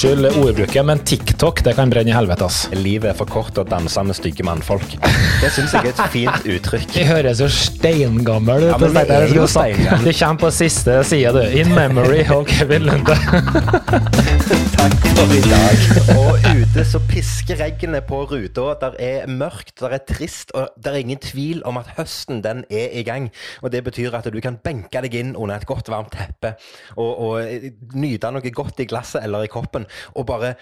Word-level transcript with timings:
Unnskyld 0.00 0.36
ordbruket, 0.40 0.86
men 0.86 0.98
TikTok 0.98 1.60
det 1.64 1.74
kan 1.76 1.90
brenne 1.92 2.08
i 2.08 2.14
helvete, 2.16 2.46
ass. 2.48 2.62
Livet 2.72 3.10
er 3.10 3.16
for 3.18 3.28
kort 3.28 3.58
å 3.60 3.66
danse 3.68 4.00
med 4.00 4.16
stygge 4.16 4.46
mannfolk. 4.48 4.94
Det 5.42 5.50
syns 5.52 5.72
jeg 5.72 5.90
er 5.90 5.92
et 5.92 6.00
fint 6.12 6.48
uttrykk. 6.54 6.94
Jeg 6.96 7.08
høres 7.08 7.40
jo 7.40 7.48
steingammel 7.52 8.66
ut. 8.66 8.70
Ja, 8.70 8.78
men 8.80 8.96
det 8.96 9.04
er 9.12 9.32
jo 9.32 9.46
skulle. 9.48 10.00
Det 10.04 10.12
kommer 10.18 10.40
på 10.42 10.50
siste 10.52 10.98
side, 11.08 11.32
du. 11.36 11.40
In 11.56 11.72
memory 11.76 12.24
of 12.34 12.44
Kevin 12.48 12.84
Lunde. 12.88 13.16
Takk 14.80 15.06
for 15.16 15.32
i 15.36 15.40
dag. 15.44 15.86
Og 16.16 16.44
ute 16.60 16.84
så 16.88 17.00
pisker 17.08 17.60
reggene 17.60 18.02
på 18.04 18.22
ruta. 18.28 18.66
Der 18.80 18.96
er 19.00 19.28
mørkt, 19.28 19.78
der 19.80 19.96
er 19.96 20.04
trist, 20.08 20.52
og 20.56 20.68
der 20.80 20.96
er 20.96 21.04
ingen 21.04 21.20
tvil 21.24 21.60
om 21.68 21.80
at 21.80 21.92
høsten 21.96 22.40
den 22.44 22.62
er 22.68 22.92
i 22.96 23.04
gang. 23.04 23.30
Og 23.64 23.72
det 23.72 23.84
betyr 23.88 24.16
at 24.16 24.28
du 24.32 24.40
kan 24.44 24.60
benke 24.64 25.04
deg 25.04 25.16
inn 25.20 25.32
under 25.34 25.60
et 25.60 25.68
godt, 25.68 25.88
varmt 25.92 26.12
teppe 26.16 26.54
og, 26.96 27.10
og 27.10 27.96
nyte 27.96 28.32
noe 28.32 28.52
godt 28.52 28.84
i 28.84 28.88
glasset 28.88 29.24
eller 29.24 29.48
i 29.48 29.52
koppen, 29.52 29.88
og 30.14 30.26
bare 30.30 30.54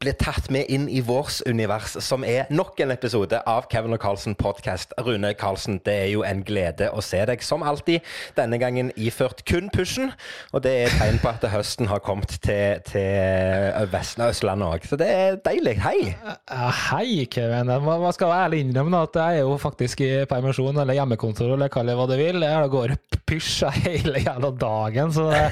bli 0.00 0.12
tatt 0.14 0.46
med 0.54 0.68
inn 0.70 0.84
i 0.88 1.00
vårs 1.04 1.40
univers, 1.48 1.96
som 2.04 2.22
er 2.24 2.46
nok 2.54 2.78
en 2.84 2.92
episode 2.94 3.40
av 3.50 3.66
Kevin 3.72 3.96
og 3.96 4.00
Carlsen 4.02 4.36
podcast. 4.38 4.92
Rune 5.02 5.32
Carlsen, 5.38 5.80
det 5.84 5.96
er 6.04 6.10
jo 6.12 6.22
en 6.26 6.44
glede 6.46 6.88
å 6.94 7.02
se 7.02 7.18
deg, 7.28 7.42
som 7.44 7.64
alltid. 7.66 8.00
Denne 8.38 8.58
gangen 8.62 8.92
iført 8.96 9.42
kun 9.48 9.68
pushen, 9.74 10.12
og 10.52 10.62
det 10.64 10.74
er 10.84 10.94
tegn 11.00 11.18
på 11.22 11.32
at 11.32 11.48
høsten 11.52 11.90
har 11.90 12.02
kommet 12.04 12.36
til, 12.44 12.78
til 12.88 13.88
Vest- 13.92 14.20
Østlandet 14.22 14.68
òg. 14.68 14.86
Så 14.88 14.96
det 15.00 15.08
er 15.10 15.38
deilig. 15.44 15.76
Hei! 15.82 15.98
Ja, 16.12 16.68
hei, 16.92 17.26
Kevin. 17.32 17.70
Hva 17.82 18.12
skal 18.14 18.30
være 18.30 18.46
ærlig 18.48 18.62
innrømme? 18.66 19.02
At 19.08 19.18
jeg 19.18 19.42
er 19.42 19.46
jo 19.48 19.56
faktisk 19.60 20.00
i 20.06 20.10
permisjon 20.30 20.78
eller 20.78 20.96
hjemmekontor, 21.00 21.54
eller 21.56 21.72
kall 21.72 21.90
det 21.90 21.96
hva 21.98 22.06
du 22.10 22.16
vil. 22.20 22.44
Jeg 22.46 22.72
går 22.76 22.94
pysj 23.28 23.64
hele 23.86 24.22
jævla 24.24 24.52
dagen, 24.62 25.12
så 25.14 25.28
det, 25.32 25.46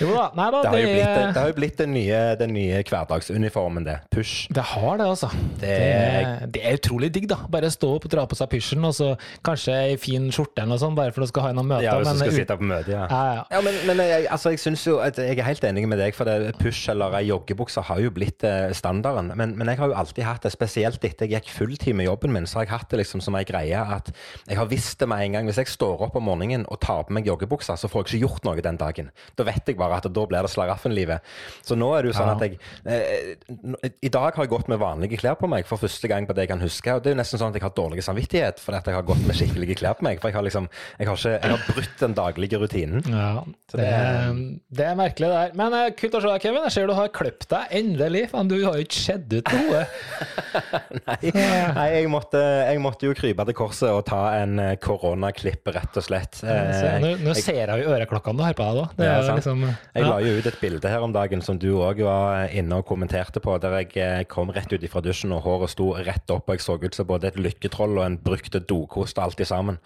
Jo 0.00 0.08
da. 0.16 0.24
Nei 0.34 0.46
da, 0.50 0.60
Det 0.72 0.78
det, 0.82 1.02
det 1.30 1.38
har 1.38 1.50
jo 1.52 1.54
blitt 1.54 1.76
den 1.78 1.92
nye, 1.94 2.20
den 2.40 2.54
nye 2.56 2.80
hverdagsuniformen, 2.82 3.84
det. 3.86 3.98
Push. 4.12 4.48
det 4.54 4.62
har 4.72 4.96
det, 5.00 5.06
altså. 5.06 5.28
Det, 5.60 5.70
Det- 5.70 6.52
det 6.54 6.62
er 6.64 6.76
utrolig 6.78 7.10
digg, 7.12 7.28
da. 7.28 7.36
Bare 7.50 7.70
stå 7.70 7.94
opp 7.96 8.04
og 8.08 8.10
dra 8.12 8.24
på 8.26 8.36
seg 8.38 8.48
pysjen, 8.50 8.84
og 8.84 8.94
så 8.96 9.10
kanskje 9.44 9.74
ei 9.76 9.96
fin 10.00 10.30
skjorte 10.32 10.62
eller 10.62 10.72
noe 10.74 10.78
sånt, 10.82 10.96
bare 10.96 11.12
for 11.12 11.20
du 11.24 11.26
skal 11.30 11.42
ha 11.48 11.52
noen 11.52 11.68
møter. 11.68 11.84
Ja, 11.84 11.96
hvis 12.00 12.08
du 12.12 12.18
skal 12.18 12.28
ut- 12.32 12.38
sitte 12.40 12.56
på 12.60 12.68
møte, 12.70 12.88
ja. 12.94 13.06
Ja, 13.10 13.20
ja. 13.34 13.44
Ja, 13.50 13.60
men, 13.66 13.74
men 13.86 13.96
jeg, 14.04 14.26
altså, 14.30 14.50
jeg 14.54 14.58
synes 14.62 14.84
jo 14.86 14.98
at 15.04 15.16
jeg 15.20 15.38
er 15.38 15.42
helt 15.46 15.64
enig 15.64 15.86
med 15.88 15.98
deg, 16.00 16.14
for 16.14 16.24
det, 16.24 16.56
push 16.58 16.88
eller 16.90 17.14
ei 17.20 17.24
joggebukse 17.28 17.82
har 17.86 18.00
jo 18.00 18.10
blitt 18.10 18.44
eh, 18.44 18.72
standarden. 18.76 19.32
Men, 19.36 19.56
men 19.58 19.68
jeg 19.68 19.78
har 19.78 19.88
jo 19.92 19.94
alltid 20.00 20.24
hatt 20.24 20.42
det, 20.46 20.52
spesielt 20.52 21.04
etter 21.04 21.26
jeg 21.28 21.40
gikk 21.42 21.50
fulltid 21.54 21.94
med 21.94 22.06
jobben 22.06 22.32
min, 22.32 22.46
så 22.46 22.60
har 22.60 22.66
jeg 22.66 22.72
hatt 22.74 22.88
det 22.90 23.00
liksom 23.04 23.20
som 23.24 23.34
ei 23.36 23.44
greie 23.44 23.76
at 23.80 24.10
jeg 24.48 24.56
har 24.56 24.66
visst 24.70 24.98
det 25.00 25.08
med 25.08 25.20
en 25.26 25.32
gang. 25.38 25.46
Hvis 25.50 25.60
jeg 25.62 25.66
står 25.72 26.00
opp 26.06 26.16
om 26.16 26.24
morgenen 26.24 26.64
og 26.70 26.80
tar 26.80 27.04
på 27.04 27.12
meg 27.16 27.26
joggebuksa, 27.26 27.76
så 27.76 27.88
får 27.90 28.06
jeg 28.06 28.20
ikke 28.20 28.26
gjort 28.28 28.44
noe 28.48 28.60
den 28.64 28.76
dagen. 28.80 29.10
Da 29.36 29.44
vet 29.44 29.66
jeg 29.66 29.76
bare 29.80 29.98
at 30.00 30.06
da 30.10 30.26
blir 30.26 30.42
det 30.46 30.50
slaraffenlivet. 30.52 31.20
Så 31.66 31.76
nå 31.78 31.90
er 31.96 32.02
det 32.06 32.12
jo 32.12 32.18
sånn 32.20 32.29
Ja. 32.30 32.36
at 32.36 32.42
jeg 32.46 32.58
eh, 32.86 33.90
I 34.06 34.10
dag 34.12 34.34
har 34.36 34.44
jeg 34.46 34.52
gått 34.52 34.68
med 34.72 34.80
vanlige 34.80 35.18
klær 35.20 35.36
på 35.40 35.48
meg 35.50 35.66
for 35.68 35.80
første 35.82 36.08
gang 36.10 36.26
på 36.28 36.34
det 36.36 36.46
jeg 36.46 36.52
kan 36.54 36.62
huske. 36.64 36.94
Og 36.94 37.02
det 37.02 37.10
er 37.12 37.16
jo 37.16 37.20
nesten 37.22 37.40
sånn 37.42 37.50
at 37.52 37.58
jeg 37.60 37.66
har 37.66 37.74
dårlig 37.76 38.04
samvittighet 38.06 38.60
fordi 38.62 38.78
at 38.80 38.90
jeg 38.90 38.98
har 38.98 39.06
gått 39.08 39.24
med 39.26 39.36
skikkelige 39.38 39.78
klær 39.82 39.98
på 39.98 40.06
meg. 40.06 40.20
For 40.22 40.30
jeg 40.30 40.38
har 40.38 40.46
liksom 40.46 40.68
Jeg 41.00 41.08
har, 41.10 41.16
ikke, 41.20 41.36
jeg 41.42 41.50
har 41.56 41.64
brutt 41.74 41.96
den 42.04 42.14
daglige 42.18 42.60
rutinen. 42.62 43.02
Ja, 43.10 43.44
det, 43.72 43.78
det- 43.80 44.78
det 44.80 44.86
er 44.86 44.94
merkelig 44.98 45.28
det 45.28 45.36
der. 45.40 45.54
Men 45.58 45.74
eh, 45.76 45.90
kult 45.98 46.14
å 46.14 46.20
se 46.22 46.28
deg, 46.30 46.42
Kevin. 46.44 46.62
Jeg 46.68 46.72
ser 46.76 46.86
du 46.90 46.94
har 46.96 47.08
klippet 47.14 47.48
deg 47.50 47.74
endelig. 47.80 48.24
Faen, 48.30 48.48
du 48.50 48.56
har 48.64 48.76
jo 48.78 48.84
ikke 48.86 49.00
skjedd 49.00 49.34
ut 49.40 49.50
noe. 49.54 49.80
Nei, 51.06 51.30
nei 51.74 51.86
jeg, 51.94 52.08
måtte, 52.10 52.40
jeg 52.66 52.80
måtte 52.82 53.06
jo 53.08 53.14
krype 53.16 53.44
til 53.48 53.56
korset 53.56 53.90
og 53.92 54.02
ta 54.08 54.20
en 54.40 54.58
eh, 54.62 54.72
koronaklipp, 54.82 55.68
rett 55.74 55.98
og 56.00 56.04
slett. 56.06 56.40
Eh, 56.44 56.98
Nå, 57.02 57.12
nå 57.22 57.34
jeg, 57.34 57.44
ser 57.44 57.60
jeg 57.70 57.84
jo 57.84 57.92
øreklokkene 57.94 58.40
du 58.40 58.44
har 58.46 58.56
på 58.58 58.66
deg, 58.66 58.80
da. 58.80 58.86
Det 58.98 59.06
Ja, 59.08 59.14
er 59.20 59.26
sant. 59.28 59.40
liksom 59.40 59.62
jeg 59.68 60.06
la 60.06 60.16
jo 60.24 60.32
ut 60.40 60.48
et 60.50 60.58
bilde 60.60 60.90
her 60.92 61.04
om 61.06 61.14
dagen 61.14 61.42
som 61.46 61.58
du 61.60 61.68
òg 61.78 62.02
var 62.06 62.19
inne 62.56 62.78
og 62.80 62.86
kommenterte 62.88 63.40
på, 63.42 63.54
der 63.62 63.76
jeg 63.80 63.90
eh, 64.00 64.24
kom 64.30 64.50
rett 64.54 64.72
ut 64.72 64.86
fra 64.92 65.02
dusjen 65.04 65.32
og 65.36 65.42
håret 65.46 65.72
sto 65.72 65.90
rett 65.96 66.30
opp, 66.34 66.48
og 66.48 66.56
jeg 66.56 66.64
så 66.64 66.76
ut 66.82 66.96
som 66.96 67.08
både 67.08 67.28
et 67.30 67.38
lykketroll 67.40 67.98
og 67.98 68.04
en 68.06 68.18
brukte 68.24 68.60
dokost 68.60 69.18
alt 69.22 69.40
i 69.40 69.46
sammen. 69.48 69.78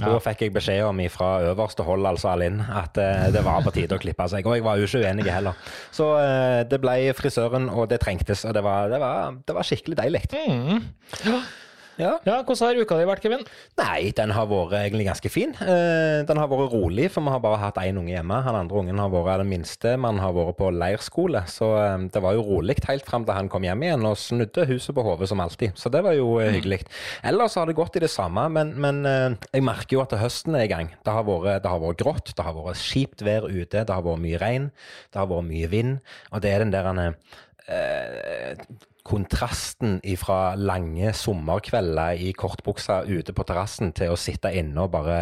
Da 0.00 0.12
Ja. 0.14 0.18
fikk 0.24 0.40
jeg 0.46 0.54
beskjed 0.54 0.84
om 0.88 1.00
fra 1.12 1.30
øverste 1.50 1.82
hold, 1.86 2.06
altså 2.06 2.32
Alin, 2.34 2.60
at 2.60 2.96
eh, 2.98 3.30
det 3.34 3.44
var 3.44 3.62
på 3.66 3.72
tide 3.74 3.96
å 3.96 4.02
klippe 4.02 4.28
seg. 4.28 4.46
Og 4.46 4.54
jeg 4.58 4.64
var 4.64 4.76
jo 4.80 4.86
ikke 4.88 5.02
uenig 5.04 5.26
heller. 5.30 5.54
Så 5.94 6.10
eh, 6.20 6.62
det 6.68 6.80
ble 6.80 6.96
frisøren, 7.14 7.68
og 7.70 7.88
det 7.90 8.00
trengtes, 8.04 8.44
og 8.44 8.54
det 8.54 8.62
var, 8.64 8.88
det 8.92 9.00
var, 9.00 9.36
det 9.46 9.54
var 9.54 9.62
skikkelig 9.68 9.96
deilig. 10.00 10.24
Mm. 10.34 10.82
Ja. 11.26 11.40
Ja, 12.00 12.16
hvordan 12.26 12.58
har 12.66 12.80
uka 12.80 12.96
di 12.98 13.06
vært, 13.06 13.22
Kevin? 13.22 13.44
Nei, 13.78 14.10
den 14.16 14.32
har 14.34 14.48
vært 14.50 14.74
egentlig 14.80 15.06
ganske 15.06 15.30
fin. 15.30 15.52
Eh, 15.62 16.22
den 16.26 16.40
har 16.40 16.48
vært 16.50 16.72
rolig, 16.72 17.06
for 17.14 17.22
vi 17.22 17.34
har 17.34 17.42
bare 17.44 17.60
hatt 17.62 17.78
én 17.82 17.98
unge 18.00 18.14
hjemme. 18.14 18.38
Han 18.46 18.58
andre 18.58 18.80
ungen 18.82 18.98
har 18.98 19.12
vært 19.12 19.44
den 19.44 19.52
minste. 19.52 19.94
Man 20.00 20.18
har 20.22 20.34
vært 20.34 20.58
på 20.58 20.70
leirskole, 20.74 21.44
så 21.50 21.70
eh, 21.78 22.06
det 22.14 22.22
var 22.24 22.34
jo 22.34 22.46
rolig 22.48 22.78
helt 22.88 23.06
fram 23.06 23.26
til 23.26 23.36
han 23.36 23.50
kom 23.52 23.66
hjem 23.66 23.84
igjen 23.86 24.06
og 24.08 24.18
snudde 24.18 24.66
huset 24.70 24.96
på 24.96 25.04
hodet 25.06 25.28
som 25.30 25.42
alltid. 25.44 25.76
Så 25.78 25.92
det 25.94 26.02
var 26.06 26.16
jo 26.18 26.38
eh, 26.42 26.50
hyggelig. 26.56 26.82
Ellers 27.26 27.58
har 27.60 27.70
det 27.70 27.76
gått 27.78 28.00
i 28.00 28.04
det 28.04 28.10
samme, 28.12 28.48
men, 28.52 28.74
men 28.80 29.02
jeg 29.04 29.64
merker 29.64 29.98
jo 29.98 30.02
at 30.02 30.16
høsten 30.18 30.58
er 30.58 30.66
i 30.66 30.72
gang. 30.72 30.90
Det 31.04 31.14
har, 31.14 31.26
vært, 31.28 31.62
det 31.62 31.70
har 31.70 31.82
vært 31.82 32.00
grått, 32.02 32.34
det 32.34 32.46
har 32.46 32.56
vært 32.58 32.82
kjipt 32.82 33.22
vær 33.26 33.46
ute, 33.46 33.84
det 33.84 33.94
har 33.94 34.02
vært 34.04 34.24
mye 34.24 34.40
regn, 34.42 34.70
det 35.12 35.22
har 35.22 35.30
vært 35.30 35.48
mye 35.48 35.70
vind, 35.70 36.00
og 36.32 36.42
det 36.44 36.52
er 36.54 36.64
den 36.64 36.74
der 36.74 36.90
eh, 36.98 38.90
kontrasten 39.04 39.98
fra 40.16 40.54
lange 40.56 41.12
sommerkvelder 41.16 42.20
i 42.24 42.32
kortbuksa 42.36 43.02
ute 43.04 43.34
på 43.36 43.44
terrassen 43.46 43.92
til 43.96 44.14
å 44.14 44.18
sitte 44.20 44.52
inne 44.56 44.86
og 44.86 44.94
bare 44.94 45.18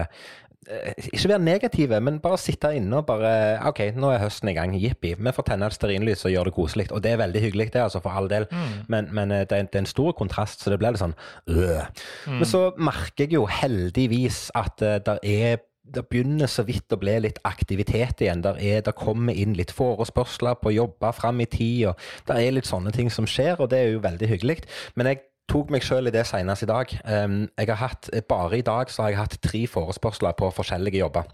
eh, 0.70 1.08
ikke 1.10 1.32
være 1.32 1.42
negative, 1.42 1.98
men 2.00 2.20
bare 2.22 2.38
sitte 2.38 2.70
inne 2.78 3.00
og 3.00 3.08
bare 3.08 3.32
OK, 3.68 3.82
nå 3.98 4.12
er 4.12 4.22
høsten 4.22 4.52
i 4.52 4.54
gang. 4.56 4.76
Jippi. 4.78 5.16
Vi 5.18 5.34
får 5.34 5.48
tenne 5.50 5.66
et 5.66 5.74
stearinlys 5.74 6.22
og 6.28 6.34
gjøre 6.34 6.52
det 6.52 6.56
koselig. 6.60 6.86
Og 6.94 7.02
det 7.02 7.14
er 7.16 7.20
veldig 7.24 7.42
hyggelig, 7.48 7.72
det, 7.74 7.82
altså, 7.82 8.02
for 8.04 8.14
all 8.14 8.30
del. 8.30 8.46
Men, 8.86 9.10
men 9.10 9.34
eh, 9.34 9.42
det, 9.50 9.58
er, 9.58 9.66
det 9.66 9.80
er 9.80 9.84
en 9.86 9.90
stor 9.90 10.14
kontrast, 10.18 10.62
så 10.62 10.70
det 10.70 10.78
blir 10.82 10.94
litt 10.94 11.02
sånn 11.02 11.18
øh. 11.50 12.06
Men 12.30 12.48
så 12.48 12.68
merker 12.78 13.26
jeg 13.26 13.34
jo 13.40 13.48
heldigvis 13.50 14.46
at 14.58 14.86
uh, 14.86 14.98
det 15.02 15.18
er 15.26 15.62
det 15.82 16.04
begynner 16.08 16.46
så 16.50 16.62
vidt 16.66 16.94
å 16.94 16.98
bli 17.00 17.14
litt 17.24 17.40
aktivitet 17.48 18.22
igjen. 18.22 18.44
Der, 18.44 18.58
er, 18.62 18.84
der 18.86 18.94
kommer 18.96 19.34
inn 19.34 19.56
litt 19.58 19.74
forespørsler 19.74 20.58
på 20.62 20.74
jobber 20.76 21.14
fram 21.16 21.42
i 21.42 21.48
tid, 21.50 21.90
og 21.90 22.28
det 22.28 22.38
er 22.38 22.54
litt 22.54 22.70
sånne 22.70 22.94
ting 22.94 23.10
som 23.12 23.26
skjer, 23.28 23.58
og 23.58 23.72
det 23.72 23.80
er 23.80 23.94
jo 23.96 24.04
veldig 24.04 24.30
hyggelig. 24.30 24.62
Men 24.94 25.10
jeg 25.10 25.24
tok 25.52 25.70
meg 25.74 25.84
sjøl 25.84 26.08
i 26.08 26.14
det 26.14 26.24
senest 26.28 26.64
i 26.64 26.70
dag. 26.70 26.96
Jeg 26.96 27.68
har 27.68 27.80
hatt, 27.82 28.10
bare 28.28 28.58
i 28.58 28.64
dag 28.66 28.90
så 28.92 29.06
har 29.06 29.14
jeg 29.14 29.20
hatt 29.22 29.38
tre 29.44 29.66
forespørsler 29.70 30.36
på 30.38 30.48
forskjellige 30.56 31.02
jobber. 31.04 31.28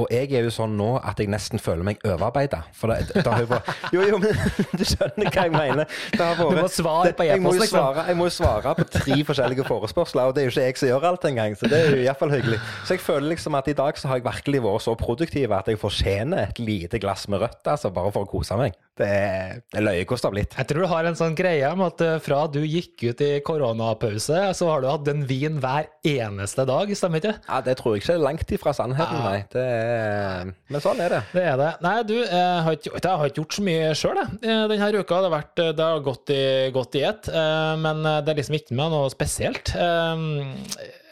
Og 0.00 0.06
jeg 0.08 0.30
er 0.32 0.46
jo 0.46 0.52
sånn 0.52 0.78
nå 0.78 0.94
at 0.96 1.18
jeg 1.20 1.28
nesten 1.28 1.60
føler 1.60 1.84
meg 1.84 1.98
overarbeida. 2.00 2.62
For 2.72 2.88
det, 2.88 3.10
det 3.12 3.26
har 3.28 3.42
jo 3.44 3.50
vært 3.50 3.66
Jo, 3.94 4.04
jo, 4.08 4.20
men 4.22 4.32
du 4.80 4.84
skjønner 4.88 5.28
hva 5.28 5.44
jeg 5.44 5.52
mener. 5.52 5.90
Vært, 6.16 6.40
Du 6.40 6.56
må 6.56 6.70
svare 6.72 7.12
på 7.18 7.26
jeg 7.28 7.42
må 7.44 7.52
e-post, 7.52 7.64
liksom. 7.66 7.76
svare, 7.76 8.06
jeg 8.08 8.18
må 8.18 8.28
jo 8.30 8.34
svare 8.38 8.72
på 8.78 8.86
tre 8.94 9.18
forskjellige 9.28 9.68
forespørsler, 9.68 10.30
og 10.30 10.36
det 10.36 10.42
er 10.42 10.48
jo 10.48 10.54
ikke 10.54 10.66
jeg 10.70 10.80
som 10.80 10.92
gjør 10.92 11.08
alt 11.10 11.28
engang. 11.28 11.58
Så 11.60 11.68
det 11.68 11.82
er 11.82 11.92
jo 11.92 12.00
iallfall 12.06 12.32
hyggelig. 12.32 12.62
Så 12.88 12.96
jeg 12.96 13.04
føler 13.04 13.34
liksom 13.34 13.60
at 13.60 13.68
i 13.68 13.76
dag 13.82 14.00
så 14.00 14.08
har 14.08 14.22
jeg 14.22 14.28
virkelig 14.30 14.64
vært 14.70 14.86
så 14.88 14.96
produktiv 15.04 15.56
at 15.58 15.68
jeg 15.68 15.82
fortjener 15.84 16.46
et 16.46 16.62
lite 16.62 17.02
glass 17.04 17.28
med 17.28 17.44
rødt, 17.44 17.60
altså, 17.68 17.92
bare 17.92 18.14
for 18.16 18.24
å 18.24 18.32
kose 18.38 18.56
meg. 18.56 18.80
Det 18.98 19.06
er, 19.06 19.60
det 19.70 19.78
er 19.78 19.84
løye 19.86 20.04
hvordan 20.04 20.18
det 20.18 20.26
har 20.28 20.34
blitt. 20.34 20.56
Jeg 20.58 20.68
tror 20.70 20.82
du 20.82 20.88
har 20.90 21.08
en 21.08 21.18
sånn 21.18 21.36
greie 21.38 21.70
om 21.70 21.84
at 21.86 22.02
eh, 22.04 22.16
fra 22.22 22.40
du 22.50 22.58
gikk 22.64 23.04
ut 23.12 23.22
i 23.22 23.30
koronapause, 23.46 24.40
så 24.58 24.70
har 24.70 24.82
du 24.82 24.88
hatt 24.90 25.10
en 25.12 25.22
vin 25.28 25.60
hver 25.62 25.86
eneste 26.08 26.66
dag, 26.68 26.90
stemmer 26.98 27.22
ikke? 27.22 27.34
Ja, 27.46 27.60
Det 27.64 27.76
tror 27.78 27.94
jeg 27.94 28.02
ikke 28.02 28.16
er 28.16 28.24
langt 28.24 28.54
ifra 28.58 28.74
sannheten, 28.74 29.22
nei. 29.22 29.40
Det 29.52 29.64
er, 29.64 30.52
men 30.72 30.84
sånn 30.84 31.02
er 31.04 31.14
det. 31.16 31.22
Det 31.36 31.46
er 31.52 31.58
det. 31.60 31.70
Nei, 31.86 31.96
du, 32.08 32.14
jeg 32.18 32.62
har 32.66 32.78
ikke, 32.78 32.94
jeg 32.98 33.22
har 33.22 33.32
ikke 33.32 33.42
gjort 33.42 33.58
så 33.58 33.66
mye 33.68 33.90
sjøl 33.98 34.22
denne 34.42 34.90
uka. 34.98 35.18
Det 35.18 35.28
har, 35.28 35.34
vært, 35.36 35.64
det 35.78 35.88
har 35.88 36.06
gått 36.06 36.34
i, 36.34 36.42
gått 36.74 36.98
i 36.98 37.04
ett, 37.06 37.30
eh, 37.30 37.74
men 37.84 38.02
det 38.02 38.34
er 38.34 38.40
liksom 38.42 38.58
ikke 38.58 38.78
med 38.78 38.96
noe 38.96 39.12
spesielt. 39.14 39.74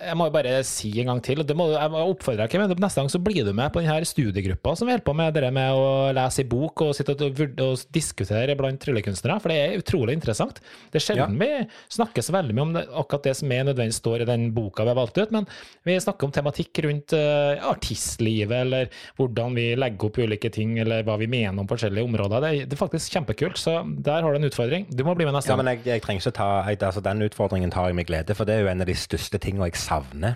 Jeg 0.06 0.16
må 0.18 0.28
jo 0.28 0.34
bare 0.34 0.56
si 0.66 0.90
en 1.02 1.10
gang 1.10 1.20
til, 1.26 1.42
det 1.46 1.56
må, 1.58 1.68
jeg 1.74 1.90
oppfordrer 1.90 2.46
deg 2.46 2.54
deg, 2.56 2.62
men 2.62 2.82
neste 2.86 3.02
gang 3.02 3.10
så 3.12 3.20
blir 3.22 3.44
du 3.46 3.52
med 3.56 3.72
på 3.74 3.82
denne 3.82 4.06
studiegruppa 4.06 4.74
som 4.78 4.86
vi 4.88 4.94
holder 4.94 5.04
på 5.06 5.14
med, 5.18 5.34
det 5.36 5.50
med 5.54 5.74
å 5.74 6.12
lese 6.16 6.44
i 6.44 6.48
bok 6.48 6.82
og 6.86 6.94
og, 6.96 7.40
og 7.64 7.84
diskutere 7.94 8.54
blant 8.58 8.80
tryllekunstnere, 8.82 9.38
for 9.42 9.52
det 9.52 9.56
er 9.62 9.76
utrolig 9.80 10.14
interessant. 10.16 10.60
Det 10.92 11.00
er 11.00 11.04
sjelden 11.04 11.36
vi 11.40 11.48
snakker 11.92 12.22
så 12.24 12.34
veldig 12.36 12.54
mye 12.56 12.66
om 12.66 12.74
det, 12.76 12.84
akkurat 13.02 13.26
det 13.28 13.34
som 13.38 13.52
er 13.52 13.66
nødvendig 13.68 13.96
står 13.96 14.24
i 14.24 14.28
den 14.28 14.46
boka 14.56 14.84
vi 14.86 14.92
har 14.92 14.98
valgt 14.98 15.18
ut, 15.18 15.32
men 15.34 15.46
vi 15.86 15.96
snakker 16.02 16.28
om 16.28 16.34
tematikk 16.34 16.82
rundt 16.86 17.14
uh, 17.16 17.58
artistlivet, 17.72 18.54
eller 18.66 18.90
hvordan 19.18 19.56
vi 19.56 19.66
legger 19.78 20.08
opp 20.10 20.18
ulike 20.22 20.50
ting, 20.54 20.76
eller 20.82 21.02
hva 21.06 21.16
vi 21.20 21.28
mener 21.30 21.58
om 21.62 21.68
forskjellige 21.70 22.04
områder. 22.06 22.40
Det, 22.46 22.52
er- 22.62 22.70
det 22.70 22.76
er 22.78 22.82
faktisk 22.84 23.12
kjempekult, 23.16 23.58
så 23.60 23.78
der 24.06 24.22
har 24.22 24.32
du 24.32 24.40
en 24.40 24.48
utfordring. 24.50 24.86
Du 24.90 25.04
må 25.06 25.14
bli 25.18 25.24
med 25.28 25.34
neste 25.36 25.50
gang. 25.52 25.58
Ja, 25.60 25.62
men 25.64 25.72
jeg, 25.74 25.84
jeg 25.88 26.04
trenger 26.04 26.22
ikke 26.26 26.36
ta 26.36 26.48
jeg, 26.70 26.82
altså 26.82 27.02
Den 27.04 27.22
utfordringen 27.26 27.70
tar 27.74 27.90
jeg 27.90 27.96
med 27.98 28.06
glede, 28.08 28.34
for 28.36 28.44
det 28.48 28.54
er 28.58 28.66
jo 28.66 28.72
en 28.72 28.84
av 28.84 28.86
de 28.90 28.94
største 28.98 29.38
tingene 29.42 29.66
jeg 29.70 29.76
savner 29.80 29.95
savner 29.96 30.34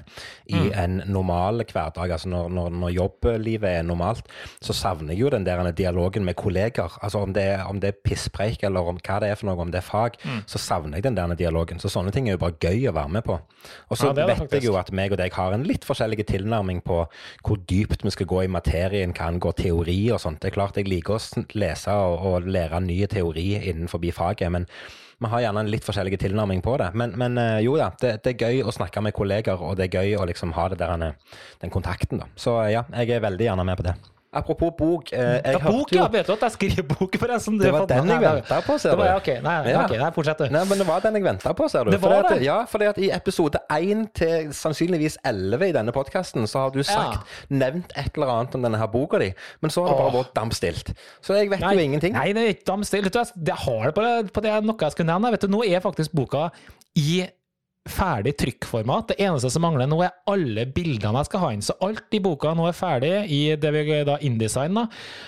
i 0.50 0.70
en 0.74 1.02
normal 1.06 1.62
hverdag, 1.68 2.10
altså 2.16 2.28
når, 2.32 2.48
når, 2.50 2.70
når 2.80 2.90
jobblivet 2.96 3.68
er 3.68 3.82
normalt, 3.86 4.26
så 4.62 4.72
savner 4.74 5.12
jeg 5.14 5.20
jo 5.20 5.30
den 5.30 5.44
der 5.46 5.70
dialogen 5.76 6.24
med 6.24 6.34
kolleger. 6.36 6.96
Altså 7.02 7.18
om 7.22 7.32
det, 7.34 7.42
er- 7.44 7.64
om 7.68 7.80
det 7.80 7.88
er 7.92 7.98
pisspreik 8.04 8.62
eller 8.64 8.80
om 8.80 8.98
hva 8.98 9.18
det 9.20 9.30
er 9.30 9.34
for 9.38 9.46
noe, 9.50 9.60
om 9.60 9.70
det 9.70 9.78
er 9.82 9.86
fag, 9.86 10.16
så 10.46 10.58
savner 10.58 10.96
jeg 10.98 11.04
den 11.04 11.16
der 11.18 11.34
dialogen. 11.38 11.78
Så 11.78 11.88
sånne 11.92 12.12
ting 12.12 12.28
er 12.28 12.32
jo 12.38 12.42
bare 12.42 12.56
gøy 12.60 12.88
å 12.90 12.94
være 12.96 13.08
med 13.18 13.24
på. 13.24 13.38
Og 13.90 13.96
så 13.98 14.10
Ja, 14.10 14.26
vet 14.26 14.52
jeg 14.52 14.64
jo 14.64 14.76
at 14.80 14.90
meg 14.92 15.12
og 15.12 15.18
deg 15.20 15.32
har 15.36 15.52
en 15.54 15.64
litt 15.68 15.84
forskjellig 15.84 16.26
tilnærming 16.26 16.82
på 16.84 17.02
hvor 17.46 17.56
dypt 17.70 18.04
vi 18.04 18.10
skal 18.10 18.26
gå 18.26 18.42
i 18.44 18.50
materien, 18.50 19.12
hva 19.12 19.28
angår 19.30 19.52
teori 19.60 20.10
og 20.12 20.20
sånt. 20.20 20.40
Det 20.40 20.50
er 20.50 20.56
klart 20.56 20.76
jeg 20.80 20.88
liker 20.88 21.14
å 21.18 21.44
lese 21.54 21.92
og, 21.92 22.26
og 22.26 22.48
lære 22.50 22.80
ny 22.80 23.02
teori 23.06 23.48
innenfor 23.60 24.00
faget, 24.12 24.50
men 24.50 24.66
vi 25.20 25.28
har 25.28 25.42
gjerne 25.44 25.60
en 25.64 25.70
litt 25.70 25.84
forskjellig 25.84 26.16
tilnærming 26.20 26.62
på 26.64 26.78
det. 26.80 26.90
Men, 26.96 27.12
men 27.20 27.36
eh, 27.40 27.58
jo 27.66 27.74
da, 27.76 27.90
det, 28.00 28.14
det 28.24 28.32
er 28.32 28.46
gøy 28.46 28.62
å 28.64 28.72
snakke 28.72 29.02
med 29.04 29.12
kolleger, 29.16 29.60
og 29.60 29.76
det 29.76 29.90
er 29.90 30.00
gøy 30.00 30.16
å 30.16 30.24
liksom 30.30 30.54
ha 30.56 30.64
det 30.72 30.80
der, 30.80 30.94
eh, 31.04 31.42
den 31.60 31.72
kontakten. 31.74 32.22
da. 32.22 32.30
Så 32.40 32.56
eh, 32.62 32.72
ja, 32.78 32.86
jeg 33.02 33.18
er 33.18 33.26
veldig 33.26 33.50
gjerne 33.50 33.66
med 33.68 33.76
på 33.80 33.84
det. 33.90 33.94
Apropos 34.32 34.70
bok. 34.78 35.12
eh, 35.12 35.18
jeg 35.42 35.52
Ja, 35.52 35.58
bok, 35.58 35.90
ja. 35.90 36.06
Vet 36.06 36.26
du 36.26 36.32
at 36.32 36.40
jeg 36.40 36.52
skriver 36.52 36.82
bok, 36.86 37.16
forresten? 37.18 37.58
Du 37.58 37.64
Det 37.64 37.72
var 37.72 37.86
den 37.86 38.06
jeg 38.08 38.20
venta 38.20 38.60
på, 38.62 38.76
ser 38.78 38.90
det 38.90 38.98
var, 38.98 39.04
du. 39.04 39.10
ja, 39.10 39.16
ok, 39.16 39.42
nei, 39.42 39.70
Ja. 39.72 39.84
okay, 39.84 39.98
nei, 39.98 40.10
fortsett 40.14 40.38
du. 40.38 40.44
Nei, 40.54 40.64
men 40.70 40.78
det 40.78 40.86
var 40.86 41.00
den 41.00 41.14
jeg 41.14 41.22
venta 41.24 41.52
på, 41.52 41.68
ser 41.68 41.84
du. 41.84 41.90
Det 41.90 42.00
var 42.00 42.10
Fordi 42.10 42.26
at, 42.34 42.38
det? 42.38 42.44
Ja, 42.46 42.58
fordi 42.64 42.84
at 42.84 42.98
i 42.98 43.10
episode 43.10 43.58
1 43.70 44.04
til 44.14 44.52
sannsynligvis 44.54 45.16
11 45.24 45.66
i 45.68 45.72
denne 45.72 45.90
podkasten, 45.92 46.46
så 46.46 46.58
har 46.60 46.70
du 46.70 46.82
sagt, 46.82 47.26
nevnt 47.50 47.90
et 47.96 48.14
eller 48.14 48.26
annet 48.36 48.54
om 48.54 48.62
denne 48.62 48.78
her 48.78 48.86
boka 48.86 49.18
di, 49.18 49.32
men 49.62 49.70
så 49.70 49.82
har 49.82 49.96
det 49.96 49.98
bare 50.12 50.22
vært 50.22 50.34
dampstilt. 50.38 50.94
Så 51.22 51.34
jeg 51.34 51.50
vet 51.50 51.60
jo 51.60 51.78
ingenting. 51.78 52.12
Nei, 52.14 52.32
det 52.32 52.42
er 52.46 52.54
ikke 52.54 52.78
jeg- 53.10 53.32
Jeg 53.46 53.56
har 53.56 53.84
det 53.86 53.94
på, 53.94 54.02
det- 54.02 54.32
på 54.32 54.40
det 54.42 54.62
noe 54.64 54.76
jeg 54.80 54.92
skulle 54.92 55.06
nevne. 55.10 55.30
Vet 55.32 55.40
du, 55.40 55.48
nå 55.48 55.64
er 55.66 55.80
faktisk 55.80 56.12
boka 56.14 56.50
i 56.96 57.26
ferdig 57.92 58.34
trykkformat. 58.40 59.12
Det 59.12 59.18
eneste 59.24 59.50
som 59.52 59.64
mangler 59.64 59.88
nå, 59.90 60.00
er 60.04 60.14
alle 60.30 60.66
bildene 60.70 61.20
jeg 61.20 61.30
skal 61.30 61.42
ha 61.44 61.50
inn. 61.54 61.64
Så 61.64 61.76
alt 61.84 62.16
i 62.16 62.20
boka 62.22 62.52
nå 62.56 62.68
er 62.68 62.76
ferdig 62.76 63.12
i 63.32 63.40
det 63.60 63.72
vi 63.74 64.00
da 64.06 64.16
InDesign. 64.24 64.78
da. 64.78 64.86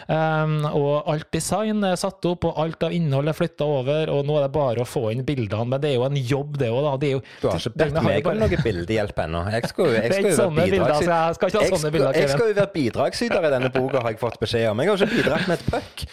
Um, 0.09 0.59
og 0.69 1.09
alt 1.11 1.29
design 1.35 1.83
er 1.87 1.99
satt 2.01 2.25
opp, 2.29 2.47
og 2.49 2.61
alt 2.63 2.87
av 2.87 2.95
innhold 2.95 3.31
er 3.31 3.37
flytta 3.37 3.67
over, 3.67 4.13
og 4.13 4.27
nå 4.29 4.39
er 4.39 4.47
det 4.47 4.53
bare 4.55 4.85
å 4.85 4.89
få 4.89 5.09
inn 5.13 5.25
bildene. 5.27 5.67
Men 5.69 5.83
det 5.83 5.93
er 5.93 5.99
jo 5.99 6.07
en 6.09 6.19
jobb, 6.19 6.59
det 6.61 6.71
òg, 6.73 6.83
da. 6.87 6.95
Det 7.03 7.13
jo, 7.15 7.23
Du 7.41 7.49
har 7.49 7.59
ikke 7.61 7.75
bedt 7.85 7.99
meg 8.09 8.31
om 8.33 8.43
noe 8.43 8.63
bildehjelp 8.67 9.25
ennå. 9.27 9.45
Jeg 9.57 9.69
skal 9.73 9.91
jo 9.91 9.97
være 12.61 12.71
bidragsyter 12.77 13.49
i 13.49 13.53
denne 13.57 13.73
boka, 13.75 14.05
har 14.05 14.15
jeg 14.15 14.23
fått 14.23 14.39
beskjed 14.43 14.71
om. 14.71 14.83
Jeg 14.83 14.93
har 14.93 15.05
ikke 15.07 15.19
bidratt 15.19 15.51
med 15.51 15.59
et 15.59 15.69
puck. 15.73 16.07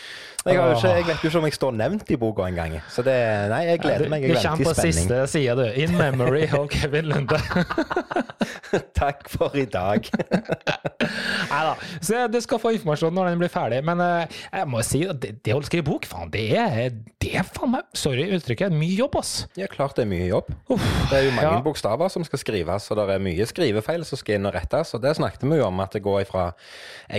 Jeg, 0.49 0.61
har 0.61 0.69
jo 0.69 0.77
ikke, 0.77 0.93
jeg 0.95 1.07
vet 1.07 1.23
jo 1.23 1.29
ikke 1.29 1.39
om 1.39 1.47
jeg 1.49 1.57
står 1.57 1.75
nevnt 1.79 2.11
i 2.11 2.17
boka 2.19 2.47
engang. 2.49 2.75
Så 2.89 3.05
det, 3.05 3.15
nei, 3.51 3.61
jeg 3.69 3.83
gleder 3.83 4.11
meg. 4.11 4.25
Jeg 4.25 4.35
Du 4.35 4.41
kommer 4.47 4.71
på 4.71 4.75
siste 4.81 5.21
side, 5.31 5.55
du. 5.59 5.65
In 5.83 5.95
memory 5.97 6.45
og 6.59 6.69
Kevin 6.73 7.09
Lunde. 7.11 7.39
Takk 8.99 9.29
for 9.29 9.55
i 9.57 9.65
dag. 9.69 10.05
Nei 11.49 11.61
da. 11.65 11.73
Så 12.01 12.25
du 12.31 12.37
skal 12.43 12.61
få 12.61 12.73
informasjon 12.75 13.13
når 13.15 13.31
den 13.31 13.41
blir 13.41 13.51
ferdig. 13.51 13.79
Men 13.85 14.01
uh, 14.03 14.41
jeg 14.51 14.69
må 14.69 14.81
si 14.85 15.03
at 15.09 15.19
det, 15.23 15.35
det 15.45 15.55
å 15.55 15.61
skrive 15.65 15.87
bok, 15.87 16.07
faen, 16.09 16.31
det 16.33 16.45
er, 16.57 16.93
det 17.21 17.33
er 17.39 17.47
faen 17.47 17.73
meg 17.73 17.87
Sorry 17.97 18.27
uttrykket, 18.35 18.73
mye 18.75 18.95
jobb, 18.97 19.17
ass. 19.19 19.33
Ja, 19.57 19.69
klart 19.71 19.97
det 19.97 20.05
er 20.05 20.11
mye 20.11 20.27
jobb. 20.29 20.51
Uff, 20.69 20.85
Det 21.09 21.19
er 21.19 21.25
jo 21.27 21.33
mange 21.35 21.55
ja. 21.57 21.63
bokstaver 21.65 22.11
som 22.13 22.25
skal 22.27 22.41
skrives, 22.41 22.89
og 22.91 22.99
det 22.99 23.07
er 23.15 23.23
mye 23.23 23.47
skrivefeil 23.49 24.05
som 24.07 24.21
skal 24.21 24.39
inn 24.39 24.49
og 24.49 24.55
rettes. 24.55 24.93
Og 24.95 25.03
det 25.03 25.15
snakket 25.17 25.45
vi 25.49 25.59
jo 25.59 25.67
om, 25.67 25.81
at 25.83 25.95
det 25.95 26.03
går 26.05 26.23
fra 26.29 26.49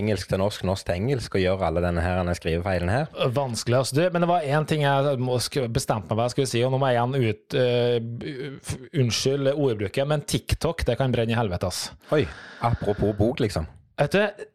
engelsk 0.00 0.31
til 0.31 0.43
norsk, 0.43 0.65
norsk 0.69 0.87
til 0.87 1.00
engelsk, 1.00 1.37
og 1.37 1.44
gjør 1.44 1.67
alle 1.71 1.85
denne, 1.85 2.05
her, 2.05 2.21
denne 2.23 2.37
skrivefeilen 2.38 2.93
her. 2.93 3.11
Vanskelig, 3.20 3.76
altså. 3.76 3.96
Du, 3.96 4.02
men 4.14 4.25
det 4.25 4.28
var 4.31 4.46
én 4.46 4.67
ting 4.69 4.84
jeg 4.87 5.19
bestemte 5.75 6.08
meg 6.08 6.17
for 6.17 6.25
jeg 6.26 6.34
skulle 6.37 6.52
si, 6.52 6.62
og 6.64 6.72
nå 6.72 6.81
må 6.81 6.88
jeg 6.90 6.99
igjen 6.99 7.19
ut 7.31 7.58
uh, 7.61 9.00
Unnskyld 9.02 9.50
ordbruket, 9.52 10.08
men 10.08 10.25
TikTok, 10.25 10.87
det 10.88 10.96
kan 11.00 11.12
brenne 11.12 11.34
i 11.34 11.38
helvete, 11.38 11.69
ass. 11.69 11.90
Oi, 12.17 12.25
apropos 12.67 13.12
bok, 13.19 13.43
liksom. 13.44 13.69
Vet 14.00 14.17
du, 14.17 14.46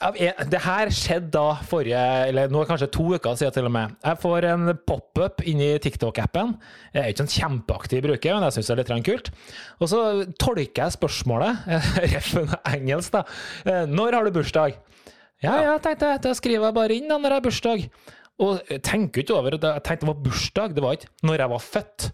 det 0.00 0.60
her 0.64 0.88
skjedde 0.96 1.28
da 1.34 1.58
forrige, 1.68 2.00
eller 2.30 2.48
nå 2.48 2.60
er 2.60 2.64
det 2.64 2.70
kanskje 2.70 2.90
to 2.94 3.04
uker 3.18 3.36
siden 3.36 3.52
til 3.52 3.66
og 3.68 3.74
med. 3.74 3.96
Jeg 4.06 4.20
får 4.22 4.46
en 4.48 4.70
pop-up 4.88 5.42
inni 5.44 5.74
TikTok-appen. 5.84 6.54
Jeg 6.94 7.02
er 7.02 7.12
ikke 7.12 7.26
en 7.26 7.34
kjempeaktiv 7.34 8.06
bruker, 8.06 8.36
men 8.38 8.46
jeg 8.48 8.56
syns 8.56 8.70
det 8.70 8.76
er 8.78 8.80
litt 8.80 9.08
kult. 9.10 9.28
Og 9.80 9.90
så 9.92 10.00
tolker 10.40 10.86
jeg 10.86 10.96
spørsmålet, 10.96 11.66
ref. 12.14 12.32
engelsk, 12.72 13.12
da. 13.18 13.26
Eh, 13.68 13.84
Når 13.92 14.16
har 14.16 14.24
du 14.24 14.38
bursdag? 14.40 14.80
Ja, 15.40 15.54
ja, 15.64 15.76
tenkte 15.80 16.10
jeg. 16.12 16.22
Da 16.26 16.32
skriver 16.36 16.68
jeg 16.68 16.76
bare 16.76 16.96
inn 16.96 17.08
da 17.08 17.16
når 17.16 17.32
jeg 17.32 17.38
har 17.38 17.46
bursdag. 17.46 17.84
Og 18.40 18.58
jeg 18.72 18.82
tenker 18.86 19.22
ikke 19.22 19.36
over 19.36 19.56
det. 19.56 19.60
Jeg 19.76 19.84
tenkte 19.86 20.06
det 20.06 20.12
var 20.12 20.24
bursdag, 20.26 20.74
det 20.76 20.84
var 20.84 20.98
ikke 20.98 21.12
når 21.28 21.44
jeg 21.44 21.52
var 21.52 21.64
født. 21.64 22.10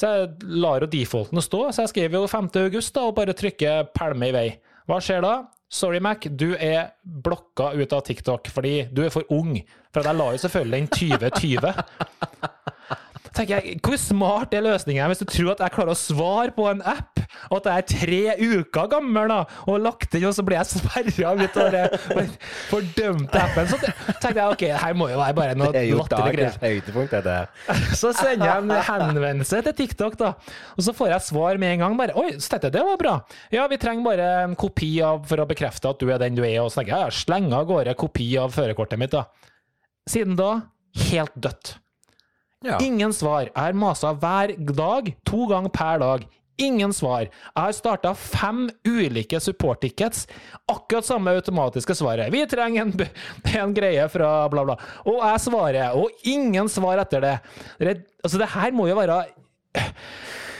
Så 0.00 0.10
jeg 0.14 0.28
lar 0.62 0.84
jo 0.84 0.88
defaulten 0.88 1.42
stå, 1.44 1.62
så 1.74 1.84
jeg 1.84 1.92
skriver 1.92 2.20
jo 2.20 2.28
5. 2.30 2.50
august 2.62 2.94
da, 2.94 3.06
og 3.08 3.16
bare 3.16 3.34
trykker 3.36 3.90
pælme 3.96 4.30
i 4.30 4.36
vei. 4.36 4.46
Hva 4.88 5.00
skjer 5.02 5.24
da? 5.24 5.32
Sorry, 5.70 6.00
Mac, 6.02 6.24
du 6.34 6.48
er 6.58 6.96
blokka 7.04 7.68
ut 7.78 7.92
av 7.94 8.00
TikTok 8.06 8.48
fordi 8.50 8.88
du 8.90 9.04
er 9.04 9.12
for 9.14 9.28
ung. 9.30 9.52
For 9.94 10.06
jeg 10.06 10.18
la 10.18 10.26
jo 10.34 10.40
selvfølgelig 10.42 10.80
den 10.80 10.88
2020. 11.30 11.74
tenker 13.36 13.58
jeg, 13.58 13.78
Hvor 13.84 13.96
smart 14.00 14.54
er 14.56 14.64
løsningen 14.64 15.10
hvis 15.12 15.22
du 15.22 15.28
tror 15.30 15.52
at 15.54 15.62
jeg 15.64 15.74
klarer 15.74 15.94
å 15.94 15.98
svare 15.98 16.54
på 16.56 16.66
en 16.70 16.82
app, 16.86 17.20
og 17.50 17.60
at 17.60 17.68
jeg 17.70 17.82
er 17.82 17.88
tre 17.90 18.50
uker 18.60 18.88
gammel 18.90 19.30
da, 19.30 19.38
og 19.70 19.80
lagt 19.84 20.14
inn, 20.18 20.26
og 20.28 20.34
så 20.36 20.44
blir 20.46 20.58
jeg 20.60 20.70
sperra 20.80 21.34
ut 21.38 21.58
av 21.62 21.70
den 21.74 22.32
fordømte 22.70 23.42
appen. 23.42 23.70
Så 23.70 23.78
tenkte 23.80 24.34
jeg 24.34 24.54
ok, 24.56 24.64
her 24.82 24.96
må 24.98 25.10
jo 25.12 25.18
være 25.20 25.36
bare 25.38 25.56
noe 25.58 25.70
er 25.74 25.86
latterlig 26.02 26.34
greier. 26.36 26.52
Så 28.00 28.12
sender 28.16 28.46
jeg 28.46 28.64
en 28.64 28.74
henvendelse 28.86 29.62
til 29.66 29.76
TikTok, 29.82 30.16
da. 30.20 30.32
Og 30.76 30.84
så 30.86 30.94
får 30.96 31.12
jeg 31.14 31.26
svar 31.30 31.60
med 31.60 31.74
en 31.74 31.84
gang. 31.84 31.96
bare, 31.98 32.14
Oi, 32.18 32.36
så 32.38 32.56
dette 32.56 32.70
det 32.74 32.82
var 32.86 32.98
bra. 33.00 33.14
Ja, 33.54 33.66
vi 33.70 33.78
trenger 33.80 34.06
bare 34.06 34.28
en 34.44 34.56
kopi 34.58 34.92
av, 35.04 35.24
for 35.28 35.42
å 35.42 35.48
bekrefte 35.48 35.90
at 35.90 36.00
du 36.02 36.10
er 36.10 36.20
den 36.22 36.38
du 36.38 36.42
er. 36.46 36.60
Og 36.62 36.70
så 36.72 36.80
tenker 36.80 36.96
jeg, 36.96 37.10
ja, 37.10 37.20
slenger 37.22 37.60
av 37.60 37.68
gårde 37.70 37.96
kopi 38.00 38.30
av 38.40 38.54
førerkortet 38.54 39.00
mitt, 39.00 39.14
da. 39.14 39.26
Siden 40.10 40.38
da, 40.38 40.50
helt 41.10 41.34
dødt. 41.38 41.76
Ja. 42.64 42.76
Ingen 42.84 43.12
svar. 43.16 43.48
Jeg 43.48 43.56
har 43.56 43.72
masa 43.72 44.12
hver 44.12 44.52
dag, 44.76 45.14
to 45.24 45.46
ganger 45.48 45.72
per 45.72 46.00
dag. 46.02 46.26
Ingen 46.60 46.92
svar. 46.92 47.22
Jeg 47.24 47.56
har 47.56 47.72
starta 47.72 48.10
fem 48.14 48.66
ulike 48.84 49.40
support-tickets. 49.40 50.26
Akkurat 50.68 51.06
samme 51.08 51.32
automatiske 51.40 51.96
svaret. 51.96 52.28
Vi 52.34 52.42
trenger 52.50 52.82
en, 52.84 52.92
en 53.62 53.72
greie 53.74 54.04
fra 54.12 54.34
bla, 54.52 54.66
bla. 54.68 54.76
Og 55.08 55.22
jeg 55.24 55.40
svarer, 55.46 55.96
og 55.96 56.28
ingen 56.28 56.68
svar 56.68 57.00
etter 57.00 57.24
det. 57.24 57.34
det 57.80 57.96
altså, 58.20 58.42
det 58.42 58.52
her 58.52 58.76
må 58.76 58.90
jo 58.90 59.00
være 59.00 59.22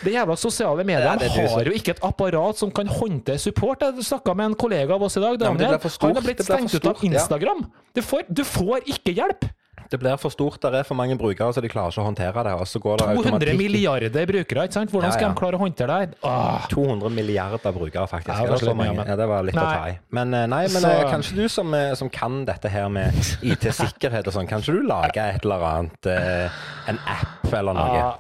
det 0.01 0.15
jævla 0.15 0.33
sosiale 0.41 0.85
mediene 0.89 1.29
har 1.29 1.69
jo 1.69 1.77
ikke 1.77 1.93
et 1.93 2.05
apparat 2.07 2.57
som 2.57 2.71
kan 2.73 2.89
håndtere 2.89 3.37
support. 3.39 3.85
Jeg 3.85 4.09
snakka 4.09 4.33
med 4.33 4.55
en 4.55 4.57
kollega 4.57 4.97
av 4.97 5.05
oss 5.05 5.21
i 5.21 5.21
dag, 5.21 5.37
Daniel. 5.43 5.77
Ja. 5.77 5.97
Han 6.01 6.17
har 6.17 6.25
blitt 6.25 6.41
stengt 6.47 6.73
ut 6.75 6.87
av 6.89 7.05
Instagram. 7.05 7.67
ja. 7.69 7.89
Du 7.93 8.01
får, 8.01 8.25
du 8.33 8.41
får 8.49 8.89
ikke 8.89 9.13
hjelp! 9.21 9.45
Det 9.91 9.99
blir 9.99 10.15
for 10.23 10.31
stort, 10.31 10.61
det 10.63 10.81
er 10.81 10.87
for 10.87 10.95
mange 10.95 11.17
brukere, 11.19 11.51
så 11.51 11.63
de 11.65 11.69
klarer 11.71 11.91
ikke 11.91 12.03
å 12.05 12.07
håndtere 12.07 12.45
det. 12.47 12.53
Det 12.55 12.83
200 12.83 13.09
automatikk. 13.17 13.57
milliarder 13.59 14.29
brukere, 14.31 14.67
ikke 14.69 14.77
sant? 14.79 14.93
Hvordan 14.95 15.11
skal 15.17 15.27
ja. 15.27 15.31
de 15.33 15.41
klare 15.41 15.59
å 15.59 15.63
håndtere 15.65 15.97
det? 16.07 16.19
Åh. 16.23 16.69
200 16.71 17.11
milliarder 17.17 17.75
brukere, 17.75 18.07
faktisk. 18.07 18.31
Ja, 18.31 18.47
Ja, 18.47 18.57
det 18.61 18.77
var. 18.77 19.05
Ja, 19.11 19.17
det 19.19 19.29
var 19.33 19.43
litt 19.49 19.59
å 19.59 19.65
Nei. 19.65 19.75
ta 19.75 19.89
i. 19.91 19.99
Men 20.15 20.35
eh, 20.35 20.47
nei, 20.47 20.63
men 20.69 20.83
Så- 20.83 20.89
eh, 20.95 21.11
kanskje 21.11 21.35
du 21.37 21.49
som, 21.49 21.75
eh, 21.75 21.95
som 21.99 22.09
kan 22.09 22.45
dette 22.45 22.69
her 22.71 22.89
med 22.89 23.13
IT-sikkerhet 23.43 24.27
og 24.27 24.33
sånn, 24.33 24.47
kanskje 24.49 24.79
du 24.79 24.87
lager 24.87 25.35
et 25.35 25.45
eller 25.45 25.67
annet, 25.75 26.07
en 26.07 26.99
app 27.07 27.53
eller 27.53 27.75
noe? 27.75 27.97
Ja, 27.99 28.11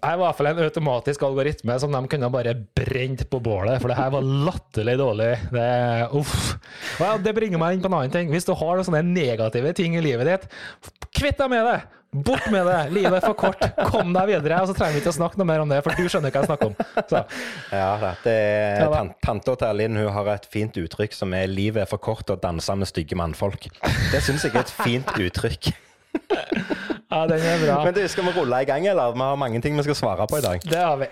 jeg 0.00 0.18
var 0.18 0.24
i 0.24 0.26
hvert 0.30 0.36
fall 0.36 0.46
en 0.50 0.62
automatisk 0.64 1.22
algoritme 1.22 1.78
som 1.78 1.92
de 1.92 2.00
kunne 2.08 2.30
bare 2.32 2.54
brent 2.74 3.30
på 3.30 3.40
bålet, 3.44 3.80
for 3.80 3.88
det 3.92 3.98
her 3.98 4.10
var 4.10 4.22
latterlig 4.22 4.96
dårlig. 4.98 5.32
Det, 5.52 6.10
uff. 6.16 6.56
Ja, 6.98 7.16
det 7.18 7.34
bringer 7.36 7.60
meg 7.60 7.76
inn 7.76 7.82
på 7.84 7.90
en 7.92 7.98
annen 7.98 8.10
ting. 8.14 8.30
Hvis 8.32 8.46
du 8.48 8.54
har 8.54 8.82
sånne 8.82 9.04
negative 9.04 9.72
ting 9.76 9.94
i 9.96 10.00
livet 10.00 10.26
ditt, 10.26 10.48
kvitt 11.20 11.38
deg 11.40 11.50
med 11.52 11.66
det! 11.68 11.80
Bort 12.10 12.46
med 12.50 12.66
det! 12.66 12.78
Livet 12.90 13.20
er 13.20 13.22
for 13.22 13.36
kort. 13.38 13.60
Kom 13.86 14.08
deg 14.16 14.26
videre. 14.32 14.58
Og 14.64 14.66
så 14.70 14.74
trenger 14.74 14.96
vi 14.96 15.02
ikke 15.04 15.12
å 15.12 15.18
snakke 15.20 15.38
noe 15.38 15.46
mer 15.46 15.60
om 15.62 15.70
det, 15.70 15.78
for 15.86 15.94
du 15.94 16.08
skjønner 16.10 16.32
hva 16.34 16.40
jeg 16.42 16.48
snakker 16.50 16.66
om. 16.72 16.74
Så, 17.12 17.20
Ja, 17.70 18.14
det 18.24 18.34
er, 18.34 18.82
Ja. 18.82 19.04
Tanta 19.22 19.54
til 19.60 19.78
Linn 19.78 20.00
hun 20.00 20.10
har 20.16 20.26
et 20.34 20.48
fint 20.50 20.74
uttrykk 20.74 21.14
som 21.14 21.34
er 21.38 21.46
'livet 21.46 21.82
er 21.84 21.86
for 21.90 21.98
kort 22.02 22.26
å 22.34 22.36
danse 22.40 22.74
med 22.74 22.88
stygge 22.90 23.14
mannfolk'. 23.14 23.70
Det 24.10 24.22
syns 24.26 24.42
jeg 24.42 24.54
er 24.54 24.60
et 24.66 24.74
fint 24.82 25.06
uttrykk. 25.06 25.70
ja, 27.12 27.26
den 27.30 27.38
er 27.38 27.58
bra. 27.64 27.84
Men 27.84 27.94
du, 27.94 28.08
skal 28.08 28.24
vi 28.24 28.30
rulle 28.34 28.62
i 28.62 28.64
gang, 28.66 28.86
eller? 28.90 29.12
Vi 29.14 29.18
har 29.20 29.36
mange 29.36 29.62
ting 29.62 29.76
vi 29.76 29.82
skal 29.82 29.94
svare 29.94 30.26
på 30.26 30.38
i 30.38 30.42
dag. 30.42 30.60
Det 30.66 30.82
har 30.82 30.96
vi. 30.96 31.06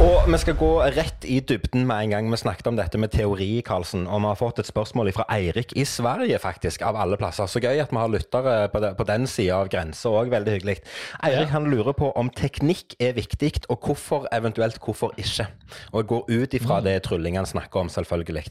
Og 0.00 0.24
vi 0.26 0.38
skal 0.40 0.56
gå 0.58 0.68
rett 0.96 1.24
i 1.28 1.36
dybden 1.46 1.84
med 1.86 2.06
en 2.06 2.10
gang. 2.14 2.28
Vi 2.32 2.38
snakket 2.40 2.66
om 2.70 2.76
dette 2.78 2.98
med 2.98 3.12
teori, 3.12 3.60
Karlsen. 3.66 4.06
Og 4.08 4.22
vi 4.24 4.30
har 4.30 4.38
fått 4.40 4.58
et 4.62 4.66
spørsmål 4.66 5.10
fra 5.14 5.26
Eirik 5.30 5.74
i 5.78 5.84
Sverige, 5.86 6.38
faktisk, 6.42 6.82
av 6.86 6.96
alle 6.98 7.18
plasser. 7.20 7.46
Så 7.50 7.60
gøy 7.62 7.78
at 7.82 7.92
vi 7.92 8.00
har 8.00 8.10
lyttere 8.10 8.54
på, 8.72 8.80
de, 8.82 8.90
på 8.98 9.06
den 9.06 9.28
sida 9.30 9.60
av 9.60 9.70
grensa 9.70 10.10
òg. 10.10 10.32
Veldig 10.32 10.56
hyggelig. 10.56 10.78
Eirik 11.22 11.46
Ja. 11.46 11.52
han 11.54 11.68
lurer 11.70 11.92
på 11.94 12.10
om 12.18 12.30
teknikk 12.30 12.96
er 12.98 13.12
viktig, 13.14 13.52
og 13.68 13.80
hvorfor 13.86 14.26
eventuelt 14.32 14.80
hvorfor 14.82 15.12
ikke. 15.20 15.46
Og 15.92 16.00
jeg 16.02 16.06
går 16.08 16.24
ut 16.42 16.54
ifra 16.58 16.80
Mm. 16.80 16.84
det 16.84 17.02
trylling 17.02 17.36
han 17.36 17.46
snakker 17.46 17.80
om, 17.80 17.88
selvfølgelig. 17.88 18.48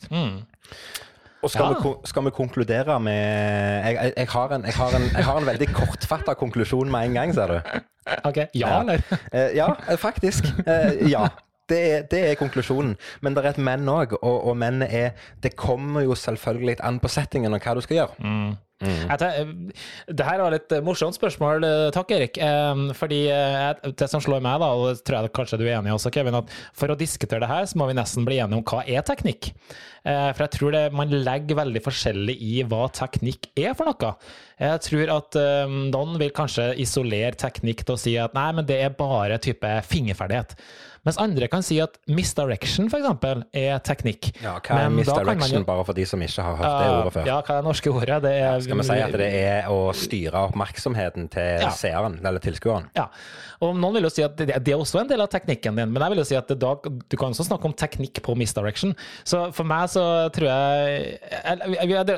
Og 1.41 1.49
skal, 1.49 1.73
Ja. 1.73 1.79
vi, 1.83 1.93
skal 2.05 2.25
vi 2.25 2.31
konkludere 2.37 2.99
med 2.99 3.85
Jeg, 3.85 4.13
jeg, 4.17 4.27
har, 4.29 4.51
en, 4.55 4.65
jeg, 4.65 4.73
har, 4.77 4.95
en, 4.95 5.07
jeg 5.15 5.25
har 5.25 5.37
en 5.41 5.45
veldig 5.49 5.67
kortfatta 5.73 6.33
konklusjon 6.37 6.91
med 6.91 7.07
en 7.09 7.13
gang, 7.17 7.33
ser 7.33 7.47
du. 7.47 7.79
Ok, 8.25 8.37
ja, 8.57 8.79
eller? 8.81 9.01
Eh, 9.33 9.55
ja, 9.57 9.67
eh, 9.89 9.97
faktisk. 9.97 10.45
Eh, 10.67 11.09
ja. 11.09 11.27
Det 11.69 11.79
er, 11.91 12.01
det 12.11 12.19
er 12.31 12.35
konklusjonen. 12.35 12.97
Men 13.21 13.33
det 13.35 13.45
er 13.45 13.49
et 13.53 13.57
men 13.63 13.85
òg, 13.89 14.13
og, 14.21 14.47
og 14.51 14.57
mennet 14.59 14.89
er 14.91 15.11
Det 15.43 15.53
kommer 15.55 16.01
jo 16.03 16.15
selvfølgelig 16.15 16.77
an 16.83 16.99
på 16.99 17.07
settingen 17.07 17.53
og 17.53 17.61
hva 17.63 17.75
du 17.77 17.81
skal 17.85 17.95
gjøre. 18.01 18.17
Mm. 18.19 18.57
Mm. 18.81 19.69
det 20.09 20.25
her 20.25 20.41
var 20.41 20.55
litt 20.55 20.73
morsomt 20.85 21.17
spørsmål, 21.17 21.65
takk 21.95 22.11
Erik. 22.15 22.39
Fordi 22.97 23.21
det 24.01 24.09
som 24.09 24.23
slår 24.23 24.43
meg, 24.43 24.59
da, 24.63 24.71
og 24.73 24.89
det 24.89 25.05
tror 25.05 25.21
jeg 25.21 25.33
kanskje 25.37 25.61
du 25.61 25.65
er 25.67 25.77
enig 25.77 25.91
i 25.91 25.95
også, 25.95 26.11
Kevin, 26.13 26.39
at 26.41 26.51
for 26.77 26.91
å 26.91 26.97
diskutere 26.99 27.43
det 27.43 27.51
her, 27.51 27.69
så 27.69 27.79
må 27.79 27.87
vi 27.89 27.97
nesten 27.97 28.27
bli 28.27 28.41
enige 28.41 28.61
om 28.61 28.67
hva 28.67 28.83
er 28.89 29.05
teknikk. 29.07 29.51
For 30.01 30.41
jeg 30.41 30.53
tror 30.55 30.73
det, 30.73 30.85
man 30.97 31.11
legger 31.13 31.59
veldig 31.61 31.81
forskjellig 31.85 32.35
i 32.41 32.53
hva 32.65 32.87
teknikk 32.97 33.51
er 33.53 33.75
for 33.77 33.91
noe. 33.91 34.13
Jeg 34.61 34.85
tror 34.87 35.11
at 35.17 35.37
noen 35.93 36.17
vil 36.21 36.33
kanskje 36.35 36.71
isolere 36.81 37.37
teknikk 37.37 37.85
til 37.85 37.97
å 37.97 38.01
si 38.01 38.15
at 38.21 38.33
nei, 38.37 38.49
men 38.57 38.65
det 38.67 38.81
er 38.81 38.97
bare 38.97 39.37
type 39.41 39.75
fingerferdighet. 39.91 40.57
Mens 41.01 41.17
andre 41.17 41.47
kan 41.49 41.63
si 41.65 41.79
at 41.81 41.95
misdirection 42.13 42.85
f.eks. 42.91 43.07
er 43.57 43.79
teknikk. 43.81 44.27
Ja, 44.43 44.59
Hva 44.61 44.83
er 44.83 44.91
misdirection, 44.93 45.63
jo... 45.63 45.65
bare 45.65 45.85
for 45.87 45.97
de 45.97 46.05
som 46.05 46.21
ikke 46.21 46.45
har 46.45 46.59
hørt 46.59 46.67
det 46.67 46.91
ordet 46.91 47.13
før? 47.15 47.29
Ja, 47.29 47.37
hva 47.41 47.55
er 47.55 47.63
det 47.63 47.67
norske 47.71 47.93
ordet? 47.93 48.19
Det 48.21 48.33
er... 48.37 48.67
Skal 48.71 48.79
vi 48.79 48.87
si 48.87 48.99
at 49.03 49.15
det 49.19 49.29
er 49.35 49.69
å 49.71 49.79
styre 49.95 50.45
oppmerksomheten 50.47 51.27
til 51.31 51.65
ja. 51.65 51.71
seeren, 51.75 52.17
eller 52.23 52.43
tilskueren? 52.43 52.87
Ja. 52.95 53.09
Og 53.61 53.75
noen 53.77 53.97
vil 53.97 54.07
jo 54.07 54.11
si 54.13 54.23
at 54.25 54.37
det, 54.39 54.47
det, 54.63 54.73
er 54.73 54.79
også 54.79 55.01
en 55.01 55.09
del 55.09 55.21
av 55.21 55.29
teknikken 55.31 55.77
din, 55.77 55.91
men 55.91 56.01
jeg 56.01 56.13
vil 56.13 56.21
jo 56.23 56.27
si 56.31 56.37
at 56.39 56.53
da, 56.57 56.71
du 56.81 57.15
kan 57.19 57.35
også 57.35 57.45
snakke 57.49 57.67
om 57.69 57.75
teknikk 57.77 58.21
på 58.25 58.35
misdirection. 58.39 58.95
Så 59.27 59.43
for 59.53 59.67
meg 59.67 59.91
så 59.93 60.05
tror 60.33 60.47
jeg, 60.49 61.19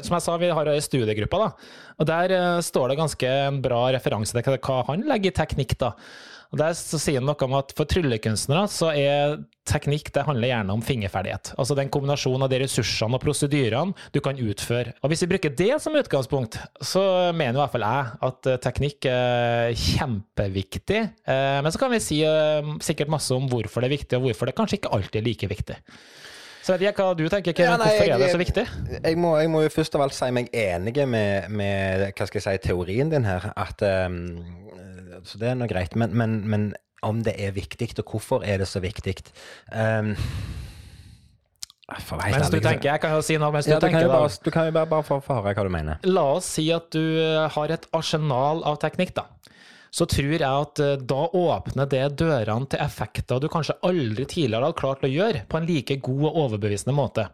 Som 0.06 0.16
jeg 0.16 0.26
sa, 0.26 0.38
vi 0.40 0.52
har 0.54 0.70
ei 0.72 0.84
studiegruppe, 0.84 1.42
da. 1.42 1.82
Og 2.00 2.10
der 2.10 2.36
uh, 2.38 2.62
står 2.64 2.94
det 2.94 3.00
ganske 3.02 3.34
en 3.48 3.60
bra 3.64 3.88
referanse 3.96 4.38
til 4.38 4.62
hva 4.64 4.78
han 4.88 5.04
legger 5.10 5.34
i 5.34 5.38
teknikk, 5.42 5.76
da. 5.82 5.94
Og 6.54 6.60
Der 6.62 6.76
så 6.78 7.00
sier 7.02 7.18
han 7.18 7.26
noe 7.26 7.48
om 7.48 7.56
at 7.58 7.74
for 7.74 7.90
tryllekunstnere 7.90 8.68
så 8.70 8.92
er 8.94 9.40
teknikk 9.66 10.12
det 10.14 10.26
handler 10.28 10.52
gjerne 10.52 10.76
om 10.76 10.84
fingerferdighet. 10.86 11.54
Altså 11.58 11.74
den 11.80 11.90
kombinasjonen 11.94 12.46
av 12.46 12.52
de 12.52 12.60
ressursene 12.62 13.18
og 13.18 13.24
prosedyrene 13.24 14.10
du 14.14 14.20
kan 14.22 14.38
utføre. 14.38 14.94
Og 15.02 15.10
Hvis 15.10 15.24
vi 15.26 15.32
bruker 15.34 15.56
det 15.58 15.72
som 15.82 15.98
utgangspunkt, 15.98 16.60
så 16.84 17.04
mener 17.34 17.58
i 17.58 17.62
hvert 17.64 17.74
fall 17.74 17.88
jeg 17.88 18.12
at 18.30 18.52
eh, 18.52 18.60
teknikk 18.68 19.08
er 19.10 19.74
kjempeviktig. 19.74 21.02
Eh, 21.26 21.60
men 21.66 21.74
så 21.74 21.82
kan 21.82 21.94
vi 21.96 22.04
si 22.04 22.22
eh, 22.28 22.74
sikkert 22.86 23.10
masse 23.16 23.34
om 23.34 23.50
hvorfor 23.50 23.82
det 23.82 23.90
er 23.90 23.98
viktig, 23.98 24.20
og 24.20 24.28
hvorfor 24.28 24.52
det 24.52 24.58
kanskje 24.60 24.82
ikke 24.82 24.94
alltid 24.94 25.24
er 25.24 25.28
like 25.32 25.50
viktig. 25.56 25.80
Så 26.64 26.78
vet 26.78 26.86
jeg 26.86 26.96
hva 26.96 27.10
du 27.18 27.26
tenker, 27.28 27.52
Kevin. 27.52 27.74
Ja, 27.74 27.80
nei, 27.82 27.90
Hvorfor 27.92 28.14
er 28.14 28.22
det 28.22 28.30
så 28.32 28.40
viktig? 28.40 28.64
Jeg 28.94 29.18
må, 29.20 29.34
jeg 29.42 29.50
må, 29.52 29.66
jo 29.66 29.72
først 29.74 29.98
av 29.98 30.06
alt 30.06 30.16
si 30.16 30.30
meg 30.32 30.48
enig 30.56 30.96
med, 31.12 31.50
med 31.52 32.06
jeg 32.08 32.44
si, 32.46 32.54
teorien 32.64 33.12
din 33.12 33.28
her. 33.28 33.50
At 33.60 33.84
um, 33.84 34.63
så 35.28 35.40
det 35.42 35.52
er 35.52 35.60
nå 35.60 35.68
greit. 35.72 35.96
Men, 36.00 36.16
men, 36.18 36.42
men, 36.50 36.72
om 37.04 37.20
det 37.24 37.34
er 37.42 37.52
viktig, 37.56 37.90
og 38.00 38.14
hvorfor 38.14 38.46
er 38.48 38.62
det 38.62 38.70
så 38.72 38.80
viktig 38.80 39.18
um, 39.76 40.14
mens 41.84 42.50
du 42.50 42.60
tenker, 42.64 42.88
Jeg 42.94 43.02
kan 43.04 43.12
jo 43.12 43.22
si 43.26 43.36
noe 43.38 43.52
mens 43.52 43.68
ja, 43.68 43.76
du 43.76 43.84
tenker. 43.84 44.08
Bare, 44.08 44.30
du 44.32 44.50
kan 44.56 44.70
jo 44.70 44.74
bare, 44.76 44.90
bare 44.90 45.06
få, 45.06 45.20
få 45.24 45.42
høre 45.42 45.54
hva 45.58 45.66
du 45.68 45.74
mener. 45.74 46.00
La 46.08 46.24
oss 46.38 46.48
si 46.56 46.70
at 46.74 46.88
du 46.96 47.02
eh, 47.20 47.44
har 47.52 47.74
et 47.76 47.88
arsenal 47.92 48.64
av 48.68 48.80
teknikk, 48.82 49.12
da. 49.18 49.28
Så 49.94 50.08
tror 50.10 50.32
jeg 50.32 50.48
at 50.48 50.82
eh, 50.82 50.96
da 50.98 51.28
åpner 51.28 51.90
det 51.92 52.06
dørene 52.24 52.72
til 52.72 52.82
effekter 52.82 53.44
du 53.44 53.50
kanskje 53.52 53.76
aldri 53.86 54.26
tidligere 54.26 54.70
hadde 54.70 54.80
klart 54.80 55.04
å 55.06 55.12
gjøre 55.12 55.44
på 55.50 55.60
en 55.60 55.68
like 55.70 56.00
god 56.08 56.24
og 56.32 56.40
overbevisende 56.48 56.96
måte. 56.98 57.28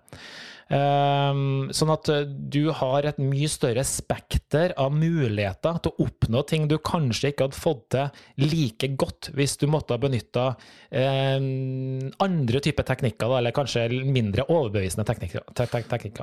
Ehm, 0.69 1.71
sånn 1.73 1.89
at 1.93 2.09
eh, 2.13 2.27
du 2.29 2.69
har 2.77 3.07
et 3.09 3.17
mye 3.21 3.49
større 3.49 3.81
spekter 3.87 4.75
av 4.77 4.93
muligheter 4.93 5.79
til 5.81 5.93
å 5.93 6.05
oppnå 6.05 6.43
ting 6.49 6.67
du 6.69 6.77
kanskje 6.77 7.31
ikke 7.31 7.47
hadde 7.47 7.57
fått 7.57 7.85
til 7.95 8.11
like 8.43 8.91
godt 8.99 9.31
hvis 9.37 9.57
du 9.57 9.65
måtte 9.71 9.95
ha 9.95 10.01
benytta 10.01 10.45
ehm, 10.93 12.11
andre 12.21 12.61
typer 12.61 12.85
teknikker, 12.85 13.33
eller 13.39 13.55
kanskje 13.55 13.87
mindre 14.05 14.45
overbevisende 14.49 15.07
teknikker. 15.09 15.47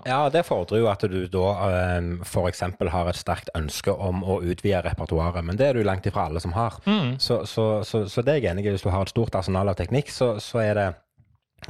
Ja, 0.06 0.26
det 0.30 0.46
fordrer 0.46 0.82
jo 0.84 0.90
at 0.92 1.02
du 1.10 1.18
da 1.32 1.46
ehm, 1.66 2.12
f.eks. 2.22 2.62
har 2.94 3.10
et 3.10 3.18
sterkt 3.18 3.50
ønske 3.58 3.94
om 3.94 4.22
å 4.22 4.38
utvide 4.46 4.84
repertoaret, 4.86 5.42
men 5.46 5.58
det 5.58 5.70
er 5.70 5.80
du 5.80 5.86
langt 5.86 6.06
ifra 6.06 6.28
alle 6.30 6.42
som 6.42 6.54
har. 6.54 6.78
Mm. 6.86 7.16
Så, 7.22 7.42
så, 7.50 7.66
så, 7.86 8.04
så, 8.10 8.22
det 8.22 8.36
er 8.36 8.42
jeg 8.44 8.52
enig 8.52 8.66
i. 8.66 8.76
Hvis 8.76 8.86
du 8.86 8.92
har 8.92 9.02
et 9.02 9.10
stort 9.10 9.34
arsenal 9.38 9.72
av 9.72 9.78
teknikk, 9.78 10.12
så, 10.14 10.36
er 10.62 10.78
det 10.78 10.86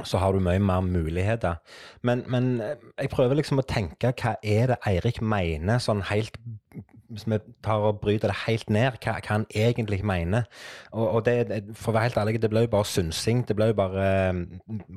så 0.03 0.17
har 0.21 0.31
du 0.31 0.39
mye 0.43 0.59
mer 0.59 0.81
muligheter. 0.85 1.55
Men, 2.01 2.23
men, 2.27 2.61
eh, 2.61 2.75
jeg 3.01 3.09
prøver 3.09 3.39
liksom 3.39 3.61
å 3.61 3.67
tenke 3.67 4.13
hva 4.21 4.35
er 4.43 4.73
det 4.73 4.81
Eirik 4.87 5.21
mener, 5.21 5.81
sånn 5.83 6.05
helt 6.11 6.37
Hvis 7.07 7.23
vi 7.23 7.37
tar 7.63 7.85
og 7.87 8.01
bryter 8.01 8.27
det 8.27 8.35
helt 8.41 8.67
ned, 8.69 8.97
hva, 8.99 9.13
hva 9.23 9.29
han 9.29 9.45
egentlig 9.55 10.01
mener. 10.03 10.43
Og, 10.91 11.05
og 11.07 11.21
det, 11.23 11.61
for 11.71 11.93
å 11.93 11.95
være 11.95 12.09
helt 12.09 12.17
ærlig, 12.19 12.41
det 12.43 12.49
ble 12.51 12.65
jo 12.65 12.71
bare 12.73 12.89
synsing. 12.91 13.45
Det 13.47 13.55
ble 13.55 13.69
jo 13.69 13.77
bare 13.77 14.07
um, 14.35 14.41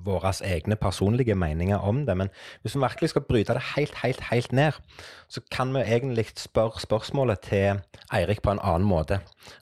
våre 0.09 0.33
egne 0.42 0.75
personlige 0.75 1.37
meninger 1.38 1.78
om 1.78 2.02
det. 2.09 2.16
Men 2.19 2.33
hvis 2.64 2.75
vi 2.75 2.83
virkelig 2.83 3.12
skal 3.12 3.23
bryte 3.28 3.54
det 3.54 3.62
helt, 3.76 3.95
helt, 4.02 4.26
helt 4.26 4.50
ned, 4.50 4.83
så 5.30 5.45
kan 5.54 5.71
vi 5.71 5.87
egentlig 5.87 6.26
spørre 6.35 6.83
spørsmålet 6.83 7.47
til 7.47 7.78
Eirik 8.11 8.42
på 8.42 8.57
en 8.57 8.64
annen 8.66 8.90
måte. 8.90 9.21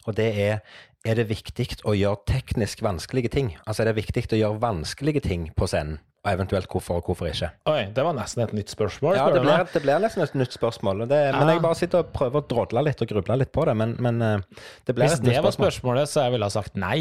Og 0.09 0.17
det 0.17 0.33
er 0.41 0.65
er 1.09 1.19
det 1.19 1.29
viktig 1.31 1.81
å 1.89 1.95
gjøre 1.97 2.21
teknisk 2.29 2.83
vanskelige 2.85 3.33
ting? 3.33 3.55
Altså 3.65 3.85
er 3.85 3.91
det 3.91 3.99
viktig 4.03 4.27
å 4.37 4.43
gjøre 4.43 4.63
vanskelige 4.63 5.25
ting 5.25 5.49
på 5.57 5.69
scenen? 5.71 6.03
Og 6.27 6.33
eventuelt 6.35 6.67
hvorfor 6.69 6.99
og 6.99 7.09
hvorfor 7.09 7.29
ikke? 7.31 7.49
Oi, 7.71 7.85
det 7.95 8.05
var 8.05 8.17
nesten 8.17 8.43
et 8.43 8.53
nytt 8.57 8.73
spørsmål. 8.73 9.15
Ja, 9.17 9.29
det 9.33 9.43
blir, 9.45 9.63
det 9.71 9.83
blir 9.85 10.03
nesten 10.03 10.25
et 10.25 10.35
nytt 10.37 10.57
spørsmål. 10.57 11.05
Det, 11.09 11.21
ja. 11.29 11.37
Men 11.39 11.53
jeg 11.55 11.63
bare 11.65 11.79
sitter 11.79 12.03
og 12.03 12.11
prøver 12.17 12.43
å 12.43 12.49
drodle 12.51 12.83
litt 12.85 13.05
og 13.05 13.13
gruble 13.13 13.39
litt 13.39 13.53
på 13.55 13.65
det. 13.69 13.77
Men, 13.79 13.95
men 14.03 14.19
eh, 14.27 14.67
det 14.85 14.97
blir 14.99 15.07
Hvis 15.07 15.21
et 15.21 15.25
nytt 15.25 15.39
spørsmål. 15.39 15.39
Hvis 15.39 15.39
det 15.39 15.45
var 15.47 15.57
spørsmålet, 15.63 16.11
så 16.11 16.27
jeg 16.27 16.35
ville 16.35 16.51
ha 16.51 16.55
sagt 16.59 16.77
nei. 16.83 17.01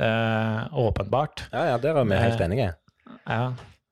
Uh, 0.00 0.70
åpenbart. 0.86 1.44
Ja, 1.52 1.66
ja, 1.72 1.76
der 1.82 2.00
er 2.00 2.08
vi 2.08 2.22
helt 2.22 2.40
eh, 2.40 2.46
enige. 2.46 2.70
Ja. 3.26 3.42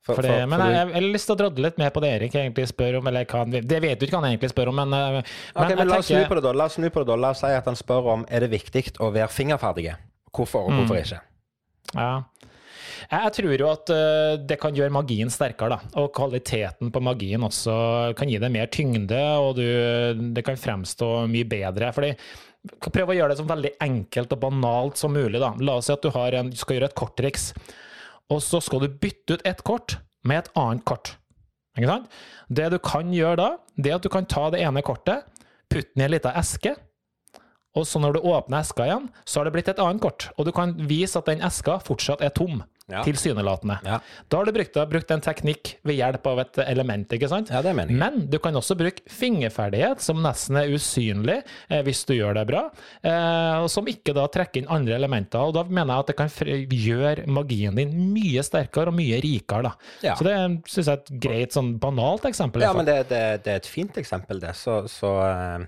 For, 0.01 0.17
for, 0.17 0.25
for, 0.25 0.47
men 0.49 0.63
jeg, 0.65 0.77
jeg, 0.79 0.93
har 0.95 1.07
lyst 1.13 1.29
til 1.29 1.35
å 1.35 1.39
drodle 1.43 1.67
litt 1.67 1.81
mer 1.81 1.91
på 1.93 2.01
det 2.01 2.11
Erik 2.17 2.37
egentlig 2.41 2.67
spør 2.71 3.01
om. 3.03 3.09
Eller 3.11 3.27
hva, 3.29 3.45
det 3.45 3.81
vet 3.85 4.01
du 4.01 4.07
ikke 4.07 4.17
hva 4.17 4.23
han 4.25 4.33
egentlig 4.33 4.53
spør 4.55 4.71
om, 4.73 4.79
men, 4.81 4.95
men, 4.97 5.33
okay, 5.53 5.77
men 5.77 5.91
la 5.91 5.99
oss 6.01 6.09
snu 6.09 6.23
på 6.25 6.39
det 6.39 6.45
da. 6.47 6.53
La 6.57 6.69
oss 6.71 6.79
snu 6.79 6.89
på 6.89 7.03
det 7.03 7.11
da. 7.11 7.19
La 7.21 7.33
oss 7.35 7.43
si 7.45 7.53
at 7.53 7.69
han 7.69 7.77
spør 7.79 8.13
om 8.15 8.25
er 8.33 8.47
det 8.47 8.53
viktig 8.55 8.87
å 9.05 9.11
være 9.13 9.29
fingerferdige. 9.35 9.99
Hvorfor 10.33 10.71
og 10.71 10.79
hvorfor 10.79 10.97
mm. 10.97 11.03
ikke? 11.05 11.21
Ja. 11.99 12.13
Jeg 13.11 13.33
tror 13.35 13.55
jo 13.57 13.69
at 13.71 13.91
uh, 13.91 14.35
det 14.47 14.57
kan 14.63 14.77
gjøre 14.77 14.95
magien 14.95 15.33
sterkere, 15.33 15.77
da. 15.77 15.93
Og 16.01 16.13
kvaliteten 16.17 16.93
på 16.95 17.03
magien 17.03 17.45
også 17.45 17.75
kan 18.17 18.31
gi 18.31 18.39
det 18.41 18.53
mer 18.55 18.71
tyngde, 18.73 19.21
og 19.43 19.59
du, 19.59 19.67
det 20.33 20.45
kan 20.47 20.61
fremstå 20.61 21.11
mye 21.31 21.49
bedre. 21.51 21.93
fordi 21.97 22.15
Prøv 22.89 23.13
å 23.13 23.17
gjøre 23.17 23.33
det 23.33 23.41
så 23.41 23.47
veldig 23.49 23.71
enkelt 23.81 24.35
og 24.37 24.43
banalt 24.43 25.01
som 25.01 25.15
mulig. 25.17 25.41
da. 25.41 25.55
La 25.65 25.79
oss 25.81 25.89
si 25.89 25.95
at 25.95 26.05
du, 26.05 26.11
en, 26.13 26.53
du 26.53 26.59
skal 26.61 26.77
gjøre 26.77 26.91
et 26.93 26.99
korttriks 26.99 27.51
og 28.31 28.43
så 28.45 28.61
skal 28.63 28.85
du 28.85 29.01
bytte 29.03 29.37
ut 29.37 29.47
ett 29.47 29.65
kort 29.67 29.99
med 30.27 30.45
et 30.45 30.53
annet 30.59 30.85
kort. 30.87 31.17
Ikke 31.79 31.91
sant? 31.91 32.11
Det 32.49 32.69
du 32.73 32.79
kan 32.83 33.11
gjøre 33.15 33.39
da, 33.41 33.49
det 33.77 33.93
er 33.93 33.99
at 33.99 34.07
du 34.07 34.11
kan 34.13 34.29
ta 34.29 34.49
det 34.53 34.63
ene 34.63 34.83
kortet, 34.87 35.27
putte 35.71 35.93
den 35.95 36.05
i 36.05 36.09
ei 36.09 36.15
lita 36.17 36.33
eske, 36.39 36.75
og 37.79 37.87
så 37.87 38.01
når 38.03 38.17
du 38.17 38.27
åpner 38.27 38.65
eska 38.65 38.87
igjen, 38.89 39.07
så 39.25 39.41
har 39.41 39.47
det 39.47 39.55
blitt 39.55 39.71
et 39.71 39.83
annet 39.83 40.03
kort. 40.03 40.27
Og 40.37 40.49
du 40.49 40.51
kan 40.55 40.75
vise 40.91 41.19
at 41.19 41.29
den 41.31 41.43
eska 41.47 41.79
fortsatt 41.87 42.23
er 42.27 42.33
tom 42.35 42.65
ja. 42.91 43.03
tilsynelatende. 43.07 43.79
Ja. 43.87 43.99
Da 44.29 44.41
har 44.41 44.49
du 44.49 44.53
brukt, 44.55 44.79
brukt, 44.91 45.11
en 45.15 45.23
teknikk 45.25 45.75
ved 45.87 45.99
hjelp 45.99 46.27
av 46.31 46.43
et 46.45 46.61
element. 46.67 47.13
ikke 47.17 47.29
sant? 47.31 47.53
Ja, 47.53 47.63
det 47.65 47.75
mener 47.77 47.95
jeg. 47.95 48.01
Men 48.01 48.27
du 48.31 48.39
kan 48.43 48.57
også 48.57 48.77
bruke 48.79 49.05
fingerferdighet, 49.11 50.03
som 50.05 50.21
nesten 50.25 50.61
er 50.61 50.73
usynlig 50.75 51.41
eh, 51.41 51.83
hvis 51.87 52.03
du 52.09 52.15
gjør 52.17 52.37
det 52.41 52.47
bra, 52.51 52.65
eh, 53.03 53.57
og 53.65 53.71
som 53.73 53.89
ikke 53.91 54.15
da 54.17 54.27
trekker 54.33 54.63
inn 54.63 54.73
andre 54.73 54.99
elementer. 54.99 55.43
og 55.43 55.57
Da 55.57 55.65
mener 55.69 55.95
jeg 55.95 56.07
at 56.07 56.13
det 56.13 56.19
kan 56.19 56.35
gjøre 56.81 57.27
magien 57.31 57.79
din 57.79 57.95
mye 58.15 58.45
sterkere 58.47 58.93
og 58.93 58.99
mye 58.99 59.23
rikere. 59.23 59.71
da. 59.71 59.95
Ja. 60.11 60.19
Så 60.19 60.27
det 60.27 60.37
syns 60.67 60.87
jeg 60.87 60.93
er 60.93 61.01
et 61.01 61.17
greit, 61.29 61.57
sånn 61.57 61.75
banalt 61.83 62.29
eksempel. 62.29 62.65
Ja, 62.65 62.75
men 62.77 62.89
det, 62.89 63.03
det, 63.11 63.25
det, 63.47 63.57
er 63.57 63.65
et 63.65 63.71
fint 63.71 63.97
eksempel, 64.01 64.43
det. 64.43 64.55
Så, 64.59 64.83
så 64.91 65.17
uh 65.21 65.67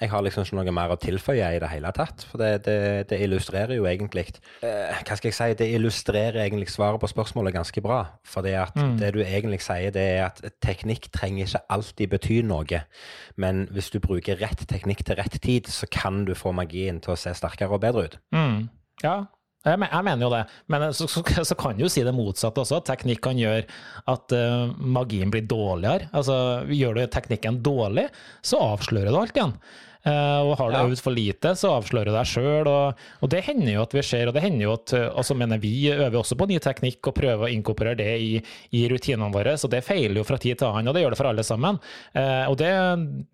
jeg 0.00 0.10
har 0.10 0.22
liksom 0.24 0.46
ikke 0.46 0.56
noe 0.56 0.72
mer 0.72 0.92
å 0.94 0.98
tilføye 1.00 1.48
i 1.56 1.60
det 1.60 1.68
hele 1.68 1.90
tatt. 1.96 2.24
For 2.30 2.40
det, 2.40 2.64
det, 2.64 2.76
det 3.10 3.18
illustrerer 3.26 3.76
jo 3.76 3.84
egentlig 3.88 4.26
eh, 4.64 5.00
Hva 5.04 5.18
skal 5.18 5.28
jeg 5.28 5.36
si? 5.36 5.48
Det 5.58 5.68
illustrerer 5.76 6.40
egentlig 6.46 6.70
svaret 6.72 7.02
på 7.02 7.10
spørsmålet 7.10 7.56
ganske 7.58 7.82
bra. 7.84 8.00
For 8.24 8.46
det 8.46 8.54
at 8.62 8.78
mm. 8.78 8.94
det 9.02 9.10
du 9.16 9.20
egentlig 9.24 9.60
sier, 9.64 9.92
det 9.94 10.06
er 10.14 10.22
at 10.30 10.40
teknikk 10.64 11.10
trenger 11.12 11.44
ikke 11.44 11.64
alltid 11.76 12.14
bety 12.14 12.38
noe. 12.48 12.84
Men 13.40 13.66
hvis 13.74 13.92
du 13.92 14.00
bruker 14.00 14.40
rett 14.40 14.64
teknikk 14.70 15.04
til 15.04 15.20
rett 15.20 15.36
tid, 15.44 15.68
så 15.68 15.88
kan 15.92 16.24
du 16.28 16.32
få 16.38 16.54
magien 16.56 17.02
til 17.04 17.14
å 17.14 17.20
se 17.20 17.34
sterkere 17.36 17.76
og 17.76 17.84
bedre 17.84 18.08
ut. 18.08 18.16
Mm. 18.32 18.64
Ja, 19.04 19.18
jeg, 19.60 19.76
mener 19.76 20.22
jo 20.24 20.30
det, 20.32 20.44
men 20.72 20.86
så, 20.96 21.04
så, 21.10 21.20
så 21.50 21.56
kan 21.58 21.76
du 21.76 21.84
jo 21.84 21.92
si 21.92 22.04
det 22.06 22.16
motsatte 22.16 22.62
også. 22.62 22.80
Teknikk 22.88 23.20
kan 23.26 23.40
gjøre 23.40 23.66
at 24.08 24.32
uh, 24.32 24.72
magien 24.80 25.32
blir 25.32 25.44
dårligere. 25.44 26.08
Altså, 26.16 26.64
Gjør 26.72 26.96
du 26.96 27.04
teknikken 27.12 27.60
dårlig, 27.64 28.08
så 28.40 28.62
avslører 28.72 29.12
du 29.12 29.20
alt 29.20 29.36
igjen. 29.36 29.54
Eh, 30.06 30.40
og 30.40 30.54
har 30.58 30.70
du 30.70 30.76
Ja. 30.78 30.84
øvd 30.88 31.00
for 31.04 31.12
lite, 31.12 31.50
så 31.60 31.74
avslører 31.76 32.08
du 32.08 32.12
deg 32.14 32.26
sjøl. 32.26 32.66
Og, 32.70 32.94
og 33.20 33.28
det 33.30 33.42
hender 33.44 33.72
jo 33.74 33.82
at 33.82 33.92
vi 33.92 34.02
ser, 34.02 34.28
og 34.30 34.34
det 34.34 34.42
hender 34.46 34.64
jo 34.64 34.72
at 34.78 34.92
eh, 34.96 35.08
altså 35.12 35.34
mener 35.36 35.58
vi 35.60 35.74
øver 35.92 36.16
også 36.22 36.38
på 36.40 36.46
ny 36.48 36.56
teknikk 36.58 37.10
og 37.10 37.14
prøver 37.18 37.44
å 37.46 37.52
inkorporere 37.52 37.98
det 38.00 38.14
i, 38.20 38.30
i 38.72 38.86
rutinene 38.88 39.28
våre, 39.34 39.56
så 39.60 39.68
det 39.68 39.82
feiler 39.84 40.16
jo 40.22 40.24
fra 40.24 40.38
tid 40.40 40.56
til 40.62 40.70
annen, 40.70 40.88
og 40.88 40.94
det 40.96 41.02
gjør 41.04 41.10
det 41.12 41.18
for 41.20 41.28
alle 41.30 41.44
sammen. 41.44 41.78
Eh, 42.16 42.46
og 42.48 42.56
det, 42.62 42.70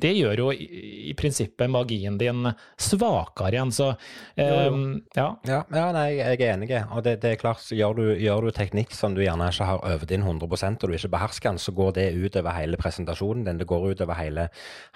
det 0.03 0.13
gjør 0.19 0.43
jo 0.43 0.49
i, 0.53 0.67
i 1.11 1.15
prinsippet 1.19 1.71
magien 1.71 2.19
din 2.19 2.51
svakere 2.81 3.53
igjen, 3.55 3.71
så 3.75 3.93
eh, 4.35 4.67
ja. 5.17 5.29
Ja, 5.47 5.61
ja 5.71 5.87
nei, 5.95 6.09
jeg 6.19 6.41
er 6.41 6.55
enig. 6.57 6.73
Og 6.91 7.03
det, 7.07 7.17
det 7.23 7.35
er 7.37 7.41
klart, 7.41 7.63
så 7.63 7.79
gjør 7.79 7.95
du, 8.01 8.05
gjør 8.21 8.49
du 8.49 8.51
teknikk 8.57 8.91
som 8.97 9.15
du 9.17 9.23
gjerne 9.23 9.49
ikke 9.53 9.69
har 9.71 9.87
øvd 9.95 10.13
inn 10.17 10.27
100% 10.27 10.83
og 10.83 10.91
du 10.91 10.97
ikke 10.99 11.13
behersker 11.15 11.53
den, 11.55 11.63
så 11.63 11.73
går 11.77 11.95
det 12.01 12.09
ut 12.19 12.37
over 12.43 12.57
hele 12.59 12.79
presentasjonen 12.81 13.47
din. 13.47 13.63
Det 13.63 13.69
går 13.71 13.91
ut 13.93 14.03
over 14.05 14.19
hele, 14.19 14.49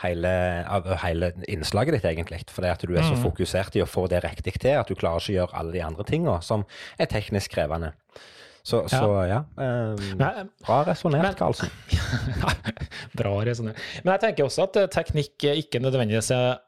hele, 0.03 0.35
av- 0.67 0.91
hele 1.05 1.33
innslaget 1.61 1.99
ditt, 1.99 2.09
egentlig. 2.09 2.43
Fordi 2.51 2.73
at 2.73 2.83
du 2.83 2.97
er 2.97 3.07
så 3.07 3.17
fokusert 3.21 3.79
i 3.79 3.85
å 3.85 3.89
få 3.89 4.07
det 4.11 4.23
riktig 4.25 4.57
til 4.59 4.81
at 4.81 4.91
du 4.91 4.97
klarer 4.99 5.23
ikke 5.23 5.37
å 5.37 5.39
gjøre 5.39 5.61
alle 5.61 5.77
de 5.77 5.85
andre 5.87 6.07
tingene 6.09 6.41
som 6.45 6.67
er 6.99 7.11
teknisk 7.13 7.55
krevende. 7.55 7.95
Så 8.63 8.83
ja, 8.85 8.89
så, 8.93 9.13
ja 9.25 9.39
eh, 9.57 10.11
Nei, 10.21 10.43
bra 10.67 10.83
resonnert, 10.85 11.39
Karlsen. 11.39 11.71
Bra 13.19 13.33
resonnert. 13.47 13.81
Men 14.03 14.13
jeg 14.15 14.23
tenker 14.27 14.47
også 14.47 14.67
at 14.67 14.77
eh, 14.83 14.91
teknikk 14.93 15.47
ikke 15.55 15.81
nødvendigvis 15.81 16.29
er 16.37 16.61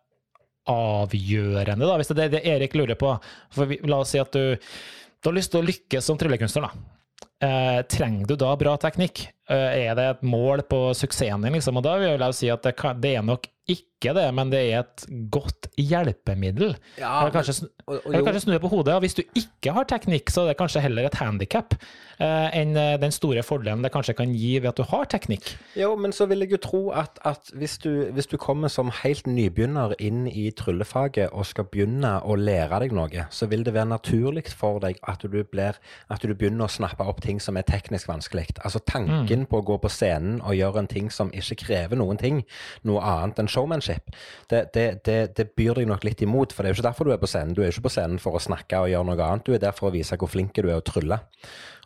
avgjørende, 0.73 1.85
da, 1.85 1.99
hvis 1.99 2.13
det 2.15 2.25
er 2.25 2.35
det 2.37 2.43
Erik 2.49 2.77
lurer 2.79 2.99
på. 2.99 3.13
For 3.53 3.69
vi, 3.69 3.81
la 3.89 4.01
oss 4.03 4.15
si 4.15 4.21
at 4.23 4.33
du, 4.33 4.57
du 4.57 5.29
har 5.29 5.37
lyst 5.37 5.53
til 5.53 5.61
å 5.61 5.67
lykkes 5.67 6.09
som 6.09 6.21
tryllekunstner, 6.21 6.69
da. 6.71 7.29
Eh, 7.43 7.81
trenger 7.91 8.29
du 8.31 8.37
da 8.39 8.53
bra 8.57 8.77
teknikk? 8.79 9.25
Eh, 9.51 9.87
er 9.89 9.97
det 9.99 10.05
et 10.13 10.23
mål 10.23 10.63
på 10.71 10.85
suksessen 10.95 11.43
din, 11.43 11.57
liksom? 11.59 11.81
Og 11.81 11.87
da 11.87 11.97
vil 11.99 12.15
jeg 12.15 12.39
si 12.39 12.53
at 12.53 12.63
det, 12.63 12.77
kan, 12.79 13.01
det 13.03 13.17
er 13.19 13.27
nok 13.27 13.49
ikke 13.71 14.11
det, 14.17 14.25
men 14.35 14.51
det 14.51 14.61
er 14.73 14.81
et 14.83 15.05
godt 15.31 15.69
hjelpemiddel. 15.79 16.73
Ja, 16.99 17.21
Eller 17.21 17.35
kanskje, 17.35 17.55
sn- 17.61 17.69
og, 17.87 18.01
og, 18.01 18.09
eller 18.11 18.25
kanskje 18.27 18.41
snu 18.43 18.53
det 18.57 18.61
på 18.65 18.71
hodet. 18.73 18.97
Hvis 19.05 19.15
du 19.15 19.23
ikke 19.39 19.75
har 19.77 19.87
teknikk, 19.91 20.33
så 20.35 20.43
er 20.43 20.51
det 20.51 20.57
kanskje 20.59 20.83
heller 20.83 21.07
et 21.07 21.19
handikap 21.21 21.77
eh, 21.79 22.49
enn 22.59 22.75
eh, 22.79 22.97
den 23.03 23.15
store 23.15 23.45
fordelen 23.47 23.85
det 23.87 23.93
kanskje 23.95 24.17
kan 24.19 24.33
gi 24.35 24.57
ved 24.59 24.73
at 24.73 24.81
du 24.81 24.87
har 24.91 25.07
teknikk. 25.11 25.53
Jo, 25.79 25.93
men 25.95 26.15
så 26.15 26.27
vil 26.31 26.43
jeg 26.43 26.57
jo 26.57 26.61
tro 26.65 26.83
at, 26.99 27.21
at 27.29 27.53
hvis, 27.55 27.77
du, 27.85 27.91
hvis 28.17 28.27
du 28.33 28.35
kommer 28.43 28.73
som 28.73 28.91
helt 29.05 29.31
nybegynner 29.31 29.95
inn 30.03 30.25
i 30.27 30.49
tryllefaget 30.59 31.31
og 31.31 31.47
skal 31.47 31.71
begynne 31.71 32.17
å 32.27 32.35
lære 32.39 32.83
deg 32.83 32.97
noe, 32.99 33.29
så 33.31 33.47
vil 33.51 33.63
det 33.67 33.77
være 33.79 33.93
naturlig 33.95 34.49
for 34.51 34.83
deg 34.83 34.99
at 35.07 35.23
du, 35.23 35.39
blir, 35.47 35.79
at 36.11 36.27
du 36.27 36.35
begynner 36.35 36.67
å 36.67 36.73
snappe 36.81 37.07
opp 37.07 37.23
ting 37.23 37.32
som 37.41 37.57
er 37.57 37.67
teknisk 37.69 38.09
vanskelig. 38.11 38.49
Altså 38.65 38.83
tanken 38.85 39.47
på 39.49 39.61
å 39.61 39.65
gå 39.67 39.79
på 39.81 39.91
scenen 39.93 40.41
og 40.43 40.57
gjøre 40.59 40.83
en 40.83 40.91
ting 40.91 41.11
som 41.15 41.33
ikke 41.33 41.61
krever 41.65 42.01
noen 42.01 42.21
ting, 42.21 42.43
noe 42.89 43.03
annet 43.07 43.41
enn 43.41 43.51
showmanship, 43.53 44.13
det, 44.51 44.65
det, 44.75 44.87
det, 45.07 45.19
det 45.39 45.49
byr 45.57 45.81
deg 45.81 45.89
nok 45.89 46.05
litt 46.05 46.23
imot. 46.25 46.53
For 46.53 46.63
det 46.63 46.73
er 46.73 46.75
jo 46.75 46.81
ikke 46.81 46.89
derfor 46.91 47.09
du 47.09 47.15
er 47.15 47.23
på 47.23 47.31
scenen. 47.31 47.55
Du 47.57 47.63
er 47.63 47.71
jo 47.71 47.77
ikke 47.77 47.89
på 47.89 47.95
scenen 47.97 48.21
for 48.23 48.37
å 48.37 48.43
snakke 48.43 48.83
og 48.83 48.93
gjøre 48.93 49.09
noe 49.09 49.29
annet. 49.29 49.47
Du 49.47 49.57
er 49.57 49.63
der 49.63 49.77
for 49.77 49.91
å 49.91 49.95
vise 49.95 50.19
hvor 50.19 50.33
flink 50.33 50.57
du 50.59 50.67
er 50.69 50.81
å 50.81 50.85
trylle. 50.85 51.23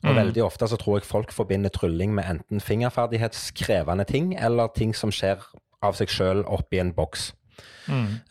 Og 0.07 0.12
veldig 0.15 0.43
ofte 0.45 0.69
så 0.69 0.76
tror 0.79 0.99
jeg 0.99 1.09
folk 1.09 1.33
forbinder 1.35 1.73
trylling 1.73 2.12
med 2.15 2.29
enten 2.29 2.61
fingerferdighetskrevende 2.62 4.05
ting, 4.07 4.35
eller 4.37 4.71
ting 4.76 4.93
som 4.95 5.11
skjer 5.15 5.41
av 5.85 5.97
seg 5.99 6.12
sjøl 6.12 6.45
oppi 6.53 6.81
en 6.83 6.93
boks. 6.95 7.31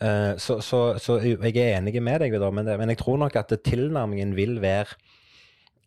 Eh, 0.04 0.32
så, 0.42 0.58
så, 0.60 0.80
så 1.02 1.18
jeg 1.22 1.56
er 1.56 1.76
enig 1.78 1.96
med 2.02 2.22
deg, 2.22 2.36
men, 2.52 2.66
det, 2.68 2.76
men 2.80 2.92
jeg 2.92 3.00
tror 3.02 3.20
nok 3.24 3.36
at 3.40 3.52
tilnærmingen 3.66 4.34
vil 4.36 4.60
være 4.62 4.96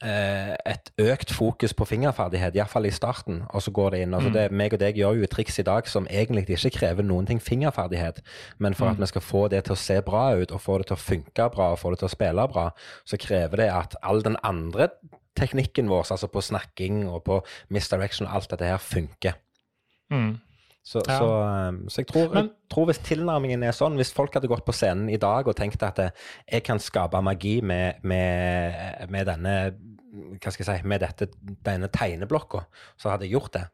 et 0.02 0.92
økt 1.02 1.34
fokus 1.36 1.74
på 1.76 1.86
fingerferdighet, 1.90 2.56
iallfall 2.56 2.88
i 2.88 2.94
starten, 2.96 3.42
og 3.50 3.64
så 3.66 3.74
går 3.76 3.92
det 3.92 4.02
inn. 4.06 4.14
Altså 4.16 4.32
det, 4.32 4.46
meg 4.56 4.74
og 4.76 4.80
deg 4.80 5.00
gjør 5.00 5.20
jo 5.20 5.28
et 5.28 5.34
triks 5.34 5.60
i 5.60 5.66
dag 5.68 5.90
som 5.92 6.08
egentlig 6.08 6.46
ikke 6.48 6.72
krever 6.78 7.04
noen 7.04 7.28
ting 7.28 7.42
fingerferdighet, 7.44 8.22
men 8.64 8.78
for 8.80 8.92
at 8.92 9.00
vi 9.02 9.10
skal 9.12 9.26
få 9.26 9.48
det 9.52 9.66
til 9.68 9.76
å 9.76 9.80
se 9.80 10.00
bra 10.06 10.26
ut, 10.40 10.54
og 10.56 10.64
få 10.64 10.80
det 10.80 10.90
til 10.90 10.96
å 10.96 11.04
funke 11.04 11.50
bra, 11.56 11.72
og 11.74 11.82
få 11.82 11.92
det 11.92 12.02
til 12.04 12.10
å 12.10 12.14
spille 12.16 12.48
bra, 12.54 12.70
så 13.04 13.20
krever 13.20 13.66
det 13.66 13.72
at 13.76 13.98
all 14.02 14.24
den 14.24 14.40
andre 14.48 14.88
teknikken 15.40 15.92
vår, 15.92 16.08
altså 16.16 16.32
på 16.32 16.44
snakking 16.44 17.04
og 17.10 17.24
på 17.28 17.42
misdirection 17.74 18.28
og 18.28 18.40
alt 18.40 18.54
dette 18.54 18.72
her, 18.72 18.80
funker. 18.80 19.36
Mm. 20.12 20.40
Så, 20.84 21.02
Ja. 21.08 21.18
så, 21.20 21.28
um, 21.70 21.80
så 21.90 22.02
jeg, 22.02 22.08
tror, 22.08 22.34
Men- 22.34 22.46
jeg 22.46 22.70
tror 22.72 22.86
hvis 22.86 23.00
tilnærmingen 23.04 23.64
er 23.64 23.72
sånn, 23.76 23.96
hvis 24.00 24.14
folk 24.14 24.34
hadde 24.34 24.48
gått 24.48 24.66
på 24.66 24.74
scenen 24.74 25.10
i 25.10 25.18
dag 25.18 25.48
og 25.48 25.56
tenkt 25.56 25.84
at 25.84 26.00
eh, 26.00 26.10
jeg 26.52 26.64
kan 26.64 26.80
skape 26.80 27.22
magi 27.22 27.62
med, 27.62 28.02
med, 28.04 29.10
med 29.10 29.26
denne 29.28 29.76
hva 30.42 30.52
skal 30.52 30.66
jeg 30.66 30.82
si, 30.82 30.88
med 30.88 31.02
dette, 31.02 31.28
denne 31.64 31.88
tegneblokka, 31.94 32.64
så 32.98 33.12
hadde 33.12 33.28
jeg 33.28 33.36
gjort 33.36 33.54
det. 33.54 33.68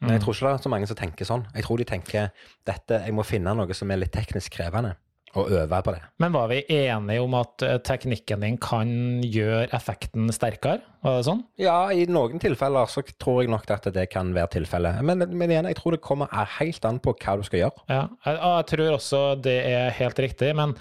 Men 0.00 0.10
jeg 0.12 0.20
tror 0.22 0.34
ikke 0.34 0.46
det 0.46 0.60
er 0.60 0.62
så 0.62 0.70
mange 0.70 0.86
som 0.86 0.96
tenker 0.96 1.24
sånn. 1.24 1.46
Jeg 1.54 1.64
tror 1.64 1.78
de 1.78 1.84
tenker 1.88 2.30
dette, 2.66 3.00
jeg 3.06 3.14
må 3.14 3.24
finne 3.24 3.54
noe 3.56 3.74
som 3.74 3.90
er 3.90 3.96
litt 3.96 4.12
teknisk 4.12 4.52
krevende, 4.52 4.94
og 5.40 5.50
øve 5.50 5.80
på 5.84 5.94
det. 5.94 6.00
Men 6.22 6.34
var 6.34 6.50
vi 6.50 6.60
enige 6.70 7.22
om 7.22 7.34
at 7.38 7.64
eh, 7.66 7.78
teknikken 7.84 8.44
din 8.44 8.58
kan 8.62 8.90
gjøre 9.24 9.68
effekten 9.74 10.30
sterkere? 10.34 10.82
Var 11.04 11.18
det 11.18 11.26
sånn? 11.26 11.42
Ja, 11.60 11.78
i 11.92 12.06
noen 12.08 12.40
tilfeller 12.42 12.88
så 12.90 13.02
tror 13.20 13.42
jeg 13.42 13.52
nok 13.52 13.66
at 13.74 13.90
det 13.94 14.06
kan 14.12 14.32
være 14.36 14.54
tilfellet. 14.58 15.02
Men, 15.04 15.26
men 15.34 15.52
igjen, 15.52 15.68
jeg 15.70 15.78
tror 15.80 15.96
det 15.96 16.04
kommer 16.04 16.30
helt 16.58 16.86
an 16.88 17.02
på 17.02 17.16
hva 17.18 17.36
du 17.40 17.44
skal 17.46 17.64
gjøre. 17.64 17.84
Ja, 17.90 18.06
jeg, 18.26 18.40
jeg 18.40 18.70
tror 18.72 18.94
også 18.94 19.24
det 19.44 19.58
er 19.74 19.98
helt 19.98 20.24
riktig, 20.24 20.54
men 20.56 20.76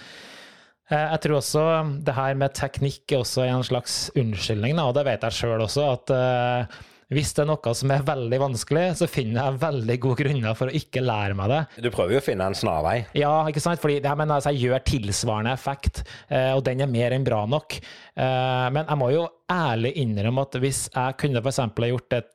eh, 0.91 1.08
jeg 1.10 1.25
tror 1.25 1.41
også 1.41 1.67
det 2.06 2.17
her 2.19 2.39
med 2.39 2.58
teknikk 2.58 3.04
er 3.12 3.23
også 3.23 3.47
en 3.49 3.67
slags 3.67 3.99
unnskyldning, 4.19 4.80
og 4.84 4.95
det 4.97 5.08
vet 5.10 5.28
jeg 5.28 5.41
sjøl 5.41 5.65
også, 5.65 5.89
at 5.97 6.15
eh, 6.17 6.82
hvis 7.12 7.34
det 7.36 7.44
er 7.44 7.50
noe 7.50 7.74
som 7.78 7.94
er 7.94 8.06
veldig 8.08 8.39
vanskelig, 8.42 8.86
så 9.00 9.10
finner 9.12 9.42
jeg 9.42 9.62
veldig 9.63 9.98
gode 10.06 10.20
grunner 10.24 10.58
for 10.60 10.72
å 10.72 10.78
ikke 10.78 11.04
lære 11.04 11.38
meg 11.39 11.52
det. 11.52 11.62
Du 11.86 11.89
prøver 11.94 12.18
jo 12.18 12.22
å 12.22 12.26
finne 12.26 12.48
en 12.50 12.58
snarvei. 12.58 12.96
Ja, 13.18 13.34
ikke 13.50 13.63
sant? 13.63 13.82
Fordi 13.84 14.00
jeg, 14.00 14.20
mener, 14.20 14.38
altså, 14.38 14.54
jeg 14.54 14.70
gjør 14.70 14.86
tilsvarende 14.88 15.56
effekt, 15.56 16.04
eh, 16.30 16.52
og 16.54 16.63
den 16.68 16.86
er 16.86 16.92
mer 16.92 17.16
enn 17.16 17.28
bra 17.28 17.44
nok. 17.50 17.80
Eh, 17.80 18.68
men 18.76 18.86
jeg 18.86 19.02
må 19.02 19.10
jo 19.13 19.28
ærlig 19.52 19.96
innrømme 20.04 20.48
at 20.48 20.62
hvis 20.63 20.86
jeg 20.94 21.20
kunne 21.22 21.44
eksempel 21.44 21.88
ha 21.88 21.94
gjort 21.96 22.20
et 22.22 22.32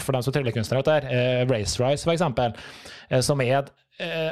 for 0.00 0.16
dem 0.16 0.24
som 0.24 0.32
tryllekunstnere, 0.32 0.82
her, 0.86 1.08
eh, 1.12 1.46
Race 1.50 1.76
Rise 1.76 2.08
eh, 2.08 3.20
som 3.20 3.40
er 3.40 3.58
eh, 3.58 3.70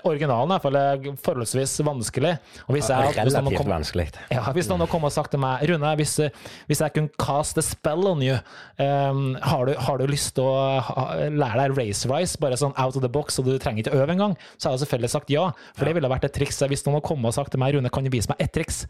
originalen 0.09 0.49
hvert 0.55 0.64
fall 0.64 0.77
er 0.81 1.05
forholdsvis 1.23 1.75
vanskelig. 1.87 2.33
Og 2.66 2.75
hvis 2.75 2.88
jeg, 2.90 3.14
Relativt 3.18 3.59
kom- 3.61 3.70
vanskelig. 3.70 4.07
ja, 4.33 4.42
hvis 4.57 4.68
noen 4.70 4.87
kommet 4.90 5.11
og 5.12 5.12
sagt 5.12 5.31
til 5.35 5.40
meg 5.42 5.62
Rune, 5.70 5.92
hvis, 6.01 6.14
hvis 6.66 6.81
jeg 6.81 6.94
kunne 6.96 7.12
cast 7.20 7.59
a 7.61 7.62
spell 7.62 8.07
on 8.11 8.23
you, 8.25 8.38
um, 8.81 9.37
har, 9.42 9.64
du, 9.66 9.75
har 9.79 9.99
du 10.01 10.07
lyst 10.11 10.35
til 10.35 10.44
å 10.49 10.81
ha, 10.81 11.07
lære 11.29 11.68
deg 11.68 11.77
race 11.79 12.09
rise, 12.11 12.38
bare 12.40 12.57
sånn 12.59 12.75
out 12.81 12.96
of 12.96 13.03
the 13.05 13.09
box, 13.12 13.38
og 13.38 13.46
du 13.46 13.59
trenger 13.59 13.85
ikke 13.85 13.96
øve 14.01 14.16
engang, 14.16 14.37
så 14.57 14.68
hadde 14.70 14.81
jeg 14.81 14.87
selvfølgelig 14.87 15.11
sagt 15.14 15.31
ja. 15.31 15.51
For 15.77 15.85
det 15.85 15.94
ville 16.01 16.09
vært 16.11 16.25
et 16.25 16.35
triks. 16.35 16.62
Hvis 16.70 16.87
noen 16.87 16.99
hadde 16.99 17.07
kommet 17.12 17.31
og 17.31 17.35
sagt 17.37 17.53
til 17.55 17.61
meg 17.62 17.75
Rune, 17.77 17.90
kan 17.92 18.05
du 18.07 18.11
vise 18.11 18.31
meg 18.33 18.40
ett 18.40 18.53
triks? 18.57 18.87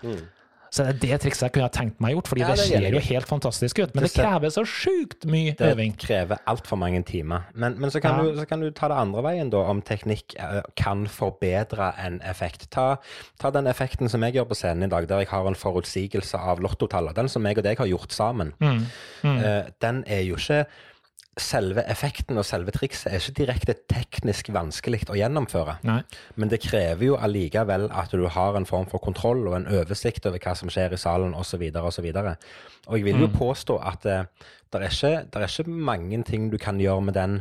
Så 0.71 0.85
det 0.87 0.91
er 0.95 0.99
det 1.03 1.21
trikset 1.25 1.43
jeg 1.49 1.53
kunne 1.57 1.67
ha 1.67 1.73
tenkt 1.75 2.01
meg 2.01 2.13
gjort, 2.15 2.29
fordi. 2.31 2.41
Ja, 2.45 2.49
det 2.55 2.57
det 2.57 2.77
er 2.77 2.81
ser 2.81 2.95
jo 2.95 3.01
helt 3.09 3.27
fantastisk 3.27 3.79
ut. 3.83 3.95
Men 3.95 4.05
Det 4.05 4.13
det 4.13 4.23
krever 4.23 4.53
så 4.55 4.63
sjukt 4.65 5.25
mye 5.27 5.55
Det 5.59 5.73
øving. 5.75 5.97
krever 5.99 6.39
altfor 6.47 6.79
mange 6.79 7.03
timer. 7.03 7.41
Men, 7.55 7.75
men 7.81 7.91
så, 7.91 8.01
kan 8.01 8.17
Ja. 8.17 8.23
du, 8.31 8.39
så 8.39 8.47
kan 8.49 8.61
du 8.61 8.71
ta 8.71 8.89
det 8.89 8.97
andre 8.97 9.23
veien, 9.23 9.51
da, 9.51 9.59
om 9.59 9.83
teknikk 9.83 10.37
eh, 10.39 10.61
kan 10.77 11.07
forbedre 11.07 11.93
en 12.07 12.21
effekt. 12.23 12.69
Ta, 12.71 12.97
ta 13.39 13.51
den 13.51 13.67
effekten 13.67 14.09
som 14.09 14.23
jeg 14.23 14.35
gjør 14.35 14.45
på 14.53 14.55
scenen 14.55 14.85
i 14.85 14.89
dag, 14.93 15.09
der 15.09 15.19
jeg 15.25 15.29
har 15.29 15.47
en 15.51 15.55
forutsigelse 15.59 16.39
av 16.39 16.61
lottotallet. 16.61 17.17
Den 17.17 17.29
som 17.29 17.45
jeg 17.47 17.59
og 17.59 17.65
deg 17.65 17.79
har 17.79 17.87
gjort 17.91 18.13
sammen. 18.13 18.53
Mm. 18.61 18.87
Mm. 19.25 19.43
den 19.81 20.05
er 20.07 20.23
jo 20.23 20.37
ikke 20.37 20.67
Selve 21.41 21.85
effekten 21.89 22.39
og 22.39 22.45
selve 22.47 22.73
trikset 22.75 23.11
er 23.11 23.23
ikke 23.23 23.37
direkte 23.39 23.75
teknisk 23.91 24.51
vanskelig 24.55 25.07
å 25.11 25.17
gjennomføre. 25.19 25.79
Nei. 25.89 26.01
Men 26.37 26.53
det 26.53 26.61
krever 26.65 27.07
jo 27.07 27.19
allikevel 27.19 27.89
at 27.89 28.13
du 28.13 28.27
har 28.31 28.59
en 28.59 28.69
form 28.69 28.89
for 28.91 29.03
kontroll 29.03 29.47
og 29.49 29.57
en 29.57 29.69
oversikt 29.81 30.29
over 30.29 30.43
hva 30.43 30.55
som 30.59 30.73
skjer 30.73 30.95
i 30.95 31.01
salen 31.01 31.33
osv. 31.39 31.65
osv. 31.81 32.11
Og 32.11 32.99
jeg 32.99 33.07
vil 33.07 33.25
jo 33.25 33.31
påstå 33.33 33.79
at 33.93 34.07
eh, 34.07 34.29
det 34.71 34.83
er, 34.83 34.87
ikke, 34.91 35.25
det 35.27 35.41
er 35.41 35.49
ikke 35.49 35.81
mange 35.91 36.23
ting 36.29 36.51
du 36.53 36.59
kan 36.61 36.79
gjøre 36.81 37.09
med 37.09 37.19
den 37.19 37.41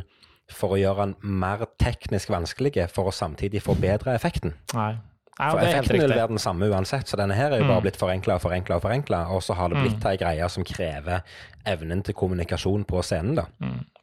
for 0.50 0.74
å 0.74 0.80
gjøre 0.80 1.06
den 1.06 1.38
mer 1.40 1.62
teknisk 1.78 2.32
vanskelig 2.32 2.88
for 2.90 3.10
å 3.10 3.14
samtidig 3.14 3.62
forbedre 3.62 4.16
effekten. 4.16 4.56
Nei. 4.74 4.94
Nei, 5.40 5.50
For 5.54 5.64
effekten 5.64 6.02
vil 6.04 6.12
være 6.12 6.32
den 6.34 6.42
samme 6.42 6.68
uansett, 6.68 7.08
så 7.08 7.16
denne 7.20 7.36
her 7.38 7.54
er 7.54 7.62
jo 7.62 7.70
bare 7.70 7.84
blitt 7.86 8.00
forenkla 8.00 8.36
og 8.36 8.44
forenkla 8.44 8.76
og 8.76 8.84
forenkla, 8.84 9.22
og 9.34 9.40
så 9.44 9.56
har 9.56 9.72
det 9.72 9.80
blitt 9.80 10.04
ei 10.10 10.18
greie 10.20 10.48
som 10.52 10.66
krever 10.66 11.24
evnen 11.68 12.00
til 12.04 12.16
kommunikasjon 12.16 12.86
på 12.88 13.02
scenen, 13.04 13.36
da. 13.36 13.44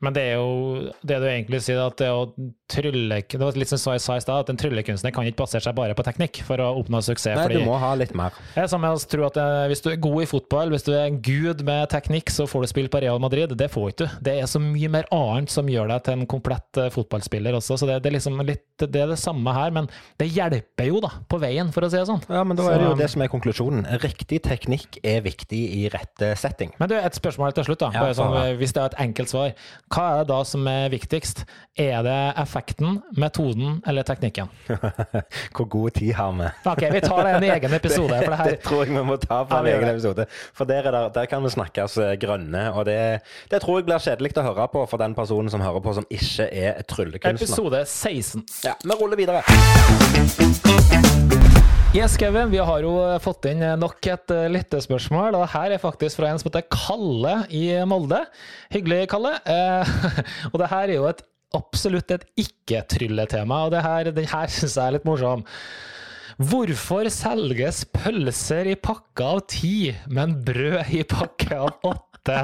Men 0.03 0.13
det 0.13 0.23
er 0.29 0.35
jo 0.37 0.91
det 1.09 1.17
du 1.23 1.25
egentlig 1.25 1.59
sier, 1.65 1.79
at 1.81 1.97
det 1.97 2.09
å 2.13 2.27
trylle 2.69 3.17
Det 3.25 3.39
var 3.41 3.55
litt 3.57 3.71
som 3.71 3.95
jeg 3.95 4.03
sa 4.03 4.17
i 4.17 4.21
stad, 4.21 4.43
at 4.43 4.51
en 4.51 4.59
tryllekunstner 4.59 5.13
kan 5.15 5.25
ikke 5.25 5.41
basere 5.41 5.63
seg 5.65 5.73
bare 5.77 5.95
på 5.97 6.05
teknikk 6.05 6.41
for 6.45 6.61
å 6.61 6.67
oppnå 6.81 7.01
suksess. 7.01 7.33
Nei, 7.37 7.45
fordi 7.47 7.61
du 7.63 7.65
må 7.65 7.79
ha 7.81 7.93
litt 7.97 8.13
mer. 8.17 8.35
Er 8.59 8.69
samme 8.69 8.91
som 8.99 9.09
tror 9.09 9.27
at 9.31 9.39
eh, 9.41 9.65
Hvis 9.71 9.81
du 9.81 9.89
er 9.89 9.99
god 10.03 10.21
i 10.21 10.29
fotball, 10.29 10.73
hvis 10.73 10.85
du 10.85 10.91
er 10.93 11.07
en 11.07 11.17
gud 11.23 11.63
med 11.65 11.89
teknikk, 11.93 12.29
så 12.33 12.45
får 12.49 12.65
du 12.65 12.71
spille 12.73 12.93
på 12.93 13.01
Real 13.01 13.21
Madrid. 13.23 13.55
Det 13.57 13.69
får 13.73 13.93
ikke 13.93 14.05
du. 14.05 14.17
Det 14.27 14.35
er 14.43 14.51
så 14.51 14.61
mye 14.61 14.91
mer 14.93 15.09
annet 15.15 15.53
som 15.53 15.71
gjør 15.71 15.89
deg 15.95 16.05
til 16.05 16.19
en 16.19 16.29
komplett 16.29 16.81
eh, 16.83 16.91
fotballspiller 16.93 17.57
også. 17.57 17.79
Så 17.81 17.89
det, 17.89 18.01
det 18.05 18.11
er 18.11 18.17
liksom 18.19 18.37
litt 18.45 18.65
det 18.77 19.01
er 19.01 19.09
det 19.09 19.17
samme 19.17 19.49
her, 19.55 19.73
men 19.73 19.89
det 20.21 20.29
hjelper 20.29 20.91
jo 20.91 21.01
da, 21.01 21.09
på 21.29 21.39
veien, 21.41 21.71
for 21.75 21.85
å 21.85 21.89
si 21.91 21.99
det 21.99 22.07
sånn. 22.09 22.23
Ja, 22.31 22.43
men 22.47 22.57
da 22.59 22.65
er 22.71 22.81
det 22.81 22.89
jo 22.89 22.97
det 22.99 23.09
som 23.11 23.23
er 23.23 23.31
konklusjonen. 23.31 23.85
Riktig 24.03 24.41
teknikk 24.45 24.99
er 25.05 25.21
viktig 25.25 25.59
i 25.77 25.85
rette 25.93 26.33
setting. 26.39 26.73
Men 26.81 26.91
du, 26.91 26.95
et 26.97 27.17
spørsmål 27.17 27.55
til 27.57 27.67
slutt, 27.67 27.83
da. 27.83 27.91
Ja, 27.95 28.13
sånn, 28.17 28.35
hvis 28.59 28.75
det 28.75 28.83
er 28.83 28.91
et 28.91 28.99
enkelt 29.07 29.31
svar. 29.31 29.53
hva 29.93 30.05
er 30.11 30.21
det 30.21 30.27
da 30.31 30.39
som 30.47 30.67
er 30.71 30.89
viktigst? 30.93 31.45
Er 31.77 32.01
det 32.05 32.33
effekten, 32.41 33.01
metoden 33.17 33.81
eller 33.87 34.03
teknikken? 34.07 34.49
Hvor 35.55 35.67
god 35.69 35.91
tid 35.99 36.13
har 36.17 36.31
vi? 36.33 36.47
Ok, 36.71 36.83
vi 36.93 37.01
tar 37.03 37.21
det 37.23 37.31
i 37.31 37.37
en 37.37 37.47
egen 37.57 37.73
episode. 37.77 38.21
For 38.23 38.31
det, 38.31 38.39
her... 38.39 38.49
det 38.49 38.59
tror 38.65 38.83
jeg 38.83 38.95
vi 38.95 39.03
må 39.11 39.19
ta 39.21 39.43
på 39.45 39.59
en 39.59 39.69
egen 39.73 39.91
episode. 39.91 40.25
For 40.57 40.69
der, 40.69 40.89
er 40.89 40.97
der, 40.97 41.11
der 41.13 41.29
kan 41.29 41.43
vi 41.45 41.53
snakkes 41.53 41.99
eh, 42.01 42.15
grønne, 42.21 42.63
og 42.73 42.87
det, 42.89 42.97
det 43.51 43.61
tror 43.61 43.81
jeg 43.81 43.89
blir 43.89 44.01
kjedelig 44.01 44.33
å 44.41 44.47
høre 44.49 44.67
på 44.73 44.85
for 44.89 45.01
den 45.01 45.13
personen 45.17 45.53
som 45.53 45.61
hører 45.63 45.83
på 45.85 45.93
som 45.99 46.09
ikke 46.09 46.49
er 46.49 46.81
tryllekunstner. 46.89 47.45
Episode 47.45 47.85
16. 47.85 48.45
Ja, 48.65 48.73
vi 48.83 48.97
ruller 48.97 49.17
videre. 49.21 51.16
Yes, 51.95 52.17
Kevin, 52.19 52.49
vi 52.51 52.59
har 52.59 52.83
jo 52.83 52.97
fått 53.23 53.45
inn 53.47 53.61
nok 53.79 54.03
et 54.11 54.31
eh, 54.35 54.49
lyttespørsmål, 54.51 55.37
og 55.39 55.45
her 55.53 55.71
er 55.71 55.79
faktisk 55.79 56.19
fra 56.19 56.33
en 56.33 56.39
som 56.41 56.49
heter 56.49 56.65
Kalle 56.67 57.35
i 57.55 57.61
Molde. 57.87 58.19
Hyggelig, 58.73 59.05
Kalle. 59.13 59.31
Eh, 59.47 59.93
og 60.51 60.57
det 60.59 60.67
her 60.73 60.83
er 60.83 60.93
jo 60.97 61.07
et 61.07 61.23
absolutt 61.55 62.11
et 62.11 62.25
ikke-trylletema, 62.43 63.61
og 63.65 63.71
det 63.71 63.85
her, 63.85 64.11
den 64.11 64.27
her 64.27 64.51
syns 64.51 64.75
jeg 64.75 64.83
er 64.83 64.97
litt 64.97 65.07
morsom. 65.07 65.45
Hvorfor 66.51 67.07
selges 67.09 67.85
pølser 67.95 68.73
i 68.73 68.75
pakke 68.75 69.31
av 69.31 69.45
ti, 69.49 69.93
men 70.11 70.35
brød 70.45 70.91
i 70.91 71.05
pakke 71.07 71.55
av 71.55 71.87
åtte? 71.87 72.41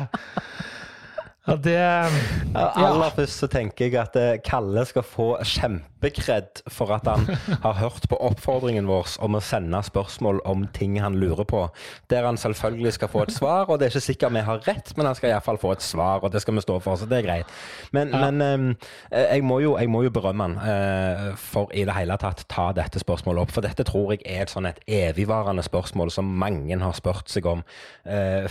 Ja, 1.47 1.55
det 1.59 1.73
Ja, 1.73 2.07
Ja. 2.53 2.71
aller 2.93 3.09
først 3.11 3.39
så 3.41 3.47
tenker 3.51 3.85
jeg 3.89 3.95
at 3.99 4.15
eh, 4.15 4.37
Kalle 4.45 4.85
skal 4.85 5.03
få 5.03 5.25
kjempekred 5.43 6.61
for 6.69 6.91
at 6.93 7.07
han 7.09 7.25
har 7.63 7.73
hørt 7.73 8.05
på 8.07 8.15
oppfordringen 8.21 8.85
vår 8.87 9.17
om 9.25 9.35
å 9.35 9.41
sende 9.41 9.81
spørsmål 9.83 10.39
om 10.45 10.67
ting 10.71 10.99
han 11.01 11.15
lurer 11.19 11.43
på. 11.49 11.65
Der 12.13 12.23
han 12.27 12.37
selvfølgelig 12.37 12.93
skal 12.93 13.09
få 13.11 13.23
et 13.23 13.33
svar, 13.33 13.65
og 13.67 13.79
det 13.79 13.87
er 13.87 13.91
ikke 13.95 14.05
sikkert 14.05 14.33
vi 14.37 14.43
har 14.45 14.61
rett, 14.67 14.93
men 14.95 15.05
han 15.09 15.15
skal 15.15 15.31
iallfall 15.33 15.57
få 15.57 15.71
et 15.73 15.81
svar, 15.81 16.23
og 16.23 16.31
det 16.31 16.41
skal 16.41 16.53
vi 16.55 16.61
stå 16.61 16.77
for, 16.79 16.95
så 16.95 17.09
det 17.09 17.17
er 17.17 17.27
greit. 17.27 17.51
Men, 17.91 18.13
men 18.13 18.77
eh, 19.11 19.33
jeg, 19.33 19.43
må 19.43 19.59
jo, 19.59 19.73
jeg 19.81 19.89
må 19.89 20.03
jo 20.05 20.13
berømme 20.13 20.43
han 20.43 20.57
eh, 20.63 21.35
for 21.35 21.73
i 21.73 21.83
det 21.89 21.97
hele 21.97 22.17
tatt 22.21 22.45
ta 22.47 22.69
dette 22.77 23.01
spørsmålet 23.01 23.41
opp, 23.47 23.51
for 23.51 23.65
dette 23.65 23.83
tror 23.89 24.13
jeg 24.13 24.21
er 24.23 24.45
et 24.45 24.53
sånn 24.53 24.69
et 24.69 24.79
evigvarende 24.87 25.65
spørsmål 25.65 26.13
som 26.13 26.29
mange 26.39 26.77
har 26.79 26.93
spurt 26.95 27.27
seg 27.33 27.45
om 27.49 27.65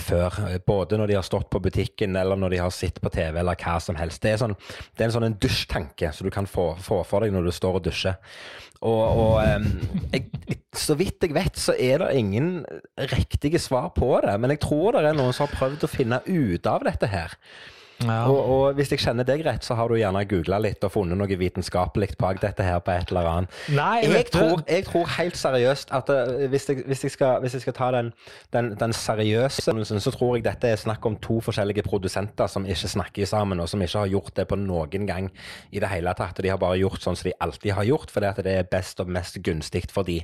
før. 0.02 0.36
Både 0.66 0.98
når 0.98 1.06
de 1.08 1.14
har 1.20 1.24
stått 1.26 1.48
på 1.52 1.60
butikken, 1.62 2.16
eller 2.16 2.36
når 2.36 2.50
de 2.50 2.60
har 2.64 2.70
sett 2.82 3.00
på 3.02 3.12
TV, 3.14 3.38
eller 3.40 3.58
hva 3.58 3.78
som 3.82 3.98
helst. 3.98 4.22
Det 4.24 4.34
er, 4.34 4.40
sånn, 4.42 4.56
det 4.92 5.04
er 5.04 5.10
en 5.10 5.16
sånn 5.16 5.28
en 5.30 5.38
dusjtanke 5.42 6.12
som 6.12 6.28
du 6.28 6.34
kan 6.34 6.48
få, 6.50 6.72
få 6.82 7.02
for 7.08 7.24
deg 7.24 7.34
når 7.34 7.48
du 7.48 7.54
står 7.54 7.78
og 7.80 7.86
dusjer. 7.86 8.18
Og, 8.82 9.02
og 9.22 9.36
jeg, 10.10 10.24
så 10.74 10.96
vidt 10.98 11.22
jeg 11.22 11.36
vet, 11.36 11.58
så 11.60 11.74
er 11.78 12.02
det 12.02 12.16
ingen 12.18 12.64
riktige 13.12 13.60
svar 13.62 13.92
på 13.94 14.16
det. 14.24 14.34
Men 14.42 14.54
jeg 14.54 14.64
tror 14.64 14.98
det 14.98 15.04
er 15.12 15.18
noen 15.18 15.36
som 15.36 15.46
har 15.46 15.54
prøvd 15.54 15.86
å 15.86 15.92
finne 15.92 16.18
ut 16.26 16.66
av 16.66 16.82
dette 16.88 17.10
her. 17.10 17.36
Ja. 18.06 18.24
Og, 18.30 18.40
og 18.54 18.78
hvis 18.78 18.92
jeg 18.94 19.02
kjenner 19.02 19.26
deg 19.26 19.44
rett, 19.46 19.64
så 19.66 19.76
har 19.78 19.90
du 19.90 19.96
gjerne 19.98 20.24
googla 20.28 20.58
litt 20.62 20.84
og 20.86 20.92
funnet 20.94 21.18
noe 21.18 21.38
vitenskapelig 21.38 22.12
bak 22.20 22.40
dette 22.42 22.66
her 22.66 22.80
på 22.84 22.94
et 22.94 23.12
eller 23.12 23.28
annet. 23.30 23.60
Nei, 23.74 24.02
Jeg 24.06 24.30
tror, 24.34 24.62
jeg 24.66 24.86
tror 24.88 25.12
helt 25.16 25.38
seriøst 25.38 25.92
at 25.94 26.12
uh, 26.12 26.46
hvis, 26.52 26.68
jeg, 26.70 26.84
hvis, 26.88 27.04
jeg 27.06 27.16
skal, 27.16 27.38
hvis 27.44 27.56
jeg 27.58 27.66
skal 27.66 27.76
ta 27.78 27.90
den, 27.96 28.12
den, 28.54 28.72
den 28.80 28.96
seriøse 28.96 29.74
så 30.02 30.14
tror 30.14 30.36
jeg 30.36 30.46
dette 30.46 30.70
er 30.72 30.80
snakk 30.80 31.04
om 31.06 31.16
to 31.22 31.38
forskjellige 31.44 31.84
produsenter 31.86 32.50
som 32.50 32.66
ikke 32.66 32.90
snakker 32.94 33.28
sammen, 33.28 33.60
og 33.60 33.68
som 33.70 33.82
ikke 33.82 34.04
har 34.04 34.12
gjort 34.12 34.34
det 34.36 34.48
på 34.50 34.58
noen 34.58 35.06
gang 35.08 35.30
i 35.70 35.82
det 35.82 35.90
hele 35.92 36.14
tatt. 36.18 36.42
De 36.42 36.50
har 36.52 36.60
bare 36.60 36.80
gjort 36.80 37.02
sånn 37.04 37.18
som 37.18 37.30
de 37.30 37.36
alltid 37.42 37.76
har 37.76 37.88
gjort, 37.88 38.12
fordi 38.12 38.30
at 38.30 38.42
det 38.44 38.58
er 38.58 38.68
best 38.68 39.00
og 39.02 39.10
mest 39.12 39.40
gunstig 39.44 39.86
for 39.92 40.06
de. 40.06 40.20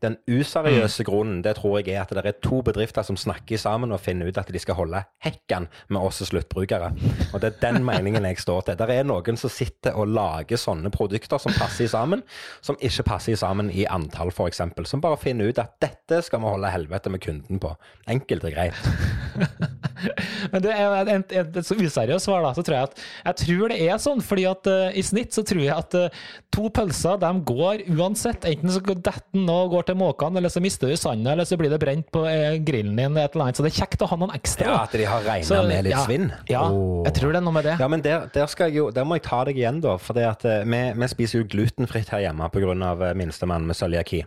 Den 0.00 0.16
useriøse 0.30 1.04
grunnen 1.04 1.42
det 1.44 1.56
tror 1.58 1.78
jeg 1.80 1.94
er 1.94 2.04
at 2.04 2.14
det 2.16 2.24
er 2.24 2.38
to 2.44 2.60
bedrifter 2.64 3.04
som 3.06 3.18
snakker 3.20 3.60
sammen 3.60 3.92
og 3.92 4.00
finner 4.00 4.30
ut 4.30 4.38
at 4.40 4.48
de 4.52 4.62
skal 4.62 4.78
holde 4.78 5.02
hekken 5.24 5.68
med 5.88 6.00
oss 6.00 6.22
sluttbrukere. 6.24 6.92
Og 7.32 7.40
det 7.42 7.52
er 7.52 7.60
den 7.66 7.84
meningen 7.90 8.24
jeg 8.28 8.40
står 8.40 8.68
til. 8.68 8.78
Det 8.80 8.88
er 8.96 9.08
noen 9.08 9.40
som 9.40 9.52
sitter 9.52 9.96
og 9.98 10.12
lager 10.14 10.60
sånne 10.60 10.92
produkter 10.94 11.42
som 11.42 11.54
passer 11.56 11.90
sammen, 11.90 12.24
som 12.64 12.78
ikke 12.80 13.06
passer 13.12 13.38
sammen 13.40 13.70
i 13.72 13.86
antall, 13.90 14.32
f.eks. 14.32 14.62
Som 14.88 15.04
bare 15.04 15.20
finner 15.20 15.50
ut 15.50 15.62
at 15.62 15.76
dette 15.82 16.22
skal 16.26 16.42
vi 16.42 16.54
holde 16.54 16.72
helvete 16.72 17.12
med 17.12 17.24
kunden 17.24 17.62
på. 17.62 17.74
Enkelt 18.10 18.48
og 18.48 18.56
greit. 18.56 19.70
Men 20.52 20.64
det 20.64 20.72
er 20.74 20.94
en, 21.00 21.10
et, 21.20 21.34
et, 21.42 21.58
så 21.66 21.76
useriøst 21.78 22.26
svar, 22.26 22.44
da. 22.44 22.52
Så 22.56 22.64
tror 22.66 22.76
jeg 22.76 22.88
at 22.90 23.02
jeg 23.30 23.38
tror 23.42 23.72
det 23.72 23.78
er 23.86 24.00
sånn, 24.02 24.22
fordi 24.24 24.46
at 24.50 24.70
uh, 24.70 24.88
i 24.96 25.04
snitt 25.04 25.36
så 25.36 25.44
tror 25.46 25.62
jeg 25.62 25.74
at 25.74 25.96
uh, 25.98 26.22
to 26.54 26.70
pølser 26.74 27.20
de 27.22 27.30
går 27.50 27.84
uansett. 27.94 28.46
Enten 28.48 28.74
så 28.74 28.82
detter 28.90 29.22
den 29.34 29.50
og 29.52 29.74
går 29.74 29.90
til 29.90 30.00
måkene, 30.00 30.40
eller 30.40 30.52
så 30.52 30.62
mister 30.64 30.90
du 30.90 30.96
sanda, 31.00 31.34
eller 31.34 31.48
så 31.48 31.58
blir 31.60 31.72
det 31.72 31.80
brent 31.82 32.08
på 32.14 32.24
uh, 32.26 32.56
grillen 32.66 32.96
din, 32.98 33.18
et 33.20 33.36
eller 33.36 33.48
annet. 33.48 33.60
Så 33.60 33.66
det 33.66 33.72
er 33.74 33.78
kjekt 33.82 34.04
å 34.06 34.10
ha 34.10 34.20
noen 34.20 34.34
ekstra. 34.36 34.68
Ja. 34.68 34.80
At 34.88 34.96
de 34.96 35.06
har 35.08 35.24
regna 35.26 35.62
med 35.68 35.88
litt 35.88 35.96
ja, 35.96 36.04
svinn. 36.08 36.28
Ja, 36.50 36.64
oh. 36.66 37.00
jeg 37.08 37.16
tror 37.20 37.34
det 37.34 37.42
er 37.42 37.46
noe 37.46 37.56
med 37.56 37.68
det. 37.68 37.78
Ja, 37.80 37.90
men 37.92 38.04
der, 38.06 38.28
der, 38.34 38.66
jo, 38.74 38.90
der 38.94 39.08
må 39.08 39.20
jeg 39.20 39.26
ta 39.28 39.44
deg 39.48 39.60
igjen, 39.60 39.82
da. 39.84 39.96
For 40.00 40.16
vi, 40.16 40.82
vi 41.00 41.10
spiser 41.14 41.42
jo 41.42 41.50
glutenfritt 41.50 42.12
her 42.14 42.26
hjemme 42.26 42.50
pga. 42.52 43.14
minstemann 43.18 43.66
med 43.66 43.78
cøliaki. 43.78 44.24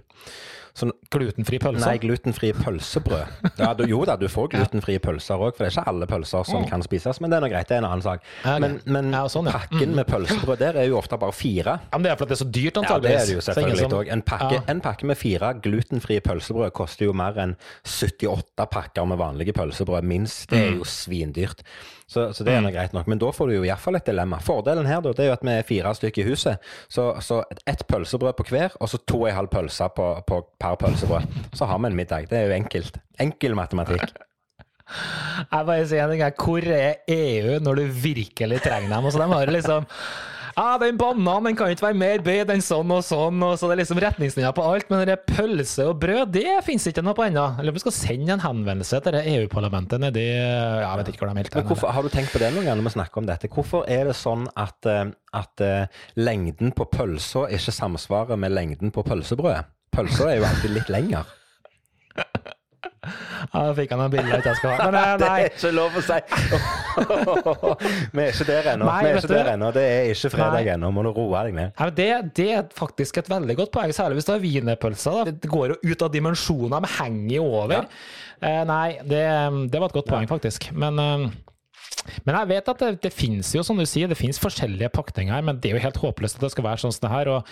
Så 0.75 0.87
Glutenfri 1.13 1.59
pølse. 1.61 1.85
Nei, 1.85 1.97
glutenfri 2.01 2.49
pølsebrød. 2.57 3.51
Ja, 3.59 3.73
du, 3.77 3.83
jo 3.85 3.99
da, 4.09 4.15
du 4.17 4.25
får 4.27 4.47
glutenfrie 4.55 4.97
pølser 4.99 5.37
òg, 5.37 5.51
for 5.53 5.63
det 5.63 5.67
er 5.69 5.75
ikke 5.75 5.87
alle 5.91 6.07
pølser 6.09 6.43
som 6.49 6.63
Mm. 6.63 6.69
kan 6.71 6.81
spises. 6.81 7.19
Men 7.21 7.29
det 7.29 7.37
er 7.37 7.41
nå 7.45 7.49
greit, 7.51 7.67
det 7.69 7.75
er 7.77 7.83
en 7.83 7.89
annen 7.91 8.01
sak. 8.01 8.23
Men, 8.43 8.79
men 8.89 9.11
Ja, 9.13 9.21
sånn, 9.29 9.45
ja. 9.45 9.51
pakken 9.53 9.93
med 9.93 10.07
pølsebrød 10.09 10.57
der 10.57 10.79
er 10.81 10.87
jo 10.89 10.97
ofte 10.97 11.19
bare 11.21 11.31
fire. 11.31 11.77
Ja, 11.91 11.97
men 11.99 12.03
det 12.07 12.11
er 12.11 12.17
fordi 12.17 12.33
det 12.33 12.39
er 12.39 12.43
så 12.45 12.49
dyrt, 12.51 12.81
Ja, 12.89 12.97
det 12.99 13.11
er 13.11 13.25
det 13.25 13.35
jo 13.35 13.41
selvfølgelig 13.45 13.79
som- 13.85 13.97
òg. 13.99 14.11
En, 14.17 14.21
pakke- 14.23 14.63
en 14.67 14.81
pakke 14.81 15.05
med 15.05 15.17
fire 15.17 15.53
glutenfrie 15.61 16.21
pølsebrød 16.25 16.73
koster 16.73 17.05
jo 17.05 17.13
mer 17.13 17.37
enn 17.37 17.55
78 17.85 18.65
pakker 18.71 19.05
med 19.05 19.17
vanlige 19.21 19.53
pølsebrød, 19.53 20.01
minst. 20.03 20.49
Det 20.49 20.57
Mm. 20.59 20.73
er 20.73 20.77
jo 20.77 20.83
svindyrt. 20.83 21.61
Så, 22.13 22.27
så 22.37 22.45
det 22.45 22.53
er 22.53 22.61
nå 22.61 22.69
greit 22.73 22.93
nok. 22.93 23.07
Men 23.09 23.21
da 23.21 23.31
får 23.33 23.49
du 23.49 23.55
jo 23.55 23.63
iallfall 23.65 23.97
et 23.97 24.09
dilemma. 24.09 24.37
Fordelen 24.43 24.89
her 24.89 25.01
da, 25.01 25.13
det 25.15 25.25
er 25.25 25.31
jo 25.31 25.37
at 25.37 25.45
vi 25.45 25.55
er 25.55 25.65
fire 25.67 25.93
stykker 25.97 26.23
i 26.23 26.33
huset. 26.33 26.73
Så, 26.91 27.07
så 27.25 27.41
ett 27.69 27.85
pølsebrød 27.89 28.37
på 28.37 28.45
hver, 28.51 28.75
og 28.79 28.91
så 28.91 28.99
to 29.01 29.23
og 29.23 29.31
en 29.31 29.39
halv 29.39 29.49
pølse 29.53 29.89
på, 29.97 30.09
på 30.29 30.43
per 30.61 30.77
pølsebrød. 30.83 31.39
Så 31.57 31.69
har 31.69 31.81
vi 31.81 31.89
en 31.89 31.97
middag. 31.97 32.29
Det 32.29 32.39
er 32.39 32.51
jo 32.51 32.59
enkelt. 32.59 33.01
Enkel 33.23 33.57
matematikk. 33.57 34.13
Jeg 34.83 35.65
bare 35.65 35.87
sier 35.87 36.05
en 36.05 36.13
ting, 36.13 36.43
hvor 36.43 36.69
er 36.75 37.01
EU 37.09 37.57
når 37.63 37.79
du 37.79 37.97
virkelig 38.03 38.61
trenger 38.65 38.91
dem? 38.91 39.07
Og 39.07 39.15
så 39.15 39.23
de 39.23 39.29
har 39.31 39.51
liksom 39.55 39.87
ja, 40.53 40.77
den 40.81 40.97
bananen 40.99 41.49
den 41.49 41.57
kan 41.57 41.71
ikke 41.73 41.87
være 41.87 41.97
mer 41.97 42.23
bøyd 42.25 42.51
enn 42.53 42.63
sånn 42.63 42.91
og 42.93 43.01
sånn, 43.05 43.41
og 43.45 43.55
så 43.57 43.69
det 43.69 43.75
er 43.75 43.81
liksom 43.81 44.01
retningslinjer 44.03 44.55
på 44.55 44.65
alt, 44.69 44.89
men 44.91 45.03
det 45.07 45.15
er 45.15 45.23
pølse 45.25 45.87
og 45.89 45.99
brød, 46.03 46.33
det 46.35 46.59
finnes 46.67 46.85
ikke 46.89 47.03
noe 47.05 47.17
på 47.17 47.25
ennå. 47.25 47.45
Eller 47.59 47.73
om 47.73 47.77
vi 47.77 47.83
skal 47.83 47.95
sende 47.95 48.35
en 48.35 48.43
henvendelse 48.43 49.01
til 49.05 49.19
EU-parlamentet 49.21 50.01
nedi 50.03 50.25
Jeg 50.29 50.99
vet 50.99 51.11
ikke 51.11 51.23
hvor 51.23 51.33
de 51.33 51.43
helt 51.43 51.57
er. 51.57 51.67
hvorfor, 51.71 51.93
har 51.95 52.05
du 52.05 52.13
tenkt 52.13 52.33
på 52.35 52.41
det 52.43 52.53
noen 52.53 52.69
gang 52.69 52.79
når 52.79 52.89
vi 52.89 52.95
snakker 52.97 53.23
om 53.23 53.29
dette? 53.29 53.51
Hvorfor 53.53 53.87
er 53.91 54.09
det 54.09 54.17
sånn 54.19 54.47
at, 54.59 54.77
eh, 54.89 55.05
at 55.33 55.65
uh, 55.65 56.01
lengden 56.19 56.73
på 56.77 56.87
pølsa 56.91 57.47
ikke 57.53 57.73
samsvarer 57.73 58.39
med 58.39 58.53
lengden 58.53 58.93
på 58.93 59.05
pølsebrødet? 59.07 59.65
Pølsa 59.93 60.29
er 60.31 60.41
jo 60.41 60.49
alltid 60.49 60.77
litt 60.77 60.93
lengre. 60.93 61.25
Ja, 63.03 63.61
da 63.67 63.73
fikk 63.77 63.93
han 63.93 64.03
en 64.05 64.11
billig 64.13 64.31
ha. 64.31 64.73
Men 64.79 64.97
eh, 64.99 65.13
Det 65.21 65.29
er 65.29 65.45
ikke 65.49 65.71
lov 65.75 65.97
å 65.99 66.03
si! 66.05 66.19
vi 68.15 68.23
er 68.23 68.31
ikke 68.31 68.47
der 68.47 68.69
ennå. 68.73 68.87
Vi 68.87 69.11
er 69.11 69.19
ikke 69.19 69.31
der 69.33 69.51
ennå. 69.53 69.71
Det 69.75 69.85
er 69.89 70.11
ikke 70.13 70.33
fredag 70.33 70.71
ennå. 70.75 70.91
Må 70.95 71.05
du 71.05 71.11
roe 71.13 71.45
deg 71.47 71.57
ned. 71.57 71.71
Nei, 71.77 71.87
men 71.89 71.95
det, 71.99 72.09
det 72.39 72.49
er 72.57 72.67
faktisk 72.77 73.21
et 73.23 73.31
veldig 73.31 73.57
godt 73.59 73.73
poeng, 73.75 73.93
særlig 73.95 74.19
hvis 74.19 74.29
du 74.29 74.33
har 74.35 74.43
wienerpølser. 74.43 75.33
Det 75.43 75.51
går 75.51 75.75
jo 75.75 75.79
ut 75.93 76.05
av 76.05 76.13
dimensjoner, 76.13 76.83
de 76.83 76.93
henger 76.97 77.35
jo 77.37 77.47
over. 77.63 77.89
Eh, 78.43 78.61
nei, 78.67 78.87
det, 79.07 79.23
det 79.71 79.81
var 79.81 79.89
et 79.89 79.97
godt 79.97 80.11
poeng, 80.11 80.29
faktisk. 80.29 80.69
Men, 80.75 80.99
eh, 80.99 81.25
men 82.25 82.37
jeg 82.39 82.51
vet 82.51 82.71
at 82.73 82.83
det, 82.83 82.93
det 83.05 83.15
finnes 83.15 83.51
jo, 83.55 83.63
som 83.65 83.79
du 83.79 83.85
sier, 83.89 84.11
det 84.11 84.19
finnes 84.19 84.41
forskjellige 84.41 84.91
pakninger 84.95 85.35
her, 85.35 85.45
men 85.45 85.59
det 85.61 85.71
er 85.71 85.77
jo 85.77 85.85
helt 85.85 86.01
håpløst 86.03 86.39
at 86.39 86.47
det 86.47 86.53
skal 86.55 86.67
være 86.71 86.83
sånn 86.83 86.95
som 86.95 87.07
det 87.07 87.13
her. 87.13 87.35
og 87.37 87.51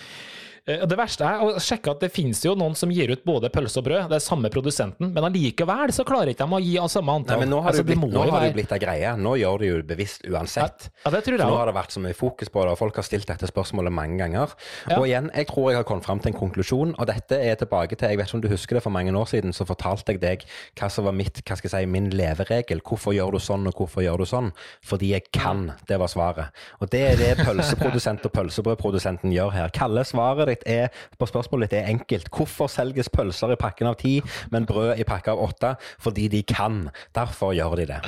Det 0.62 0.94
verste 0.94 1.26
er 1.26 1.40
å 1.42 1.56
sjekke 1.58 1.90
at 1.90 2.04
det 2.04 2.12
finnes 2.14 2.38
jo 2.44 2.52
noen 2.54 2.76
som 2.78 2.90
gir 2.94 3.10
ut 3.10 3.24
både 3.26 3.48
pølse 3.50 3.80
og 3.80 3.86
brød. 3.88 4.04
Det 4.12 4.14
er 4.20 4.22
samme 4.22 4.46
produsenten, 4.52 5.08
men 5.10 5.24
allikevel 5.26 5.90
så 5.90 6.04
klarer 6.06 6.30
ikke 6.30 6.46
de 6.46 6.54
å 6.54 6.60
gi 6.62 6.76
av 6.78 6.86
samme 6.92 7.10
Nei, 7.10 7.18
antall. 7.18 7.40
men 7.42 7.50
nå 7.50 7.58
har 7.64 7.72
Altså, 7.72 7.82
det 7.82 7.96
blitt, 7.96 8.12
nå 8.14 8.22
har 8.30 8.44
det 8.44 8.52
blitt 8.54 8.74
ei 8.76 8.78
greie. 8.78 9.14
Nå 9.18 9.32
gjør 9.40 9.58
de 9.58 9.70
jo 9.72 9.80
bevisst 9.88 10.22
uansett. 10.30 10.86
Ja, 11.02 11.10
det 11.10 11.24
tror 11.26 11.34
jeg 11.34 11.42
For 11.42 11.50
nå 11.50 11.58
har 11.58 11.66
det 11.66 11.74
vært 11.74 11.96
så 11.96 12.02
mye 12.04 12.14
fokus 12.14 12.52
på 12.54 12.62
det, 12.62 12.76
og 12.76 12.78
folk 12.78 13.00
har 13.00 13.06
stilt 13.08 13.26
dette 13.26 13.48
spørsmålet 13.50 13.94
mange 13.96 14.20
ganger. 14.22 14.54
Ja. 14.86 15.00
Og 15.00 15.08
igjen, 15.08 15.32
jeg 15.34 15.48
tror 15.50 15.70
jeg 15.72 15.80
har 15.80 15.88
kommet 15.88 16.06
fram 16.06 16.22
til 16.22 16.30
en 16.30 16.38
konklusjon, 16.38 16.94
og 16.94 17.10
dette 17.10 17.40
er 17.42 17.58
tilbake 17.58 17.98
til 17.98 18.12
Jeg 18.12 18.20
vet 18.22 18.30
ikke 18.30 18.38
om 18.38 18.44
du 18.46 18.48
husker 18.54 18.78
det 18.78 18.84
for 18.86 18.94
mange 18.94 19.10
år 19.18 19.26
siden, 19.34 19.50
så 19.56 19.66
fortalte 19.66 20.14
jeg 20.14 20.22
deg 20.22 20.46
hva 20.78 20.92
som 20.94 21.08
var 21.10 21.16
mitt, 21.18 21.42
hva 21.42 21.58
skal 21.58 21.72
jeg 21.72 21.88
si, 21.88 21.90
min 21.90 22.06
leveregel. 22.14 22.84
Hvorfor 22.86 23.16
gjør 23.18 23.34
du 23.34 23.40
sånn, 23.42 23.66
og 23.66 23.74
hvorfor 23.82 24.06
gjør 24.06 24.22
du 24.22 24.28
sånn? 24.30 24.52
Fordi 24.86 25.10
jeg 25.16 25.26
kan. 25.34 25.72
Det 25.90 25.98
var 25.98 26.12
svaret. 26.12 26.54
Og 26.78 26.86
det 26.94 27.02
er 27.10 27.18
det 27.18 27.32
pølseprodusent 27.42 28.30
og 28.30 28.36
pølsebrødprodusenten 28.38 29.34
gjør 29.34 29.50
her. 29.58 29.74
Kalle, 29.74 30.06
svaret 30.06 30.51
ditt 30.52 30.64
er, 30.68 30.92
på 31.18 31.28
spørsmålet 31.30 31.70
ditt 31.70 31.80
er 31.80 31.90
enkelt. 31.92 32.30
Hvorfor 32.32 32.70
selges 32.72 33.10
pølser 33.12 33.56
i 33.56 33.60
pakken 33.60 33.90
av 33.90 33.98
ti, 34.02 34.18
men 34.54 34.68
brød 34.68 35.00
i 35.00 35.08
pakke 35.08 35.34
av 35.34 35.42
åtte? 35.48 35.74
Fordi 36.02 36.28
de 36.32 36.42
kan. 36.46 36.86
Derfor 37.16 37.56
gjør 37.56 37.76
de 37.82 37.90
det. 37.94 38.00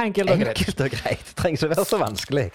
Enkelt 0.00 0.30
og 0.30 0.38
greit. 0.40 0.58
Enkelt 0.58 0.80
og 0.80 0.90
greit. 0.90 1.34
Trenger 1.38 1.58
ikke 1.60 1.76
være 1.76 1.84
så 1.86 1.98
vanskelig. 2.02 2.50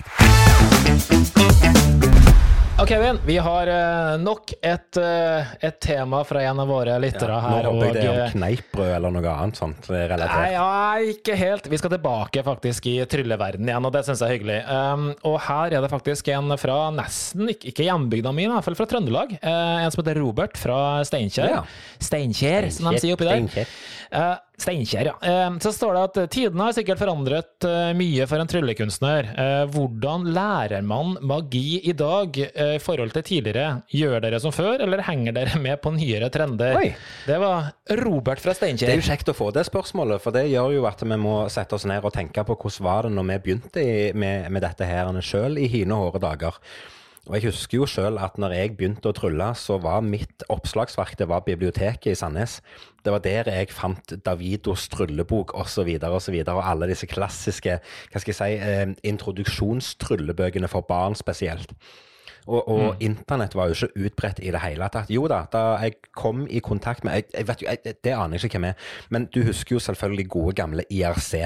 Ok, 2.80 2.90
Vin, 2.90 3.18
vi 3.26 3.38
har 3.38 3.68
eh, 3.68 4.18
nok 4.24 4.54
et, 4.62 4.98
eh, 4.98 5.48
et 5.68 5.80
tema 5.84 6.22
fra 6.24 6.46
en 6.48 6.62
av 6.64 6.70
våre 6.72 6.94
lyttere 7.04 7.36
ja, 7.36 7.40
her. 7.44 7.68
håper 7.68 7.90
jeg 7.90 7.96
det 7.98 8.04
er 8.06 8.12
om 8.14 8.20
eh, 8.22 8.32
kneippbrød 8.32 8.92
eller 8.96 9.14
noe 9.18 9.34
annet 9.34 9.60
sånt 9.60 9.90
Nei, 9.92 10.46
ja, 10.54 10.70
ikke 11.12 11.36
helt. 11.36 11.68
Vi 11.68 11.80
skal 11.82 11.92
tilbake 11.98 12.44
faktisk 12.46 12.88
i 12.88 12.96
trylleverden 13.04 13.68
igjen, 13.68 13.90
og 13.90 13.92
det 13.92 14.06
syns 14.08 14.24
jeg 14.24 14.32
er 14.32 14.38
hyggelig. 14.38 14.60
Um, 14.72 15.10
og 15.28 15.36
her 15.50 15.76
er 15.76 15.84
det 15.84 15.92
faktisk 15.92 16.32
en 16.32 16.56
fra 16.62 16.78
nesten, 16.96 17.52
ikke, 17.52 17.84
hjembygda 17.84 18.32
mi, 18.38 18.48
i 18.48 18.54
hvert 18.54 18.70
fall 18.70 18.80
fra 18.80 18.88
Trøndelag. 18.94 19.36
Uh, 19.44 19.84
en 19.84 19.92
som 19.92 20.00
heter 20.06 20.22
Robert 20.24 20.56
fra 20.62 20.80
Steinkjer. 21.10 21.52
Ja. 21.58 21.64
Steinkjer, 22.00 22.72
som 22.78 22.94
de 22.94 23.04
sier 23.04 23.20
oppi 23.20 23.28
der. 23.28 23.42
Steinkjer. 23.44 23.76
Eh, 24.10 24.38
Steinkjer, 24.60 25.10
ja. 25.12 25.16
Eh, 25.24 25.58
så 25.64 25.72
står 25.74 25.96
det 25.96 26.04
at 26.08 26.34
tidene 26.34 26.68
har 26.68 26.76
sikkert 26.76 27.00
forandret 27.02 27.68
eh, 27.68 27.92
mye 27.98 28.28
for 28.30 28.42
en 28.42 28.50
tryllekunstner. 28.50 29.30
Eh, 29.32 29.64
hvordan 29.72 30.28
lærer 30.36 30.84
man 30.86 31.16
magi 31.26 31.80
i 31.90 31.96
dag 31.98 32.36
eh, 32.50 32.76
i 32.76 32.84
forhold 32.84 33.16
til 33.16 33.26
tidligere? 33.30 33.82
Gjør 33.96 34.20
dere 34.26 34.42
som 34.44 34.54
før, 34.56 34.84
eller 34.84 35.06
henger 35.08 35.38
dere 35.38 35.62
med 35.64 35.80
på 35.84 35.94
nyere 35.96 36.32
trender? 36.34 36.76
Oi. 36.80 36.92
Det 37.28 37.40
var 37.42 37.72
Robert 38.04 38.44
fra 38.44 38.56
Det 38.60 38.86
er 38.90 39.00
jo 39.00 39.08
kjekt 39.08 39.32
å 39.32 39.38
få 39.38 39.50
det 39.56 39.66
spørsmålet, 39.70 40.22
for 40.24 40.36
det 40.36 40.48
gjør 40.52 40.76
jo 40.78 40.88
at 40.90 41.04
vi 41.06 41.20
må 41.20 41.42
sette 41.52 41.78
oss 41.78 41.88
ned 41.90 42.04
og 42.04 42.14
tenke 42.16 42.44
på 42.44 42.58
hvordan 42.60 42.86
var 42.86 43.08
det 43.08 43.16
når 43.16 43.28
vi 43.32 43.42
begynte 43.46 43.84
med, 44.20 44.50
med 44.52 44.64
dette 44.64 44.88
her 44.88 45.10
sjøl 45.24 45.58
i 45.60 45.68
hine 45.72 45.96
hårde 45.96 46.22
dager. 46.24 46.60
Og 47.30 47.36
jeg 47.38 47.52
husker 47.52 47.78
jo 47.78 47.86
sjøl 47.86 48.18
at 48.18 48.40
når 48.42 48.56
jeg 48.58 48.72
begynte 48.74 49.12
å 49.12 49.14
trylle, 49.14 49.52
så 49.54 49.78
var 49.82 50.02
mitt 50.02 50.42
oppslagsverk 50.50 51.14
det 51.20 51.28
var 51.30 51.44
biblioteket 51.46 52.10
i 52.10 52.18
Sandnes. 52.18 52.56
Det 53.06 53.14
var 53.14 53.22
der 53.22 53.52
jeg 53.54 53.70
fant 53.70 54.16
Davidos 54.26 54.88
tryllebok 54.90 55.54
osv. 55.54 55.86
Og, 55.86 56.08
og, 56.10 56.18
så 56.26 56.34
videre, 56.34 56.58
og 56.58 56.66
alle 56.66 56.90
disse 56.90 57.06
klassiske 57.10 57.78
hva 58.10 58.24
skal 58.24 58.34
jeg 58.34 58.40
si, 58.40 58.58
eh, 58.58 58.96
introduksjonstryllebøkene 59.14 60.72
for 60.72 60.90
barn 60.90 61.14
spesielt. 61.18 61.76
Og, 62.50 62.66
og 62.66 63.04
internett 63.06 63.54
var 63.54 63.70
jo 63.70 63.78
ikke 63.78 64.08
utbredt 64.08 64.42
i 64.42 64.50
det 64.50 64.64
hele 64.64 64.90
tatt. 64.90 65.14
Jo 65.14 65.28
da, 65.30 65.44
da 65.54 65.64
jeg 65.84 66.00
kom 66.18 66.48
i 66.50 66.64
kontakt 66.66 67.06
med 67.06 67.20
jeg, 67.20 67.30
jeg 67.36 67.48
vet 67.52 67.62
jo, 67.62 67.70
jeg, 67.70 67.98
Det 68.04 68.16
aner 68.16 68.40
jeg 68.40 68.50
ikke 68.50 68.58
hvem 68.58 68.72
er, 68.72 68.94
men 69.14 69.30
du 69.30 69.44
husker 69.46 69.78
jo 69.78 69.86
selvfølgelig 69.86 70.32
gode 70.34 70.58
gamle 70.58 70.88
IRC. 70.90 71.46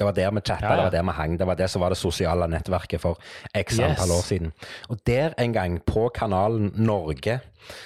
Det 0.00 0.06
var 0.08 0.16
der 0.16 0.30
vi 0.32 0.40
chatta, 0.40 0.64
Ja, 0.64 0.70
ja. 0.70 0.76
det 0.76 0.84
var 0.84 0.90
der 0.90 1.02
vi 1.02 1.16
hang. 1.16 1.38
Det 1.38 1.46
var 1.46 1.54
det 1.54 1.70
som 1.70 1.82
var 1.82 1.92
det 1.92 1.98
sosiale 2.00 2.46
nettverket 2.48 3.00
for 3.02 3.18
x 3.54 3.78
antall 3.78 4.14
år 4.16 4.22
siden. 4.24 4.52
Og 4.88 4.96
der 5.06 5.34
en 5.38 5.52
gang, 5.52 5.80
på 5.84 6.08
kanalen 6.14 6.72
Norge, 6.74 7.40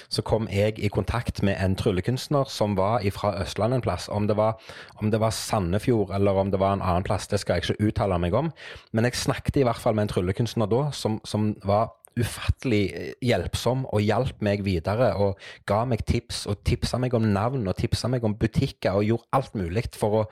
så 0.09 0.21
kom 0.21 0.47
jeg 0.47 0.79
i 0.79 0.87
kontakt 0.87 1.43
med 1.43 1.57
en 1.59 1.75
tryllekunstner 1.75 2.47
som 2.47 2.77
var 2.77 3.03
fra 3.11 3.33
Østlandet 3.41 3.75
en 3.75 3.81
plass. 3.81 4.07
Om 4.07 4.27
det, 4.27 4.37
var, 4.37 4.55
om 4.95 5.11
det 5.11 5.19
var 5.19 5.29
Sandefjord 5.29 6.15
eller 6.15 6.31
om 6.31 6.51
det 6.51 6.59
var 6.59 6.73
en 6.73 6.81
annen 6.81 7.03
plass, 7.03 7.27
det 7.27 7.39
skal 7.39 7.59
jeg 7.59 7.63
ikke 7.63 7.89
uttale 7.89 8.19
meg 8.19 8.33
om. 8.33 8.53
Men 8.93 9.03
jeg 9.03 9.19
snakket 9.19 9.57
i 9.57 9.67
hvert 9.67 9.81
fall 9.81 9.95
med 9.95 10.07
en 10.07 10.15
tryllekunstner 10.15 10.71
da 10.71 10.89
som, 10.91 11.19
som 11.25 11.51
var 11.63 11.91
ufattelig 12.15 12.83
eh, 12.95 13.13
hjelpsom 13.25 13.85
og 13.91 14.03
hjalp 14.03 14.43
meg 14.45 14.63
videre 14.65 15.11
og 15.19 15.39
ga 15.67 15.81
meg 15.89 16.05
tips 16.07 16.45
og 16.51 16.61
tipsa 16.67 16.99
meg 17.01 17.15
om 17.17 17.27
navn 17.35 17.67
og 17.67 17.75
tipsa 17.79 18.09
meg 18.11 18.23
om 18.23 18.37
butikker 18.39 18.95
og 18.95 19.07
gjorde 19.09 19.35
alt 19.35 19.57
mulig 19.59 19.85
for 19.95 20.21
å 20.21 20.23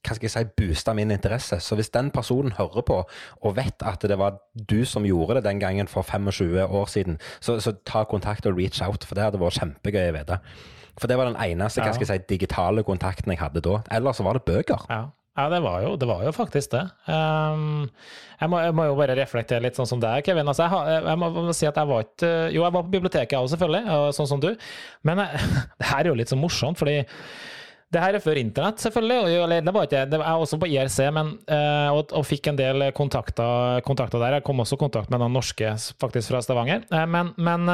hva 0.00 0.16
skal 0.16 0.26
jeg 0.26 0.32
si, 0.32 0.44
boosta 0.56 0.94
min 0.96 1.12
interesse. 1.12 1.60
Så 1.60 1.76
hvis 1.78 1.92
den 1.92 2.10
personen 2.14 2.54
hører 2.56 2.84
på 2.86 2.98
og 3.04 3.56
vet 3.56 3.84
at 3.86 4.04
det 4.08 4.18
var 4.20 4.40
du 4.54 4.82
som 4.88 5.06
gjorde 5.06 5.38
det 5.38 5.46
den 5.48 5.60
gangen 5.60 5.90
for 5.90 6.06
25 6.06 6.56
år 6.64 6.90
siden, 6.90 7.20
så, 7.40 7.58
så 7.60 7.74
ta 7.84 8.04
kontakt 8.08 8.48
og 8.48 8.56
reach 8.58 8.80
out, 8.84 9.04
for 9.04 9.18
det 9.18 9.28
hadde 9.28 9.42
vært 9.42 9.60
kjempegøy 9.60 10.10
å 10.10 10.16
vite. 10.16 10.40
For 11.00 11.08
det 11.08 11.16
var 11.20 11.30
den 11.30 11.40
eneste 11.40 11.84
hva 11.84 11.94
skal 11.94 12.06
jeg 12.06 12.24
si, 12.24 12.28
digitale 12.34 12.84
kontakten 12.84 13.32
jeg 13.32 13.40
hadde 13.40 13.62
da. 13.64 13.80
Ellers 13.92 14.20
så 14.20 14.26
var 14.26 14.40
det 14.40 14.46
bøker. 14.48 14.88
Ja. 14.90 15.08
Ja, 15.38 15.46
det 15.48 15.60
var 15.62 15.78
jo, 15.80 15.92
det 15.96 16.08
var 16.10 16.24
jo 16.26 16.32
faktisk 16.34 16.72
det. 16.74 16.82
Um, 17.06 17.86
jeg, 18.40 18.50
må, 18.50 18.58
jeg 18.60 18.74
må 18.76 18.88
jo 18.88 18.96
bare 18.98 19.14
reflektere 19.16 19.62
litt 19.62 19.78
sånn 19.78 19.88
som 19.88 20.00
deg, 20.02 20.24
Kevin. 20.26 20.48
Altså, 20.50 20.66
jeg, 20.66 20.90
jeg, 20.90 21.04
jeg 21.06 21.20
må 21.22 21.54
si 21.56 21.68
at 21.70 21.78
jeg 21.78 21.88
var 21.88 22.04
ikke 22.04 22.32
Jo, 22.50 22.64
jeg 22.64 22.74
var 22.74 22.82
på 22.82 22.92
biblioteket, 22.96 23.36
jeg 23.36 23.46
òg, 23.46 23.52
selvfølgelig, 23.52 23.94
sånn 24.18 24.28
som 24.32 24.42
du. 24.42 24.50
Men 25.06 25.22
jeg, 25.22 25.46
det 25.80 25.88
her 25.92 26.02
er 26.02 26.10
jo 26.10 26.18
litt 26.18 26.32
så 26.32 26.38
morsomt, 26.40 26.80
fordi 26.82 26.98
det 27.90 28.02
her 28.02 28.16
er 28.16 28.22
før 28.22 28.38
internett, 28.38 28.82
selvfølgelig. 28.84 29.18
Og, 29.42 29.54
det 29.66 29.74
var 29.74 29.86
ikke, 29.88 30.02
jeg 30.14 30.42
også 30.44 30.58
på 30.62 30.68
IRC, 30.70 30.98
men, 31.14 31.32
eh, 31.50 31.88
og, 31.90 32.12
og 32.14 32.26
fikk 32.26 32.52
en 32.52 32.60
del 32.60 32.86
kontakter, 32.94 33.80
kontakter 33.86 34.22
der. 34.22 34.38
Jeg 34.38 34.46
kom 34.46 34.62
også 34.62 34.78
i 34.78 34.84
kontakt 34.84 35.10
med 35.10 35.22
noen 35.22 35.34
norske 35.34 35.74
faktisk 35.98 36.30
fra 36.30 36.42
Stavanger. 36.44 36.86
Eh, 36.86 37.06
men, 37.10 37.32
men 37.40 37.66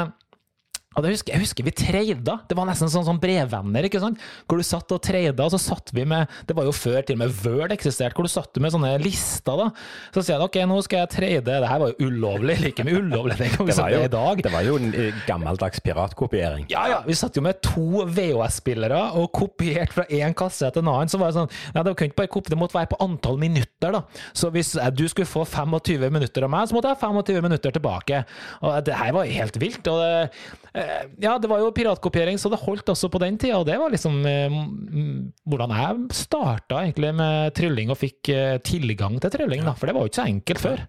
det 1.04 1.12
husker, 1.12 1.34
jeg 1.34 1.44
husker 1.44 1.66
vi 1.66 1.72
treida. 1.76 2.38
Det 2.48 2.56
var 2.56 2.68
nesten 2.68 2.90
sånn, 2.92 3.04
sånn 3.04 3.20
brevvenner, 3.20 3.88
ikke 3.88 4.00
sant? 4.02 4.20
hvor 4.46 4.60
du 4.60 4.64
satt 4.66 4.92
og 4.94 5.02
treida, 5.04 5.44
og 5.44 5.52
så 5.52 5.60
satt 5.60 5.90
vi 5.94 6.06
med 6.08 6.30
Det 6.48 6.54
var 6.56 6.66
jo 6.68 6.72
før 6.74 7.02
til 7.04 7.16
og 7.16 7.22
med 7.24 7.34
Word 7.44 7.74
eksisterte, 7.74 8.14
hvor 8.16 8.26
du 8.26 8.32
satt 8.32 8.56
med 8.62 8.72
sånne 8.72 8.94
lister. 9.02 9.58
da. 9.58 9.68
Så 10.14 10.22
sier 10.22 10.36
jeg 10.36 10.46
ok, 10.46 10.58
nå 10.70 10.78
skal 10.86 11.02
jeg 11.02 11.12
treide. 11.16 11.44
Det 11.46 11.70
her 11.70 11.82
var 11.82 11.92
jo 11.92 12.08
ulovlig, 12.08 12.58
like 12.62 12.86
mye 12.86 13.00
ulovlig 13.02 13.38
den 13.40 13.52
gangen 13.52 13.70
Det 13.70 13.76
som 13.78 13.90
det 13.90 14.00
er 14.00 14.08
i 14.08 14.12
dag. 14.12 14.42
det 14.46 14.52
var 14.54 14.66
jo 14.66 14.78
en 14.80 14.94
eh, 14.94 15.20
gammeldags 15.28 15.82
piratkopiering. 15.84 16.68
Ja, 16.72 16.86
ja, 16.92 17.00
vi 17.06 17.16
satt 17.18 17.36
jo 17.36 17.44
med 17.44 17.60
to 17.64 18.06
VHS-spillere 18.06 19.02
og 19.20 19.30
kopierte 19.36 19.98
fra 19.98 20.06
én 20.08 20.36
kasse 20.36 20.70
til 20.72 20.84
en 20.84 20.92
annen. 20.94 21.12
Så 21.12 21.20
var 21.20 21.32
det 21.32 21.40
sånn, 21.40 21.52
ja, 21.74 21.82
det, 21.82 21.96
kunne 21.96 22.12
ikke 22.12 22.22
bare 22.22 22.32
kopi, 22.38 22.54
det 22.54 22.60
måtte 22.60 22.78
være 22.78 22.92
på 22.94 23.00
antall 23.04 23.40
minutter, 23.42 23.98
da. 23.98 24.02
Så 24.36 24.50
hvis 24.54 24.74
eh, 24.80 24.92
du 24.94 25.06
skulle 25.12 25.28
få 25.28 25.44
25 25.44 26.08
minutter 26.08 26.46
av 26.46 26.52
meg, 26.52 26.70
så 26.70 26.76
måtte 26.76 26.92
jeg 26.92 27.00
ha 27.00 27.12
25 27.12 27.44
minutter 27.50 27.76
tilbake. 27.76 28.24
Og 28.62 28.78
det 28.86 28.96
her 28.96 29.14
var 29.16 29.28
helt 29.36 29.60
vilt. 29.60 29.92
Og 29.92 30.00
det, 30.02 30.30
eh, 30.72 30.85
ja, 31.22 31.36
det 31.38 31.48
var 31.50 31.60
jo 31.62 31.70
piratkopiering, 31.74 32.38
så 32.38 32.50
det 32.52 32.58
holdt 32.62 32.88
også 32.92 33.08
på 33.12 33.20
den 33.22 33.38
tida. 33.40 33.58
Og 33.60 33.66
det 33.68 33.78
var 33.80 33.90
liksom 33.92 34.18
eh, 34.26 34.56
hvordan 35.48 35.74
jeg 35.76 36.06
starta 36.20 36.82
egentlig 36.84 37.12
med 37.18 37.54
trylling 37.56 37.90
og 37.94 37.98
fikk 38.00 38.30
eh, 38.34 38.56
tilgang 38.66 39.18
til 39.22 39.32
trylling, 39.34 39.64
da. 39.66 39.74
For 39.78 39.86
det 39.90 39.96
var 39.96 40.06
jo 40.06 40.12
ikke 40.12 40.22
så 40.22 40.28
enkelt 40.30 40.62
før. 40.62 40.84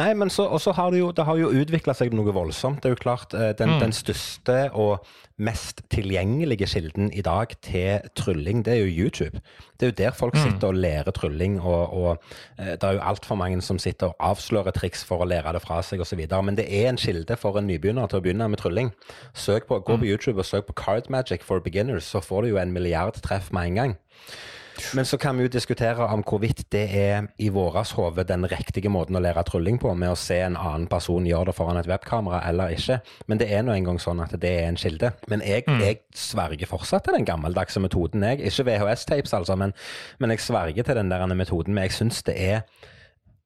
Nei, 0.00 0.10
men 0.18 0.30
så, 0.34 0.48
også 0.48 0.74
har 0.78 0.90
det 0.94 1.02
jo, 1.02 1.12
det 1.12 1.26
har 1.28 1.40
jo 1.40 1.52
utvikla 1.62 1.94
seg 1.98 2.14
noe 2.16 2.34
voldsomt. 2.36 2.80
Det 2.82 2.90
er 2.92 2.96
jo 2.96 3.02
klart, 3.04 3.34
eh, 3.34 3.52
den, 3.58 3.68
Mm. 3.68 3.80
den 3.80 3.92
største 3.92 4.70
og 4.72 5.04
mest 5.38 5.82
tilgjengelige 5.92 6.66
kilden 6.66 7.12
i 7.14 7.20
dag 7.22 7.52
til 7.62 8.00
trylling, 8.18 8.64
det 8.66 8.72
er 8.74 8.80
jo 8.82 9.04
YouTube. 9.04 9.38
Det 9.78 9.86
er 9.86 9.90
jo 9.92 9.96
der 10.00 10.10
folk 10.16 10.34
Mm. 10.34 10.40
sitter 10.42 10.68
og 10.72 10.74
lærer 10.74 11.12
trylling, 11.14 11.60
og, 11.60 11.92
og 11.94 12.18
eh, 12.58 12.72
det 12.74 12.82
er 12.82 12.92
jo 12.96 13.04
altfor 13.06 13.36
mange 13.38 13.60
som 13.62 13.78
sitter 13.78 14.08
og 14.08 14.16
avslører 14.18 14.72
triks 14.74 15.04
for 15.06 15.22
å 15.22 15.28
lære 15.28 15.52
det 15.54 15.62
fra 15.62 15.78
seg 15.82 16.00
osv. 16.02 16.24
Men 16.42 16.56
det 16.56 16.66
er 16.66 16.88
en 16.88 16.96
kilde 16.96 17.36
for 17.38 17.56
en 17.58 17.68
nybegynner 17.68 18.08
til 18.08 18.18
å 18.18 18.22
begynne 18.24 18.48
med 18.50 18.58
trylling. 18.58 18.90
Søk 19.34 19.66
på, 19.68 19.78
Gå 19.84 19.92
Mm. 19.96 20.00
på 20.00 20.06
YouTube 20.06 20.38
og 20.38 20.46
søk 20.46 20.66
på 20.66 20.72
Card 20.84 21.10
Magic 21.10 21.42
for 21.42 21.60
beginners, 21.60 22.04
så 22.04 22.20
får 22.20 22.42
du 22.42 22.48
jo 22.48 22.56
en 22.58 22.72
milliard 22.72 23.14
treff 23.22 23.52
med 23.52 23.66
en 23.66 23.74
gang. 23.74 23.96
Men 24.94 25.04
så 25.04 25.16
kan 25.18 25.36
vi 25.36 25.42
jo 25.42 25.48
diskutere 25.48 26.06
om 26.06 26.22
hvorvidt 26.22 26.70
det 26.70 26.84
er 26.94 27.26
i 27.38 27.48
våres 27.48 27.90
hode 27.98 28.22
den 28.24 28.44
riktige 28.46 28.88
måten 28.88 29.16
å 29.16 29.20
lære 29.20 29.42
trylling 29.44 29.78
på, 29.80 29.90
med 29.94 30.12
å 30.12 30.14
se 30.16 30.36
en 30.40 30.56
annen 30.56 30.86
person 30.86 31.26
gjøre 31.26 31.46
det 31.46 31.54
foran 31.56 31.76
et 31.80 31.88
webkamera 31.90 32.44
eller 32.48 32.68
ikke. 32.76 33.00
Men 33.26 33.38
det 33.38 33.48
er 33.52 33.62
nå 33.66 33.72
engang 33.74 33.98
sånn 33.98 34.22
at 34.22 34.36
det 34.40 34.52
er 34.52 34.68
en 34.68 34.76
kilde. 34.78 35.10
Men 35.28 35.40
jeg, 35.42 35.64
jeg 35.66 35.98
sverger 36.14 36.66
fortsatt 36.70 37.04
til 37.04 37.14
den 37.18 37.24
gammeldagse 37.26 37.80
metoden, 37.82 38.22
jeg. 38.22 38.38
Ikke 38.38 38.64
VHS-tapes, 38.70 39.34
altså, 39.34 39.56
men, 39.56 39.74
men 40.20 40.30
jeg 40.30 40.40
sverger 40.46 40.82
til 40.86 40.94
den 40.94 41.10
der 41.10 41.26
metoden. 41.26 41.74
Men 41.74 41.82
jeg 41.88 41.92
syns 41.98 42.22
det 42.22 42.38
er 42.38 42.60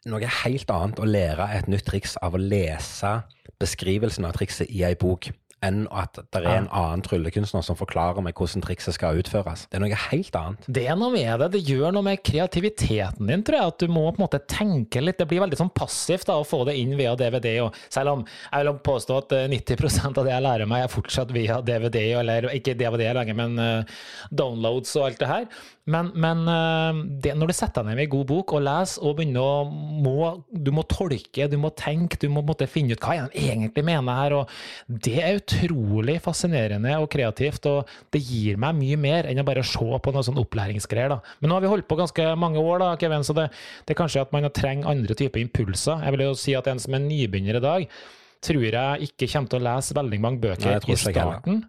noe 0.05 0.29
helt 0.45 0.71
annet 0.71 1.01
å 1.01 1.07
lære 1.09 1.49
et 1.57 1.69
nytt 1.71 1.87
triks 1.89 2.17
av 2.21 2.35
å 2.35 2.41
lese 2.43 3.23
beskrivelsen 3.63 4.25
av 4.27 4.35
trikset 4.35 4.69
i 4.75 4.83
ei 4.85 4.95
bok, 4.99 5.29
enn 5.63 5.85
at 5.95 6.19
det 6.19 6.43
er 6.43 6.63
en 6.63 6.69
annen 6.75 7.03
tryllekunstner 7.07 7.65
som 7.65 7.79
forklarer 7.79 8.25
meg 8.25 8.39
hvordan 8.39 8.65
trikset 8.65 8.97
skal 8.97 9.21
utføres. 9.21 9.67
Det 9.71 9.79
er 9.79 9.85
noe 9.85 10.01
helt 10.09 10.39
annet. 10.39 10.67
Det 10.67 10.85
er 10.91 10.99
noe 10.99 11.13
med 11.15 11.43
det. 11.43 11.51
Det 11.55 11.63
gjør 11.69 11.95
noe 11.95 12.07
med 12.07 12.23
kreativiteten 12.27 13.31
din, 13.31 13.45
tror 13.47 13.59
jeg. 13.59 13.75
At 13.75 13.85
du 13.85 13.93
må 13.93 14.05
på 14.09 14.19
en 14.19 14.25
måte 14.25 14.43
tenke 14.51 15.03
litt. 15.03 15.21
Det 15.21 15.29
blir 15.31 15.45
veldig 15.45 15.61
sånn 15.61 15.73
passivt 15.75 16.29
da, 16.31 16.39
å 16.41 16.49
få 16.49 16.65
det 16.69 16.77
inn 16.81 16.97
via 16.99 17.15
DVD. 17.19 17.53
Og 17.67 17.79
selv 17.87 18.17
om 18.17 18.25
jeg 18.27 18.69
vil 18.69 18.81
påstå 18.91 19.21
at 19.23 19.37
eh, 19.39 19.51
90% 19.53 20.19
av 20.19 20.27
det 20.27 20.35
jeg 20.35 20.47
lærer 20.49 20.73
meg, 20.73 20.87
er 20.87 20.93
fortsatt 20.93 21.35
via 21.35 21.61
DVD, 21.65 22.01
eller 22.23 22.51
ikke 22.53 22.77
DVD 22.79 23.13
lenger, 23.17 23.39
men 23.39 23.55
uh, 23.61 24.03
downloads 24.35 24.97
og 24.99 25.09
alt 25.11 25.23
det 25.23 25.31
her. 25.31 25.47
Men, 25.91 26.13
men 26.15 26.45
eh, 26.47 26.99
det, 27.25 27.33
når 27.35 27.51
du 27.51 27.57
setter 27.59 27.83
deg 27.83 27.91
ned 27.91 27.99
med 27.99 28.05
en 28.07 28.13
god 28.13 28.27
bok 28.31 28.53
og 28.55 28.63
leser 28.63 29.03
og 29.03 29.17
begynner 29.19 29.43
å 29.43 29.65
må, 29.67 30.15
Du 30.47 30.71
må 30.75 30.85
tolke, 30.87 31.49
du 31.51 31.57
må 31.59 31.73
tenke, 31.75 32.21
du 32.23 32.29
må 32.31 32.45
måtte, 32.47 32.69
finne 32.71 32.95
ut 32.95 33.03
hva 33.03 33.17
de 33.19 33.43
egentlig 33.49 33.83
mener 33.89 34.21
her. 34.21 34.37
og 34.39 34.53
Det 34.87 35.19
er 35.19 35.41
utrolig 35.41 35.52
fascinerende 36.23 36.95
og 37.01 37.11
kreativt, 37.13 37.67
og 37.67 37.89
det 38.13 38.23
gir 38.25 38.57
meg 38.61 38.77
mye 38.79 38.99
mer 39.01 39.29
enn 39.31 39.43
å 39.43 39.47
bare 39.47 39.65
se 39.67 39.79
på 39.79 40.13
noe 40.15 40.25
sånn 40.27 40.41
opplæringsgreier. 40.43 41.09
da. 41.09 41.21
Men 41.41 41.51
nå 41.51 41.57
har 41.57 41.63
vi 41.63 41.73
holdt 41.73 41.89
på 41.89 41.99
ganske 41.99 42.35
mange 42.37 42.59
år, 42.59 42.79
da, 42.83 42.97
Kevin, 42.97 43.25
så 43.25 43.37
det, 43.37 43.51
det 43.87 43.95
er 43.95 44.01
kanskje 44.03 44.23
at 44.23 44.33
man 44.33 44.49
trenger 44.51 44.91
andre 44.91 45.15
typer 45.15 45.41
impulser. 45.41 46.03
Jeg 46.03 46.17
vil 46.17 46.27
jo 46.27 46.35
si 46.35 46.55
at 46.55 46.67
en 46.67 46.83
som 46.83 46.95
er 46.95 47.05
nybegynner 47.05 47.59
i 47.61 47.65
dag, 47.65 47.87
tror 48.43 48.65
jeg 48.67 49.07
ikke 49.07 49.29
kommer 49.33 49.53
til 49.53 49.61
å 49.61 49.65
lese 49.69 49.95
veldig 49.97 50.19
mange 50.25 50.41
bøker 50.43 50.67
Nei, 50.67 50.75
i 50.83 50.97
starten. 50.99 51.61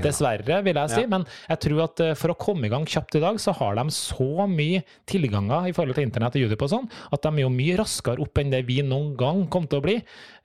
Ikke. 0.00 0.06
Dessverre, 0.08 0.58
vil 0.66 0.80
jeg 0.80 0.90
si. 0.92 1.02
Ja. 1.04 1.10
Men 1.12 1.26
jeg 1.48 1.60
tror 1.66 1.82
at 1.84 2.02
eh, 2.02 2.14
for 2.18 2.34
å 2.34 2.38
komme 2.46 2.66
i 2.66 2.72
gang 2.72 2.86
kjapt 2.90 3.14
i 3.18 3.22
dag, 3.22 3.38
så 3.42 3.54
har 3.60 3.78
de 3.78 3.84
så 3.94 4.46
mye 4.50 4.82
tilganger 5.06 5.70
i 5.70 5.74
forhold 5.76 5.94
til 5.98 6.08
internett 6.08 6.34
og 6.38 6.42
YouTube 6.46 6.66
og 6.66 6.72
sånn, 6.74 6.88
at 7.14 7.22
de 7.22 7.32
er 7.32 7.44
jo 7.46 7.52
mye 7.54 7.78
raskere 7.78 8.22
opp 8.26 8.42
enn 8.42 8.50
det 8.54 8.64
vi 8.66 8.80
noen 8.82 9.14
gang 9.18 9.44
kom 9.52 9.68
til 9.70 9.78
å 9.78 9.86
bli. 9.86 9.96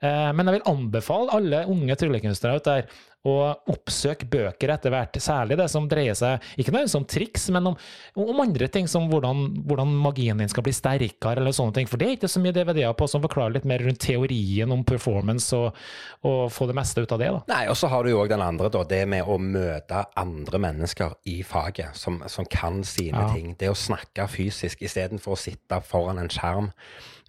Eh, 0.02 0.30
Men 0.32 0.46
jeg 0.46 0.60
vil 0.60 0.68
anbefale 0.70 1.34
alle 1.34 1.64
unge 1.72 1.98
tryllekunstnere 1.98 2.62
ut 2.62 2.70
der 2.70 2.86
og 3.28 3.70
oppsøke 3.70 4.26
bøker 4.26 4.72
etter 4.74 4.90
hvert. 4.90 5.18
Særlig 5.22 5.58
det 5.60 5.68
som 5.70 5.86
dreier 5.90 6.16
seg 6.18 6.42
ikke 6.56 6.72
nødvendigvis 6.72 6.98
om 6.98 7.06
triks, 7.06 7.44
men 7.54 7.68
om, 7.70 7.76
om 8.18 8.42
andre 8.42 8.66
ting, 8.72 8.88
som 8.90 9.06
hvordan, 9.10 9.44
hvordan, 9.68 9.92
magien 10.02 10.42
din 10.42 10.50
skal 10.50 10.66
bli 10.66 10.74
sterkere, 10.74 11.38
eller 11.38 11.54
sånne 11.54 11.76
ting. 11.76 11.90
For 11.90 12.00
det 12.00 12.08
er 12.08 12.16
ikke 12.16 12.32
så 12.32 12.42
mye 12.42 12.54
DVD-er 12.56 12.96
på 12.98 13.06
som 13.10 13.22
forklarer 13.22 13.54
litt 13.58 13.68
mer 13.68 13.84
rundt 13.86 14.02
teorien 14.02 14.74
om 14.74 14.82
performance, 14.88 15.54
og, 15.54 15.78
og 16.26 16.50
få 16.54 16.66
det 16.70 16.76
meste 16.78 17.04
ut 17.04 17.14
av 17.14 17.22
det. 17.22 17.30
da. 17.36 17.44
Nei, 17.54 17.62
og 17.70 17.78
så 17.78 17.92
har 17.92 18.02
du 18.02 18.12
jo 18.12 18.24
òg 18.24 18.34
den 18.34 18.42
andre, 18.44 18.72
da. 18.74 18.82
Det 18.92 19.02
med 19.14 19.30
å 19.30 19.38
møte 19.38 20.02
andre 20.18 20.62
mennesker 20.66 21.16
i 21.30 21.38
faget, 21.46 21.94
som, 21.98 22.18
som 22.26 22.48
kan 22.50 22.82
sine 22.86 23.22
ja. 23.28 23.30
ting. 23.34 23.54
Det 23.58 23.70
å 23.70 23.78
snakke 23.78 24.26
fysisk 24.30 24.82
istedenfor 24.82 25.36
å 25.36 25.42
sitte 25.46 25.78
foran 25.86 26.18
en 26.22 26.32
skjerm. 26.32 26.72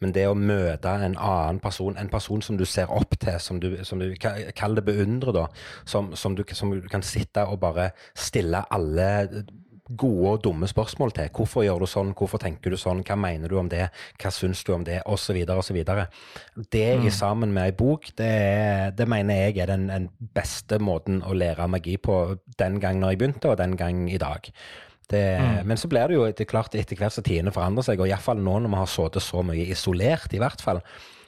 Men 0.04 0.12
det 0.12 0.26
å 0.28 0.36
møte 0.36 0.92
en 0.92 1.16
annen 1.16 1.60
person, 1.64 1.96
en 2.00 2.10
person 2.12 2.42
som 2.44 2.58
du 2.60 2.66
ser 2.68 2.92
opp 2.92 3.16
til, 3.22 3.38
som 3.40 3.62
du, 3.64 3.70
som 3.88 4.02
du 4.02 4.10
kall 4.20 4.76
det 4.76 4.84
beundre, 4.88 5.32
da, 5.36 5.46
som, 5.86 6.14
som, 6.16 6.36
du, 6.36 6.44
som, 6.54 6.72
du, 6.72 6.88
kan 6.92 7.04
sitte 7.06 7.46
og 7.50 7.60
bare 7.64 7.92
stille 8.16 8.64
alle 8.74 9.10
gode 9.98 10.30
og 10.30 10.44
dumme 10.44 10.68
spørsmål 10.68 11.12
til. 11.12 11.30
Hvorfor 11.36 11.66
gjør 11.66 11.84
du 11.84 11.88
sånn, 11.90 12.14
hvorfor 12.18 12.40
tenker 12.42 12.72
du 12.72 12.80
sånn, 12.80 13.04
hva 13.06 13.18
mener 13.20 13.52
du 13.52 13.58
om 13.60 13.70
det, 13.70 13.90
hva 14.22 14.32
syns 14.32 14.64
du 14.64 14.72
om 14.76 14.86
det, 14.88 15.02
osv., 15.10 15.42
osv. 15.58 15.80
Det 16.72 16.86
mm. 17.00 17.08
i 17.08 17.12
sammen 17.14 17.54
med 17.56 17.68
ei 17.68 17.76
bok, 17.78 18.08
det, 18.18 18.32
det, 18.98 19.08
mener 19.10 19.44
jeg 19.44 19.60
er 19.64 19.74
den, 19.74 19.90
den, 19.92 20.08
beste 20.34 20.80
måten 20.80 21.22
å 21.28 21.36
lære 21.36 21.68
magi 21.70 21.98
på 22.02 22.38
den 22.60 22.80
gang 22.84 23.02
når 23.02 23.14
jeg 23.14 23.22
begynte, 23.22 23.52
og 23.52 23.60
den 23.60 23.76
gang 23.80 24.06
i 24.10 24.22
dag. 24.22 24.48
Det, 25.12 25.26
mm. 25.36 25.68
Men 25.68 25.80
så 25.80 25.90
blir 25.92 26.08
det 26.08 26.18
jo 26.18 26.28
etter, 26.30 26.48
klart 26.50 26.76
etter 26.80 26.98
hvert 26.98 27.16
som 27.16 27.26
tidene 27.26 27.54
forandrer 27.54 27.86
seg, 27.86 28.00
og 28.00 28.08
iallfall 28.08 28.40
nå 28.40 28.62
når 28.64 28.72
vi 28.72 28.80
har 28.80 28.94
sittet 28.94 29.26
så 29.26 29.44
mye 29.46 29.68
isolert, 29.76 30.32
i 30.32 30.42
hvert 30.42 30.64
fall, 30.64 30.80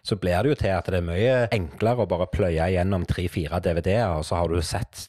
så 0.05 0.17
blir 0.21 0.43
det 0.45 0.53
jo 0.53 0.57
til 0.59 0.73
at 0.75 0.89
det 0.91 0.99
er 1.01 1.07
mye 1.07 1.37
enklere 1.55 2.05
å 2.05 2.09
bare 2.09 2.27
pløye 2.29 2.67
gjennom 2.75 3.07
tre-fire 3.09 3.61
DVD-er, 3.63 4.19
og 4.19 4.27
så 4.27 4.41
har 4.41 4.51
du 4.51 4.61
sett 4.65 5.07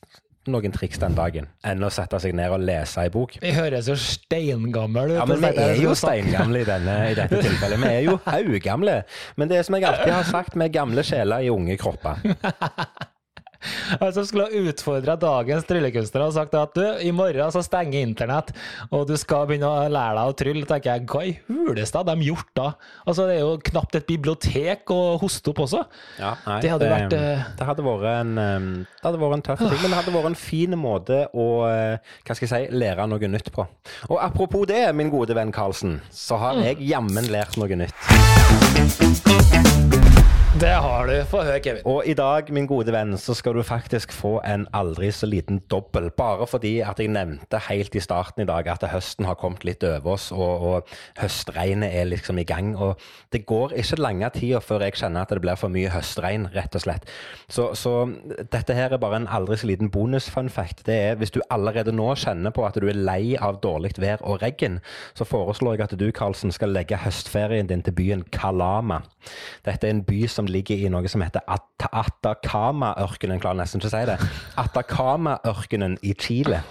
noen 0.50 0.72
triks 0.74 1.00
den 1.02 1.16
dagen, 1.16 1.48
enn 1.66 1.82
å 1.82 1.90
sette 1.90 2.20
seg 2.22 2.36
ned 2.38 2.52
og 2.54 2.62
lese 2.62 3.02
ei 3.02 3.10
bok. 3.12 3.34
Vi 3.42 3.50
høres 3.56 3.90
jo 3.90 3.96
steingamle 3.98 5.08
ut. 5.10 5.16
Ja, 5.18 5.26
men 5.26 5.42
vi 5.42 5.50
er 5.64 5.80
jo 5.82 5.96
steingamle 5.98 6.62
i, 6.62 6.68
denne, 6.68 6.94
i 7.10 7.18
dette 7.18 7.42
tilfellet. 7.42 7.82
Vi 7.82 7.90
er 7.90 8.06
jo 8.06 8.14
haugamle. 8.28 9.00
Men 9.36 9.50
det 9.50 9.58
er 9.58 9.66
som 9.66 9.78
jeg 9.78 9.88
alltid 9.90 10.14
har 10.14 10.30
sagt, 10.30 10.54
vi 10.54 10.68
er 10.68 10.72
gamle 10.78 11.04
sjeler 11.06 11.46
i 11.46 11.52
unge 11.52 11.76
kropper. 11.82 12.22
Altså 14.00 14.24
skulle 14.26 14.46
ha 14.48 14.62
utfordra 14.70 15.16
dagens 15.20 15.66
tryllekunstnere 15.68 16.28
og 16.28 16.36
sagt 16.36 16.56
at 16.58 16.76
du, 16.76 16.84
i 17.02 17.12
morgen 17.14 17.52
så 17.54 17.62
stenger 17.64 18.00
internett, 18.02 18.52
og 18.90 19.06
du 19.08 19.14
skal 19.20 19.46
begynne 19.48 19.68
å 19.68 19.86
lære 19.92 20.16
deg 20.18 20.32
å 20.32 20.36
trylle. 20.42 20.66
tenker 20.68 20.92
jeg, 20.92 21.06
Hva 21.10 21.24
i 21.26 21.34
huleste 21.48 22.00
har 22.00 22.08
de 22.08 22.28
gjort 22.28 22.52
da? 22.58 22.68
Altså 23.04 23.26
Det 23.28 23.36
er 23.36 23.42
jo 23.44 23.54
knapt 23.70 23.98
et 23.98 24.08
bibliotek 24.08 24.90
å 24.94 25.00
hoste 25.20 25.52
opp 25.52 25.64
også. 25.66 25.82
Ja, 26.20 26.34
nei, 26.46 26.60
det 26.64 26.72
hadde 26.74 26.86
det, 26.86 26.92
vært 26.94 27.16
uh... 27.16 27.46
det, 27.58 27.68
hadde 27.70 27.86
vært 27.86 28.06
en, 28.12 28.32
det 28.90 29.04
hadde 29.06 29.22
vært 29.22 29.38
en 29.38 29.46
tøff 29.50 29.64
ting, 29.66 29.80
men 29.82 29.90
det 29.92 30.00
hadde 30.00 30.16
vært 30.16 30.30
en 30.32 30.40
fin 30.46 30.78
måte 30.78 31.22
å 31.32 31.46
eh, 31.70 31.96
hva 32.26 32.36
skal 32.36 32.46
jeg 32.46 32.52
si, 32.52 32.76
lære 32.76 33.06
noe 33.10 33.32
nytt 33.32 33.52
på. 33.54 33.66
Og 34.10 34.18
apropos 34.22 34.66
det, 34.68 34.84
min 34.96 35.12
gode 35.12 35.36
venn 35.36 35.54
Karlsen, 35.54 36.00
så 36.10 36.34
har 36.42 36.54
mm. 36.58 36.64
jeg 36.70 36.90
jammen 36.92 37.26
lært 37.32 37.56
noe 37.60 37.74
nytt. 37.84 37.94
Det 40.54 40.70
har 40.72 41.06
du. 41.06 41.24
Få 41.28 41.42
høre, 41.44 41.60
Kevin. 41.60 41.82
Og 41.84 42.06
i 42.08 42.14
dag, 42.16 42.48
min 42.54 42.66
gode 42.66 42.92
venn, 42.94 43.10
så 43.20 43.34
skal 43.36 43.58
du 43.58 43.62
faktisk 43.66 44.12
få 44.14 44.38
en 44.46 44.62
aldri 44.72 45.10
så 45.12 45.26
liten 45.28 45.58
dobbel. 45.70 46.06
Bare 46.16 46.46
fordi 46.48 46.78
at 46.80 47.00
jeg 47.02 47.10
nevnte 47.12 47.58
helt 47.66 47.94
i 47.94 48.00
starten 48.00 48.44
i 48.44 48.46
dag 48.48 48.68
at 48.72 48.86
høsten 48.88 49.26
har 49.28 49.36
kommet 49.36 49.66
litt 49.68 49.84
over 49.84 50.14
oss, 50.14 50.30
og, 50.32 50.64
og 50.64 50.94
høstregnet 51.20 51.92
er 51.92 52.08
liksom 52.08 52.40
i 52.40 52.46
gang. 52.48 52.70
Og 52.76 52.94
det 53.34 53.42
går 53.46 53.74
ikke 53.76 53.98
lange 54.00 54.30
tida 54.32 54.62
før 54.64 54.86
jeg 54.86 54.96
kjenner 55.02 55.26
at 55.26 55.34
det 55.34 55.42
blir 55.44 55.58
for 55.60 55.72
mye 55.74 55.90
høstregn, 55.92 56.48
rett 56.54 56.78
og 56.78 56.86
slett. 56.86 57.04
Så, 57.52 57.68
så 57.76 58.06
dette 58.54 58.78
her 58.78 58.96
er 58.96 59.02
bare 59.02 59.20
en 59.20 59.28
aldri 59.28 59.60
så 59.60 59.68
liten 59.68 59.92
bonus-fun. 59.92 60.48
Det 60.86 60.96
er 60.96 61.20
hvis 61.20 61.34
du 61.36 61.42
allerede 61.50 61.92
nå 61.92 62.08
kjenner 62.16 62.54
på 62.54 62.64
at 62.64 62.80
du 62.80 62.88
er 62.88 62.96
lei 62.96 63.36
av 63.36 63.60
dårlig 63.60 63.96
vær 64.00 64.24
og 64.24 64.40
regn, 64.40 64.80
så 65.12 65.28
foreslår 65.28 65.76
jeg 65.76 65.88
at 65.90 65.98
du, 66.00 66.08
Karlsen, 66.16 66.54
skal 66.54 66.72
legge 66.72 67.02
høstferien 67.04 67.68
din 67.68 67.84
til 67.84 67.98
byen 67.98 68.24
Kalama. 68.32 69.02
Dette 69.66 69.88
er 69.88 69.96
en 69.98 70.04
by 70.06 70.24
som 70.36 70.48
ligger 70.50 70.78
i 70.78 70.90
noe 70.92 71.08
som 71.10 71.24
heter 71.24 71.44
At 71.48 71.64
Atacama-ørkenen. 71.76 73.40
Klarer 73.42 73.60
nesten 73.60 73.82
ikke 73.82 73.90
å 73.90 73.94
si 73.94 74.04
det. 74.08 74.16
Atacama-ørkenen 74.64 75.98
i 76.06 76.14
Chile. 76.18 76.62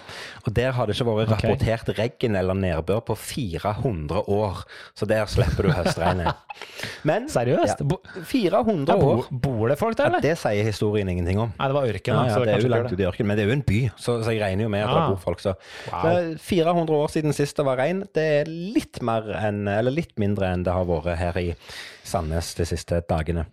Og 0.46 0.54
Der 0.56 0.74
har 0.78 0.88
det 0.88 0.96
ikke 0.96 1.08
vært 1.10 1.34
okay. 1.34 1.52
rapportert 1.52 1.92
regn 1.98 2.38
eller 2.38 2.58
nedbør 2.58 3.04
på 3.10 3.18
400 3.18 4.26
år. 4.32 4.64
Så 4.98 5.08
der 5.10 5.30
slipper 5.30 5.68
du 5.68 5.74
høstregnet. 5.74 6.42
Men 7.10 7.30
Seriøst? 7.32 7.82
Ja, 7.82 8.24
400 8.30 8.96
år. 8.96 9.30
Bor 9.30 9.70
det 9.70 9.78
folk 9.80 9.98
der, 9.98 10.10
eller? 10.10 10.22
Ja, 10.24 10.34
det 10.34 10.40
sier 10.42 10.68
historien 10.68 11.10
ingenting 11.12 11.42
om. 11.42 11.54
Nei, 11.58 11.70
det 11.70 11.78
var 11.78 11.90
ørken. 11.90 12.16
Ja, 12.16 12.38
det, 12.38 12.46
det 12.48 12.56
er 12.56 12.66
jo 12.66 12.72
langt 12.74 12.94
ute 12.94 13.04
i 13.04 13.10
ørkenen, 13.10 13.32
men 13.32 13.40
det 13.40 13.46
er 13.46 13.52
jo 13.52 13.58
en 13.58 13.66
by, 13.66 13.82
så, 13.98 14.20
så 14.26 14.36
jeg 14.36 14.44
regner 14.44 14.68
jo 14.68 14.72
med 14.74 14.86
at 14.86 14.92
ah. 14.92 14.96
det 14.96 15.16
bor 15.16 15.24
folk. 15.26 15.44
Så. 15.44 15.56
Wow. 15.90 16.06
så 16.06 16.46
400 16.46 17.02
år 17.02 17.12
siden 17.14 17.36
sist 17.36 17.60
det 17.60 17.68
var 17.68 17.82
regn, 17.82 18.06
det 18.16 18.26
er 18.40 18.50
litt 18.50 19.02
mer 19.06 19.28
enn, 19.42 19.66
eller 19.72 19.94
litt 19.94 20.16
mindre 20.22 20.54
enn 20.54 20.66
det 20.66 20.76
har 20.76 20.88
vært 20.90 21.20
her 21.20 21.42
i 21.42 21.50
Sandnes 22.06 22.52
de 22.58 22.66
siste 22.70 23.00
dagene. 23.10 23.46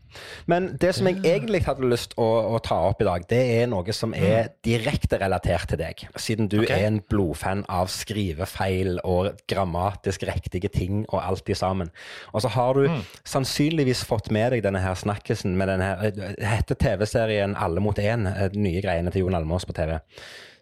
Men 0.51 0.73
det 0.81 0.91
som 0.97 1.09
jeg 1.09 1.23
egentlig 1.25 1.63
hadde 1.65 1.89
lyst 1.89 2.13
å, 2.21 2.27
å 2.53 2.59
ta 2.65 2.77
opp 2.91 3.01
i 3.01 3.07
dag, 3.09 3.25
det 3.31 3.41
er 3.57 3.71
noe 3.73 3.95
som 3.97 4.13
er 4.17 4.51
mm. 4.51 4.59
direkte 4.67 5.19
relatert 5.23 5.71
til 5.73 5.81
deg. 5.81 6.05
Siden 6.21 6.51
du 6.53 6.59
okay. 6.61 6.77
er 6.77 6.91
en 6.91 7.01
blodfan 7.09 7.65
av 7.73 7.89
skrivefeil 7.93 9.01
og 9.09 9.33
grammatisk 9.51 10.27
riktige 10.29 10.69
ting 10.73 11.03
og 11.09 11.23
alt 11.23 11.49
i 11.49 11.57
sammen. 11.57 11.93
Og 12.33 12.45
så 12.45 12.53
har 12.53 12.77
du 12.77 12.87
mm. 12.93 13.03
sannsynligvis 13.35 14.05
fått 14.09 14.31
med 14.35 14.53
deg 14.57 14.67
denne 14.67 14.85
her 14.85 14.99
snakkisen 14.99 15.57
med 15.57 15.73
denne 15.73 15.91
her, 15.91 16.33
heter 16.45 16.79
TV-serien 16.79 17.57
Alle 17.57 17.83
mot 17.83 17.99
én, 17.99 18.29
eh, 18.29 18.53
nye 18.55 18.85
greiene 18.85 19.13
til 19.13 19.25
Jon 19.25 19.39
Almås 19.39 19.67
på 19.69 19.77
TV. 19.77 19.99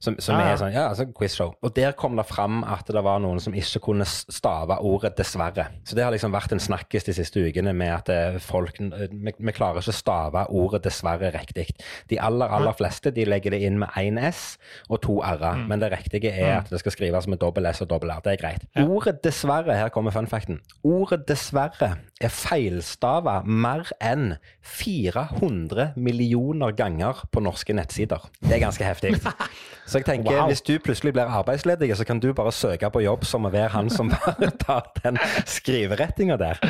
Som, 0.01 0.15
som 0.17 0.39
ah, 0.39 0.47
ja. 0.47 0.53
er 0.55 0.57
sånn, 0.57 0.73
ja, 0.73 0.83
altså 0.89 1.05
quizshow. 1.13 1.51
Og 1.61 1.75
der 1.77 1.93
kom 1.93 2.15
det 2.17 2.25
fram 2.25 2.63
at 2.65 2.89
det 2.89 3.03
var 3.05 3.19
noen 3.21 3.37
som 3.45 3.53
ikke 3.53 3.83
kunne 3.85 4.07
stave 4.09 4.79
ordet 4.81 5.13
'dessverre'. 5.19 5.67
Så 5.85 5.97
det 5.97 6.07
har 6.07 6.15
liksom 6.15 6.33
vært 6.33 6.55
en 6.57 6.63
snakkis 6.63 7.05
de 7.05 7.15
siste 7.19 7.43
ukene 7.45 7.75
med 7.77 7.93
at 7.93 8.09
eh, 8.09 8.39
folk 8.41 8.81
eh, 8.81 9.11
Vi, 9.13 9.35
vi 9.37 9.53
klarer 9.53 9.83
ikke 9.83 9.93
å 9.93 9.99
stave 9.99 10.47
ordet 10.49 10.87
'dessverre' 10.87 11.35
riktig. 11.35 11.67
De 12.09 12.17
aller, 12.17 12.49
aller 12.49 12.73
fleste 12.79 13.13
de 13.13 13.27
legger 13.29 13.53
det 13.53 13.61
inn 13.67 13.77
med 13.83 13.93
én 14.01 14.17
S 14.31 14.57
og 14.89 15.03
to 15.05 15.19
R-er. 15.21 15.61
Mm. 15.61 15.67
Men 15.69 15.85
det 15.85 15.93
riktige 15.93 16.33
er 16.33 16.49
mm. 16.49 16.59
at 16.63 16.73
det 16.73 16.81
skal 16.81 16.97
skrives 16.97 17.29
med 17.29 17.43
dobbel 17.45 17.69
S 17.69 17.83
og 17.85 17.91
dobbel 17.93 18.15
R. 18.17 18.25
Det 18.25 18.33
er 18.33 18.41
greit. 18.41 18.65
Ja. 18.73 18.87
Ordet 18.89 19.21
'dessverre', 19.21 19.77
her 19.77 19.93
kommer 19.93 20.17
funfacten. 20.17 20.63
Ordet 20.81 21.29
'dessverre' 21.29 21.99
er 22.21 22.33
feilstava 22.33 23.43
mer 23.45 23.93
enn 24.01 24.39
400 24.65 25.93
millioner 25.97 26.73
ganger 26.73 27.27
på 27.33 27.45
norske 27.45 27.77
nettsider. 27.77 28.31
Det 28.41 28.57
er 28.57 28.65
ganske 28.65 28.85
heftig. 28.85 29.17
Så 29.91 29.99
jeg 29.99 30.07
tenker, 30.07 30.37
wow. 30.37 30.47
hvis 30.47 30.63
du 30.63 30.77
plutselig 30.79 31.13
blir 31.17 31.27
arbeidsledig, 31.27 31.91
så 31.99 32.07
kan 32.07 32.21
du 32.23 32.29
bare 32.37 32.53
søke 32.55 32.91
på 32.95 33.03
jobb 33.03 33.25
som 33.27 33.49
å 33.49 33.51
være 33.51 33.73
han 33.75 33.91
som 33.91 34.13
bare 34.15 34.53
tar 34.63 34.87
den 35.03 35.19
skriverettinga 35.51 36.39
der. 36.39 36.61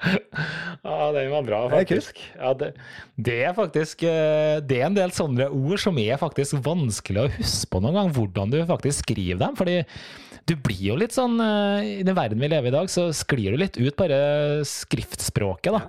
Ja, 0.00 1.10
den 1.12 1.28
var 1.30 1.44
bra, 1.44 1.60
faktisk. 1.70 2.18
Ja, 2.38 2.54
det, 2.56 2.72
det, 3.20 3.36
er 3.44 3.52
faktisk 3.52 4.00
eh, 4.08 4.56
Det 4.64 4.78
er 4.78 4.86
en 4.86 4.96
del 4.96 5.12
sånne 5.12 5.50
ord 5.52 5.76
som 5.82 5.98
er 6.00 6.16
faktisk 6.20 6.56
vanskelig 6.64 7.20
å 7.22 7.32
huske 7.34 7.68
på 7.70 7.82
noen 7.84 7.98
gang, 7.98 8.12
hvordan 8.16 8.54
du 8.54 8.58
faktisk 8.68 9.04
skriver 9.04 9.42
dem. 9.44 9.58
fordi 9.60 9.82
du 10.48 10.56
blir 10.56 10.80
jo 10.88 10.96
litt 10.98 11.14
sånn 11.14 11.36
eh, 11.44 12.00
I 12.00 12.06
den 12.06 12.16
verden 12.16 12.40
vi 12.40 12.48
lever 12.50 12.72
i 12.72 12.74
dag, 12.78 12.88
så 12.90 13.10
sklir 13.14 13.52
du 13.52 13.60
litt 13.60 13.76
ut 13.76 13.98
bare 14.00 14.64
skriftspråket, 14.66 15.76
da. 15.76 15.84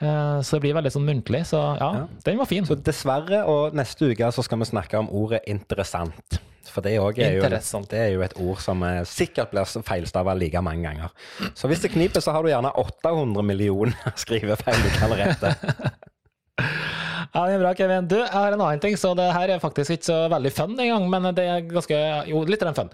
Eh, 0.00 0.40
så 0.40 0.56
det 0.56 0.64
blir 0.64 0.76
veldig 0.78 0.92
sånn 0.94 1.08
muntlig. 1.08 1.42
Så 1.50 1.60
ja, 1.60 1.90
ja, 2.00 2.04
den 2.26 2.40
var 2.40 2.48
fin. 2.48 2.66
Så 2.68 2.78
dessverre, 2.80 3.42
og 3.50 3.76
neste 3.76 4.12
uke 4.12 4.30
så 4.32 4.44
skal 4.46 4.62
vi 4.62 4.70
snakke 4.72 5.02
om 5.02 5.10
ordet 5.12 5.42
interessant. 5.50 6.40
For 6.70 6.84
det, 6.86 6.92
er 6.94 7.00
jo, 7.00 7.08
det 7.10 7.98
er 7.98 8.12
jo 8.12 8.20
et 8.22 8.36
ord 8.38 8.60
som 8.62 8.84
eh, 8.86 9.00
sikkert 9.08 9.50
blir 9.50 9.66
feilstava 9.82 10.36
like 10.38 10.60
mange 10.62 10.86
ganger. 10.86 11.10
Så 11.58 11.70
hvis 11.70 11.82
det 11.82 11.90
kniper, 11.96 12.22
så 12.22 12.36
har 12.36 12.46
du 12.46 12.52
gjerne 12.52 12.70
800 12.78 13.42
millioner 13.42 13.96
skrivefeil 14.22 14.84
du 14.86 14.90
kan 14.94 15.16
rette. 15.18 15.54
Ja, 17.30 17.44
det 17.46 17.56
er 17.56 17.60
bra, 17.62 17.74
Kevin. 17.78 18.08
Du, 18.10 18.16
jeg 18.18 18.32
har 18.34 18.54
en 18.54 18.62
annen 18.64 18.80
ting, 18.82 18.96
så 18.98 19.12
det 19.14 19.28
her 19.30 19.52
er 19.54 19.62
faktisk 19.62 19.94
ikke 19.94 20.08
så 20.08 20.22
veldig 20.32 20.50
fun 20.50 20.72
engang, 20.74 21.04
men 21.12 21.30
det 21.36 21.44
er 21.46 21.68
ganske 21.68 22.00
Jo, 22.30 22.42
litt 22.48 22.64
fun. 22.74 22.90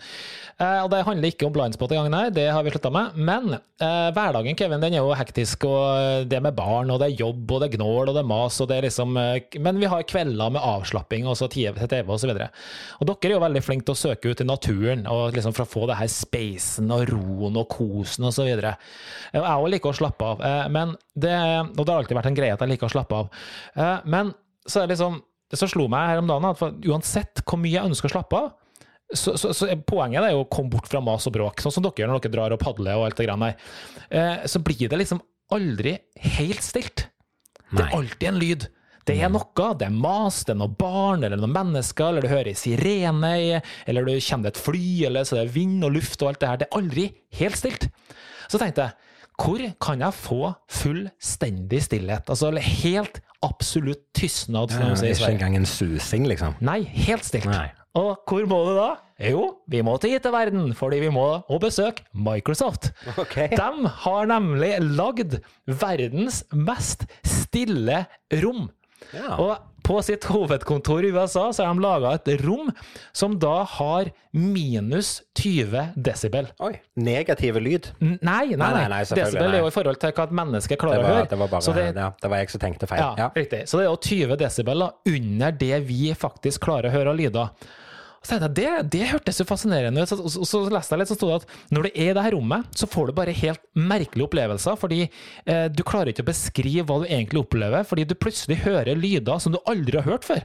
Eh, 0.57 0.79
og 0.81 0.89
det 0.89 1.03
handler 1.05 1.29
ikke 1.29 1.45
om 1.45 1.53
blindspot 1.53 1.93
i 1.93 1.97
gangen 1.99 2.15
her, 2.17 2.31
det 2.33 2.47
har 2.49 2.65
vi 2.65 2.71
slutta 2.73 2.89
med. 2.93 3.17
Men 3.17 3.59
eh, 3.59 4.09
hverdagen, 4.17 4.57
Kevin, 4.57 4.81
den 4.81 4.97
er 4.97 5.03
jo 5.05 5.17
hektisk, 5.17 5.67
og 5.69 6.29
det 6.31 6.41
med 6.45 6.57
barn, 6.57 6.93
og 6.93 7.01
det 7.01 7.11
er 7.11 7.19
jobb, 7.21 7.45
og 7.53 7.61
det 7.61 7.69
er 7.69 7.75
gnål, 7.77 8.09
og 8.09 8.17
det 8.17 8.23
er 8.23 8.31
mas, 8.31 8.57
og 8.65 8.71
det 8.71 8.79
er 8.79 8.87
liksom 8.89 9.19
eh, 9.21 9.59
Men 9.61 9.81
vi 9.81 9.91
har 9.93 10.07
kvelder 10.09 10.55
med 10.55 10.65
avslapping, 10.65 11.29
og 11.29 11.37
så 11.37 11.49
TV 11.53 11.77
til 11.77 11.93
TV, 11.93 12.13
og 12.13 12.21
så. 12.21 12.33
Og 12.33 13.09
dere 13.11 13.31
er 13.31 13.37
jo 13.37 13.43
veldig 13.45 13.65
flinke 13.65 13.89
til 13.89 13.97
å 13.97 14.01
søke 14.01 14.33
ut 14.33 14.45
i 14.45 14.49
naturen, 14.49 15.05
og 15.13 15.37
liksom 15.37 15.57
for 15.57 15.67
å 15.67 15.73
få 15.75 15.85
det 15.91 16.01
her 16.01 16.13
spacen 16.13 16.93
og 16.93 17.05
roen 17.13 17.61
og 17.61 17.69
kosen 17.73 18.29
så 18.33 18.49
videre. 18.49 18.77
Jeg 19.37 19.45
òg 19.45 19.69
liker 19.73 19.93
å 19.93 20.01
slappe 20.01 20.33
av, 20.33 20.45
eh, 20.45 20.69
men 20.73 20.97
det, 21.17 21.37
og 21.77 21.85
det 21.85 21.93
har 21.93 22.01
alltid 22.01 22.17
vært 22.19 22.31
en 22.33 22.37
greie 22.37 22.57
at 22.57 22.65
jeg 22.65 22.73
liker 22.73 22.89
å 22.89 22.93
slappe 22.97 23.21
av. 23.21 23.29
Eh, 23.77 24.09
men 24.09 24.26
så 24.67 24.83
er 24.83 24.87
det 24.87 24.97
liksom 24.97 25.21
det 25.51 25.59
som 25.61 25.71
slo 25.71 25.87
meg 25.91 26.11
her 26.11 26.23
om 26.23 26.31
dagen, 26.31 26.49
at 26.51 26.87
uansett 26.91 27.43
hvor 27.47 27.61
mye 27.63 27.77
jeg 27.77 27.87
ønsker 27.87 28.11
å 28.11 28.17
slappe 28.17 28.39
av, 28.39 28.55
så, 29.15 29.37
så, 29.39 29.53
så, 29.55 29.69
Poenget 29.87 30.25
er 30.27 30.33
jo 30.35 30.43
å 30.43 30.49
komme 30.51 30.73
bort 30.73 30.89
fra 30.91 30.99
mas 31.05 31.29
og 31.29 31.37
bråk, 31.37 31.63
sånn 31.63 31.75
som 31.77 31.85
dere 31.85 32.03
gjør 32.03 32.11
når 32.11 32.25
dere 32.25 32.35
drar 32.35 32.55
og 32.57 32.63
padler. 32.63 32.99
og 32.99 33.07
alt 33.07 33.21
det 33.21 33.29
greiene 33.29 33.51
der. 33.53 33.69
Eh, 34.11 34.47
så 34.51 34.63
blir 34.67 34.91
det 34.91 34.99
liksom 34.99 35.21
aldri 35.55 35.95
helt 36.35 36.65
stilt. 36.67 37.07
Det 37.71 37.85
er 37.85 37.95
alltid 37.95 38.29
en 38.33 38.41
lyd. 38.43 38.67
Det 39.07 39.15
er 39.23 39.31
noe. 39.31 39.69
Det 39.79 39.87
er 39.87 39.95
mas, 39.95 40.41
det 40.47 40.57
er 40.57 40.59
noe 40.59 40.75
barn 40.75 41.23
eller 41.23 41.39
noen 41.39 41.55
mennesker, 41.55 42.09
eller 42.11 42.27
du 42.27 42.33
hører 42.33 42.51
ei 42.51 42.59
sirene, 42.59 43.63
eller 43.87 44.07
du 44.07 44.17
kjenner 44.19 44.51
et 44.51 44.59
fly, 44.59 44.87
eller 45.07 45.27
så 45.27 45.39
det 45.39 45.45
er 45.47 45.55
vind 45.55 45.87
og 45.87 45.95
luft 45.95 46.23
og 46.23 46.33
alt 46.33 46.43
det 46.43 46.51
her. 46.51 46.63
Det 46.63 46.67
er 46.67 46.81
aldri 46.81 47.07
helt 47.39 47.61
stilt. 47.61 47.87
Så 48.51 48.59
tenkte 48.59 48.89
jeg, 48.89 48.99
hvor 49.37 49.63
kan 49.85 50.03
jeg 50.03 50.17
få 50.17 50.41
fullstendig 50.73 51.83
stillhet? 51.85 52.31
Altså 52.33 52.51
helt 52.57 53.21
absolutt 53.45 54.05
tystnad, 54.17 54.73
Ja, 54.73 54.91
de 54.91 54.97
sier 55.01 55.17
Ikke 55.17 55.33
engang 55.35 55.57
en 55.57 55.67
susing, 55.69 56.27
liksom. 56.29 56.57
Nei, 56.65 56.83
helt 57.07 57.25
stilt. 57.27 57.49
Nei. 57.51 57.69
Og 57.97 58.21
hvor 58.29 58.45
må 58.49 58.59
du 58.69 58.75
da? 58.77 58.89
Jo, 59.31 59.45
vi 59.73 59.81
må 59.81 59.95
til 60.01 60.19
IT-verden, 60.19 60.75
fordi 60.77 60.99
vi 61.07 61.09
må 61.13 61.25
og 61.41 61.61
besøke 61.63 62.05
Microsoft. 62.13 62.91
Okay. 63.17 63.49
De 63.57 63.93
har 64.05 64.29
nemlig 64.29 64.75
lagd 64.85 65.39
verdens 65.65 66.43
mest 66.53 67.07
stille 67.25 68.03
rom. 68.43 68.67
Ja. 69.15 69.37
Og 69.39 69.59
på 69.87 70.01
sitt 70.03 70.25
hovedkontor 70.27 71.05
i 71.07 71.13
USA 71.15 71.45
så 71.55 71.63
har 71.65 71.75
de 71.77 71.81
laga 71.85 72.15
et 72.19 72.41
rom 72.43 72.73
som 73.15 73.37
da 73.39 73.61
har 73.77 74.09
minus 74.35 75.23
20 75.39 75.93
desibel. 75.97 76.49
Oi. 76.61 76.73
Negative 76.99 77.61
lyd. 77.63 77.87
N- 78.03 78.19
Nei, 78.21 78.49
nei, 78.49 78.57
Nei, 78.57 78.73
nei, 78.75 78.89
nei. 78.89 79.03
desibel 79.05 79.55
er 79.55 79.63
jo 79.63 79.71
i 79.71 79.75
forhold 79.77 80.01
til 80.03 80.11
hva 80.17 80.27
et 80.27 80.35
menneske 80.41 80.77
klarer 80.81 80.99
klarer 81.01 81.07
å 81.07 81.15
høre. 81.21 81.29
det 81.31 81.39
var 81.39 81.49
bare 81.55 81.63
Så 81.69 81.75
det, 81.77 81.87
ja, 81.95 82.11
det 82.21 82.31
var 82.33 82.43
jeg 82.43 82.51
som 82.51 82.61
tenkte 82.67 82.89
feil. 82.91 83.01
ja, 83.01 83.15
Ja. 83.19 83.29
riktig. 83.37 83.63
Så 83.71 83.79
det 83.79 83.87
er 83.87 83.91
jo 83.93 83.97
20 83.97 84.37
desibel 84.43 84.79
da, 84.79 84.91
under 85.07 85.51
det 85.53 85.81
vi 85.87 86.13
faktisk 86.15 86.61
klarer 86.67 86.91
å 86.91 86.93
høre 86.99 87.09
av 87.15 87.17
lyder. 87.17 87.51
Så 88.27 88.37
jeg, 88.37 88.53
det, 88.59 88.71
det 88.91 89.05
hørtes 89.13 89.39
jo 89.39 89.47
fascinerende 89.47 90.03
ut. 90.03 90.11
Så, 90.11 90.19
så, 90.27 90.43
så 90.49 90.63
leste 90.73 90.95
jeg 90.95 91.03
litt, 91.03 91.11
så 91.13 91.19
sto 91.19 91.31
det 91.31 91.39
at 91.41 91.75
når 91.75 91.87
du 91.87 91.91
er 91.93 92.11
i 92.11 92.17
det 92.17 92.25
her 92.27 92.35
rommet, 92.35 92.67
så 92.75 92.89
får 92.91 93.11
du 93.11 93.17
bare 93.21 93.35
helt 93.37 93.63
merkelige 93.79 94.27
opplevelser. 94.27 94.79
Fordi 94.81 95.05
eh, 95.05 95.67
du 95.71 95.85
klarer 95.87 96.11
ikke 96.11 96.27
å 96.27 96.31
beskrive 96.33 96.87
hva 96.89 96.99
du 97.03 97.07
egentlig 97.07 97.45
opplever, 97.45 97.87
fordi 97.87 98.09
du 98.09 98.17
plutselig 98.19 98.59
hører 98.65 98.99
lyder 98.99 99.43
som 99.43 99.55
du 99.55 99.61
aldri 99.71 100.01
har 100.01 100.09
hørt 100.11 100.27
før. 100.27 100.43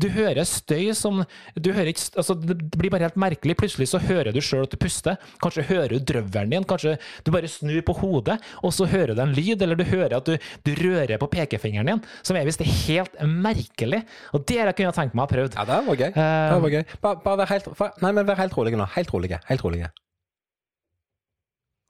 Du 0.00 0.08
hører 0.12 0.46
støy 0.48 0.92
som 0.96 1.22
du 1.58 1.70
hører 1.72 1.92
ikke, 1.92 2.06
altså 2.20 2.34
Det 2.38 2.56
blir 2.78 2.92
bare 2.92 3.08
helt 3.08 3.18
merkelig. 3.20 3.56
Plutselig 3.60 3.88
så 3.92 4.00
hører 4.02 4.32
du 4.34 4.40
sjøl 4.44 4.66
at 4.66 4.74
du 4.74 4.78
puster. 4.80 5.18
Kanskje 5.42 5.66
hører 5.68 5.94
du 5.94 6.04
drøvelen 6.12 6.54
din. 6.54 6.66
Kanskje 6.68 6.96
du 7.24 7.30
bare 7.34 7.50
snur 7.50 7.80
på 7.86 7.96
hodet, 8.00 8.38
og 8.62 8.74
så 8.74 8.88
hører 8.90 9.14
du 9.14 9.22
en 9.24 9.34
lyd. 9.36 9.62
Eller 9.62 9.78
du 9.78 9.84
hører 9.88 10.16
at 10.18 10.28
du, 10.28 10.36
du 10.66 10.72
rører 10.80 11.20
på 11.20 11.30
pekefingeren 11.34 11.92
din, 11.94 12.04
som 12.22 12.38
er 12.38 12.48
visst 12.48 12.64
helt 12.64 13.20
merkelig. 13.22 14.04
Og 14.34 14.46
det 14.48 14.60
har 14.60 14.72
jeg 14.72 14.80
kunne 14.82 14.96
tenkt 14.96 15.14
meg 15.14 15.24
å 15.24 15.28
ha 15.28 15.34
prøvd. 15.34 15.58
Ja, 15.60 15.68
det 15.70 15.80
var 15.88 16.00
gøy. 16.00 16.10
Det 16.14 16.62
var 16.66 16.74
gøy. 16.78 16.82
Bare, 17.04 17.20
bare 17.24 17.42
vær 17.44 17.52
helt, 17.54 17.70
nei, 18.02 18.12
men 18.16 18.28
vær 18.28 18.42
helt 18.42 18.58
rolig 18.58 18.74
nå. 18.78 18.88
Helt 18.96 19.14
rolig. 19.14 19.32
Helt 19.48 19.64
rolig. 19.64 19.86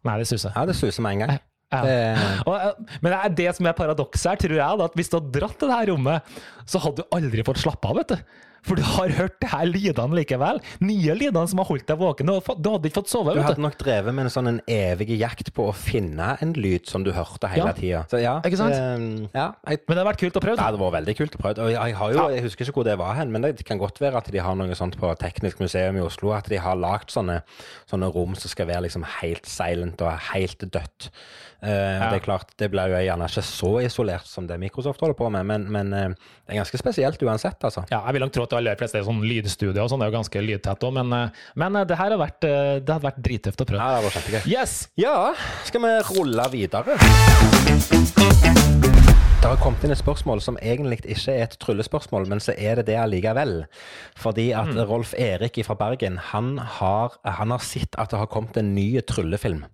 Nei, 0.05 0.19
det 0.21 0.29
suser. 0.29 0.53
Ja, 0.53 0.67
det 0.69 0.77
suser 0.77 1.05
med 1.05 1.17
en 1.17 1.25
gang. 1.25 1.43
Ja. 1.73 2.41
Og, 2.47 2.55
eh, 2.55 2.97
men 3.03 3.13
det 3.13 3.21
er 3.25 3.37
det 3.43 3.51
som 3.57 3.67
er 3.67 3.73
paradokset 3.79 4.31
her, 4.35 4.37
tror 4.45 4.57
jeg, 4.61 4.85
at 4.89 4.95
hvis 4.95 5.09
du 5.11 5.19
hadde 5.21 5.33
dratt 5.41 5.59
til 5.59 5.69
det 5.73 5.79
her 5.81 5.93
rommet, 5.95 6.35
så 6.67 6.79
hadde 6.85 7.03
du 7.03 7.09
aldri 7.17 7.43
fått 7.47 7.63
slappe 7.65 7.89
av, 7.89 7.97
vet 8.03 8.09
du. 8.17 8.41
For 8.65 8.79
du 8.81 8.85
har 8.95 9.11
hørt 9.13 9.35
det 9.43 9.49
her 9.53 9.67
lydene 9.69 10.17
likevel. 10.17 10.57
Nye 10.81 11.13
lydene 11.13 11.43
som 11.51 11.59
har 11.61 11.67
holdt 11.69 11.85
deg 11.85 11.99
våken. 12.01 12.31
Du 12.33 12.71
hadde 12.73 12.89
ikke 12.89 12.97
fått 13.03 13.11
sove, 13.13 13.35
du 13.35 13.37
vet 13.37 13.45
hadde 13.51 13.61
nok 13.61 13.75
drevet 13.77 14.15
med 14.17 14.25
en 14.25 14.33
sånn 14.33 14.49
en 14.49 14.61
evig 14.73 15.19
jakt 15.21 15.51
på 15.53 15.67
å 15.69 15.75
finne 15.77 16.31
en 16.41 16.55
lyd 16.57 16.89
som 16.89 17.05
du 17.05 17.11
hørte 17.13 17.51
hele 17.53 17.67
Ja. 17.67 17.75
tida. 17.77 18.23
Ja, 18.23 18.41
Ikke 18.41 18.57
sant? 18.57 18.73
eh, 18.73 19.29
ja, 19.37 19.51
jeg, 19.69 19.83
Men 19.85 19.99
det 19.99 20.01
hadde 20.01 20.09
vært 20.09 20.23
kult 20.25 20.39
å 20.41 20.45
prøve. 20.47 20.57
Det 20.57 20.79
det 20.79 20.81
var 20.81 20.95
veldig 20.97 21.17
kult 21.19 21.37
å 21.37 21.43
prøve. 21.43 21.59
Og 21.67 21.71
jeg, 21.75 21.95
har 22.01 22.13
jo, 22.17 22.29
jeg 22.33 22.43
husker 22.47 22.65
ikke 22.65 22.73
hvor 22.81 22.85
det 22.89 22.97
var 23.03 23.13
hen, 23.21 23.31
men 23.37 23.43
det 23.43 23.67
kan 23.69 23.77
godt 23.77 24.01
være 24.01 24.17
at 24.17 24.33
de 24.33 24.39
har 24.39 24.57
noe 24.57 24.75
sånt 24.81 24.97
på 24.97 25.13
Teknisk 25.21 25.61
museum 25.61 26.01
i 26.01 26.01
Oslo, 26.01 26.33
at 26.33 26.49
de 26.49 26.57
har 26.57 26.75
lagd 26.81 27.13
sånne, 27.13 27.43
sånne 27.85 28.09
rom 28.17 28.33
som 28.35 28.49
skal 28.49 28.65
være 28.73 28.89
liksom 28.89 29.05
helt 29.21 29.45
silent 29.45 30.01
og 30.01 30.17
helt 30.33 30.65
dødt. 30.73 31.11
Eh, 31.65 32.05
Det 32.11 32.19
er 32.21 32.25
klart, 32.25 32.51
det 32.61 32.69
blir 32.73 32.91
jo 32.93 32.99
gjerne 33.07 33.29
ikke 33.31 33.43
så 33.49 33.71
isolert 33.83 34.27
som 34.29 34.47
det 34.47 34.59
Microsoft 34.61 35.01
holder 35.01 35.17
på 35.17 35.31
med, 35.33 35.47
men, 35.49 35.65
men 35.73 35.93
eh, 35.97 36.09
det 36.45 36.53
er 36.55 36.61
ganske 36.61 36.81
spesielt 36.81 37.23
uansett, 37.25 37.57
altså. 37.65 37.87
Ja, 37.91 38.03
jeg 38.05 38.19
vil 38.19 38.25
nok 38.27 38.35
tro 38.37 38.45
at 38.45 38.53
de 38.53 38.59
aller 38.61 38.77
fleste 38.81 39.01
er 39.01 39.07
sånn 39.09 39.23
lydstudio 39.25 39.81
og 39.87 39.89
sånn, 39.93 40.03
det 40.05 40.09
er 40.09 40.13
jo 40.13 40.19
ganske 40.19 40.45
lydtett 40.45 40.85
òg, 40.85 40.93
men, 41.01 41.13
eh, 41.17 41.47
men 41.65 41.81
det 41.89 41.97
her 42.01 42.13
har 42.13 42.21
vært, 42.21 42.41
det 42.45 42.93
hadde 42.93 43.09
vært 43.09 43.23
drittøft 43.25 43.65
å 43.65 43.69
prøve. 43.73 43.81
Ja, 43.81 43.97
det 43.97 44.05
var 44.11 44.19
kjempegøy. 44.19 44.43
Yes! 44.53 44.77
Ja, 45.01 45.17
skal 45.65 45.87
vi 45.87 45.95
rulle 46.13 46.51
videre? 46.53 46.99
Det 49.45 49.51
har 49.51 49.59
kommet 49.61 49.83
inn 49.85 49.93
et 49.93 50.01
spørsmål 50.01 50.41
som 50.41 50.57
egentlig 50.65 51.03
ikke 51.05 51.33
er 51.35 51.43
et 51.45 51.57
tryllespørsmål, 51.61 52.25
men 52.31 52.41
så 52.41 52.55
er 52.57 52.79
det 52.79 52.87
det 52.89 52.95
allikevel. 52.97 53.67
Fordi 54.17 54.47
at 54.57 54.71
Rolf 54.89 55.13
Erik 55.21 55.61
fra 55.67 55.77
Bergen, 55.77 56.17
han 56.33 56.57
har, 56.79 57.19
han 57.29 57.53
har 57.53 57.61
sett 57.61 57.93
at 58.01 58.09
det 58.09 58.23
har 58.23 58.33
kommet 58.33 58.57
en 58.57 58.73
ny 58.73 59.03
tryllefilm. 59.05 59.67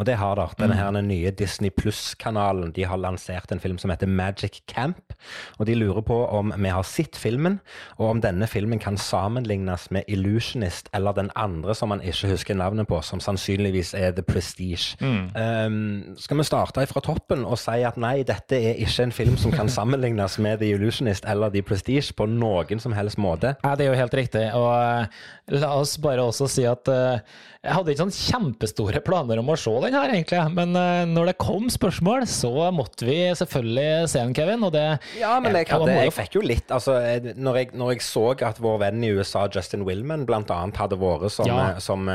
Og 0.00 0.06
det 0.06 0.16
har 0.18 0.34
det. 0.34 0.46
Denne 0.58 0.74
her 0.74 0.90
den 0.90 1.08
nye 1.08 1.30
Disney 1.30 1.70
Pluss-kanalen, 1.70 2.72
de 2.72 2.84
har 2.88 2.98
lansert 2.98 3.52
en 3.52 3.60
film 3.60 3.78
som 3.78 3.92
heter 3.92 4.10
Magic 4.10 4.62
Camp. 4.66 5.14
Og 5.58 5.66
de 5.68 5.76
lurer 5.78 6.02
på 6.02 6.16
om 6.26 6.52
vi 6.56 6.72
har 6.72 6.82
sett 6.82 7.16
filmen, 7.16 7.60
og 7.98 8.08
om 8.08 8.22
denne 8.24 8.48
filmen 8.50 8.80
kan 8.82 8.98
sammenlignes 8.98 9.90
med 9.90 10.08
Illusionist 10.08 10.88
eller 10.94 11.12
den 11.12 11.30
andre 11.36 11.74
som 11.78 11.92
man 11.92 12.02
ikke 12.02 12.32
husker 12.32 12.58
navnet 12.58 12.88
på, 12.88 13.00
som 13.06 13.20
sannsynligvis 13.20 13.94
er 13.94 14.16
The 14.16 14.22
Prestige. 14.26 14.96
Um, 15.00 16.16
skal 16.18 16.40
vi 16.40 16.48
starte 16.48 16.86
fra 16.90 17.04
toppen 17.04 17.44
og 17.44 17.60
si 17.60 17.84
at 17.86 18.00
nei, 18.00 18.22
dette 18.26 18.58
er 18.58 18.80
ikke 18.82 19.06
en 19.06 19.11
film 19.14 19.36
som 19.40 19.52
kan 19.54 19.68
sammenlignes 19.72 20.38
med 20.42 20.60
The 20.62 20.72
Illusionist 20.76 21.26
eller 21.28 21.52
The 21.54 21.62
Prestige 21.66 22.14
på 22.16 22.26
noen 22.30 22.80
som 22.82 22.94
helst 22.96 23.20
måte? 23.20 23.54
Ja, 23.64 23.76
det 23.78 23.86
er 23.86 23.92
jo 23.94 24.00
helt 24.02 24.16
riktig. 24.18 24.44
Og 24.58 24.68
eh, 24.74 25.22
la 25.60 25.72
oss 25.78 25.96
bare 26.02 26.24
også 26.24 26.48
si 26.50 26.64
at 26.68 26.88
eh, 26.92 27.20
jeg 27.62 27.76
hadde 27.76 27.92
ikke 27.92 28.02
sånn 28.02 28.16
kjempestore 28.16 29.00
planer 29.06 29.38
om 29.38 29.52
å 29.52 29.56
se 29.60 29.70
den 29.84 29.94
her, 29.94 30.10
egentlig. 30.10 30.40
Men 30.56 30.74
eh, 30.78 31.04
når 31.10 31.30
det 31.30 31.36
kom 31.42 31.68
spørsmål, 31.70 32.24
så 32.30 32.50
måtte 32.74 33.06
vi 33.06 33.18
selvfølgelig 33.38 34.08
se 34.10 34.22
den, 34.24 34.34
Kevin. 34.34 34.66
Og 34.66 34.72
det 34.74 34.86
Ja, 35.20 35.36
men 35.42 35.54
jeg, 35.60 35.68
hadde, 35.70 35.94
jeg 36.08 36.14
fikk 36.16 36.38
jo 36.40 36.44
litt 36.46 36.72
altså, 36.74 36.96
når, 37.36 37.60
jeg, 37.60 37.70
når 37.78 37.94
jeg 37.94 38.04
så 38.06 38.24
at 38.48 38.58
vår 38.62 38.80
venn 38.82 39.04
i 39.06 39.12
USA, 39.14 39.44
Justin 39.52 39.86
Willman, 39.86 40.26
blant 40.28 40.50
annet 40.54 40.80
hadde 40.80 40.98
vært 40.98 41.28
som, 41.34 41.46
Ja. 41.52 41.76
som 41.82 42.08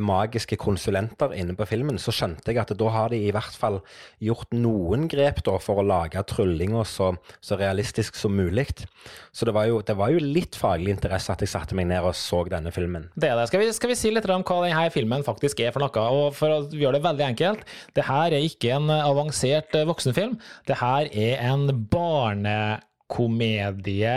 magiske 0.00 0.56
konsulenter 0.60 1.32
inne 1.36 1.54
på 1.56 1.66
filmen, 1.68 1.98
så 2.00 2.12
skjønte 2.14 2.50
jeg 2.52 2.60
at 2.62 2.72
da 2.78 2.90
har 2.92 3.12
de 3.12 3.20
i 3.28 3.32
hvert 3.34 3.56
fall 3.58 3.80
gjort 4.22 4.52
noen 4.56 5.06
grep 5.10 5.40
da, 5.46 5.56
for 5.62 5.80
å 5.80 5.83
lage 5.86 6.22
tryllinga 6.30 6.84
så, 6.88 7.06
så 7.44 7.56
realistisk 7.60 8.16
som 8.18 8.32
mulig. 8.36 8.66
Så 9.34 9.44
det 9.48 9.54
var, 9.56 9.64
jo, 9.68 9.76
det 9.84 9.96
var 9.98 10.08
jo 10.14 10.18
litt 10.22 10.54
faglig 10.58 10.90
interesse 10.94 11.32
at 11.34 11.42
jeg 11.42 11.50
satte 11.52 11.74
meg 11.76 11.86
ned 11.90 12.00
og 12.06 12.14
så 12.18 12.38
denne 12.50 12.70
filmen. 12.74 13.04
Det 13.18 13.28
er 13.30 13.36
det. 13.38 13.46
Skal 13.50 13.60
vi, 13.62 13.66
skal 13.76 13.90
vi 13.92 13.98
si 13.98 14.08
litt 14.14 14.28
om 14.30 14.44
hva 14.46 14.56
denne 14.64 14.90
filmen 14.94 15.22
faktisk 15.26 15.56
er 15.64 15.70
for 15.74 15.80
noe? 15.84 16.00
Og 16.14 16.26
For 16.38 16.48
å 16.54 16.58
gjøre 16.70 16.96
det 16.98 17.06
veldig 17.08 17.26
enkelt, 17.32 17.60
det 17.96 18.04
her 18.08 18.28
er 18.32 18.42
ikke 18.46 18.68
en 18.78 18.86
avansert 18.94 19.70
eh, 19.76 19.88
voksenfilm. 19.88 20.34
Det 20.68 20.76
her 20.80 21.02
er 21.10 21.34
en 21.50 21.62
barnekomedie, 21.92 24.16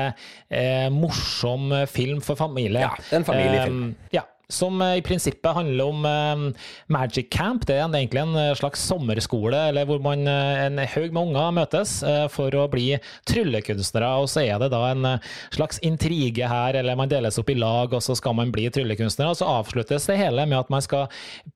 eh, 0.50 0.90
morsom 0.94 1.64
film 1.92 2.20
for 2.26 2.36
familie. 2.40 2.82
Ja, 2.88 2.92
en 3.18 3.26
familiefilm. 3.28 3.84
Eh, 3.90 3.96
ja, 4.20 4.24
som 4.50 4.82
eh, 4.82 4.98
i 4.98 5.02
prinsippet 5.02 5.54
handler 5.54 5.86
om 5.92 6.06
eh, 6.06 6.64
Magic 6.88 7.30
Camp. 7.32 7.66
Det 7.68 7.76
er 7.76 7.88
egentlig 7.88 8.22
en 8.24 8.36
eh, 8.40 8.54
slags 8.56 8.84
sommerskole 8.88 9.60
eller 9.72 9.88
hvor 9.88 10.00
man, 10.04 10.24
en 10.28 10.80
haug 10.80 11.12
med 11.12 11.22
unger 11.22 11.54
møtes 11.58 11.98
for 12.32 12.54
å 12.56 12.68
bli 12.72 12.86
tryllekunstnere. 13.28 14.10
Og 14.22 14.30
så 14.32 14.44
er 14.46 14.62
det 14.62 14.70
da 14.72 14.82
en 14.92 15.08
slags 15.54 15.80
intrige 15.86 16.48
her, 16.48 16.78
eller 16.80 16.98
man 17.00 17.12
deles 17.12 17.38
opp 17.40 17.50
i 17.52 17.58
lag, 17.58 17.94
og 17.94 18.04
så 18.04 18.16
skal 18.18 18.36
man 18.38 18.52
bli 18.54 18.68
tryllekunstnere. 18.74 19.34
Og 19.34 19.40
så 19.40 19.50
avsluttes 19.50 20.08
det 20.10 20.20
hele 20.20 20.46
med 20.48 20.60
at 20.60 20.72
man 20.74 20.84
skal 20.84 21.08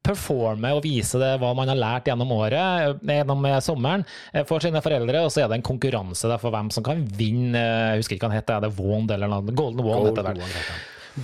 performe 0.06 0.74
og 0.76 0.84
vise 0.86 1.20
det 1.22 1.34
hva 1.42 1.54
man 1.58 1.72
har 1.72 1.80
lært 1.80 2.12
gjennom 2.12 2.34
året, 2.36 3.02
gjennom 3.08 3.48
sommeren, 3.64 4.06
for 4.50 4.64
sine 4.64 4.84
foreldre. 4.84 5.26
Og 5.26 5.34
så 5.34 5.46
er 5.46 5.52
det 5.52 5.60
en 5.60 5.68
konkurranse 5.72 6.32
der 6.32 6.42
for 6.42 6.54
hvem 6.54 6.72
som 6.74 6.86
kan 6.88 7.04
vinne. 7.18 7.62
Jeg 7.62 8.04
husker 8.04 8.18
ikke 8.18 8.28
hva 8.28 8.34
den 8.34 8.42
heter, 8.42 8.58
er 8.58 8.68
det 8.68 8.76
Wond 8.80 9.14
eller 9.16 9.32
noe? 9.32 9.56
Golden 9.56 9.86
Wand 9.88 10.12
heter 10.12 10.32
det. 10.32 10.50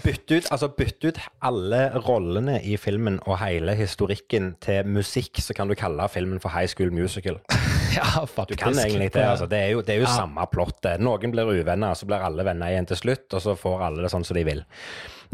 Bytte 0.03 0.41
ut, 0.41 0.47
altså 0.51 0.67
bytte 0.75 1.13
ut 1.13 1.19
alle 1.47 1.79
rollene 2.03 2.57
i 2.67 2.75
filmen 2.81 3.21
og 3.23 3.37
hele 3.39 3.71
historikken 3.79 4.49
til 4.63 4.87
musikk, 4.91 5.39
så 5.39 5.55
kan 5.55 5.69
du 5.71 5.75
kalle 5.79 6.09
filmen 6.11 6.41
for 6.43 6.51
High 6.51 6.67
School 6.71 6.91
Musical. 6.95 7.39
Ja, 7.97 8.25
Du 8.45 8.53
kan 8.59 8.75
egentlig 8.77 9.07
det. 9.15 9.23
altså. 9.23 9.47
Det 9.49 9.57
er 9.57 9.69
jo, 9.71 9.79
det 9.81 9.95
er 9.95 10.03
jo 10.03 10.09
samme 10.11 10.43
plottet. 10.51 10.99
Noen 11.01 11.31
blir 11.33 11.49
uvenner, 11.49 11.95
så 11.97 12.05
blir 12.05 12.21
alle 12.21 12.43
venner 12.45 12.69
igjen 12.69 12.85
til 12.85 12.99
slutt, 12.99 13.25
og 13.33 13.41
så 13.41 13.55
får 13.57 13.85
alle 13.87 14.03
det 14.05 14.11
sånn 14.13 14.25
som 14.27 14.37
de 14.37 14.43
vil. 14.45 14.59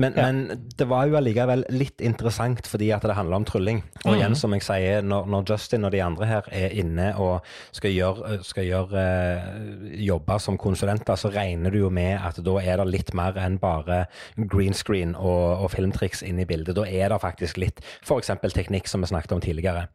Men, 0.02 0.16
men 0.18 0.68
det 0.78 0.88
var 0.90 1.08
jo 1.08 1.18
allikevel 1.20 1.66
litt 1.74 2.02
interessant 2.04 2.66
fordi 2.70 2.90
at 2.96 3.06
det 3.06 3.16
handler 3.18 3.42
om 3.42 3.46
trylling. 3.48 3.84
Og 4.04 4.16
igjen, 4.18 4.36
som 4.38 4.54
jeg 4.56 4.66
sier, 4.66 5.04
når, 5.06 5.28
når 5.30 5.46
Justin 5.54 5.86
og 5.88 5.94
de 5.94 6.02
andre 6.04 6.30
her 6.30 6.50
er 6.56 6.74
inne 6.82 7.12
og 7.22 7.46
skal 7.76 7.94
gjøre, 7.94 8.40
skal 8.46 8.68
gjøre 8.68 9.04
uh, 9.04 9.92
jobber 10.02 10.42
som 10.42 10.58
konsulenter, 10.62 11.18
så 11.20 11.32
regner 11.34 11.74
du 11.74 11.84
jo 11.84 11.92
med 11.94 12.18
at 12.18 12.40
da 12.44 12.56
er 12.62 12.82
det 12.82 12.88
litt 12.90 13.14
mer 13.18 13.38
enn 13.40 13.60
bare 13.62 14.04
green 14.50 14.74
screen 14.78 15.14
og, 15.20 15.64
og 15.64 15.72
filmtriks 15.76 16.24
inne 16.26 16.46
i 16.46 16.50
bildet. 16.50 16.76
Da 16.78 16.88
er 16.88 17.14
det 17.14 17.22
faktisk 17.24 17.62
litt 17.62 17.84
f.eks. 18.02 18.34
teknikk, 18.54 18.90
som 18.90 19.04
vi 19.04 19.12
snakket 19.12 19.36
om 19.38 19.44
tidligere. 19.44 19.88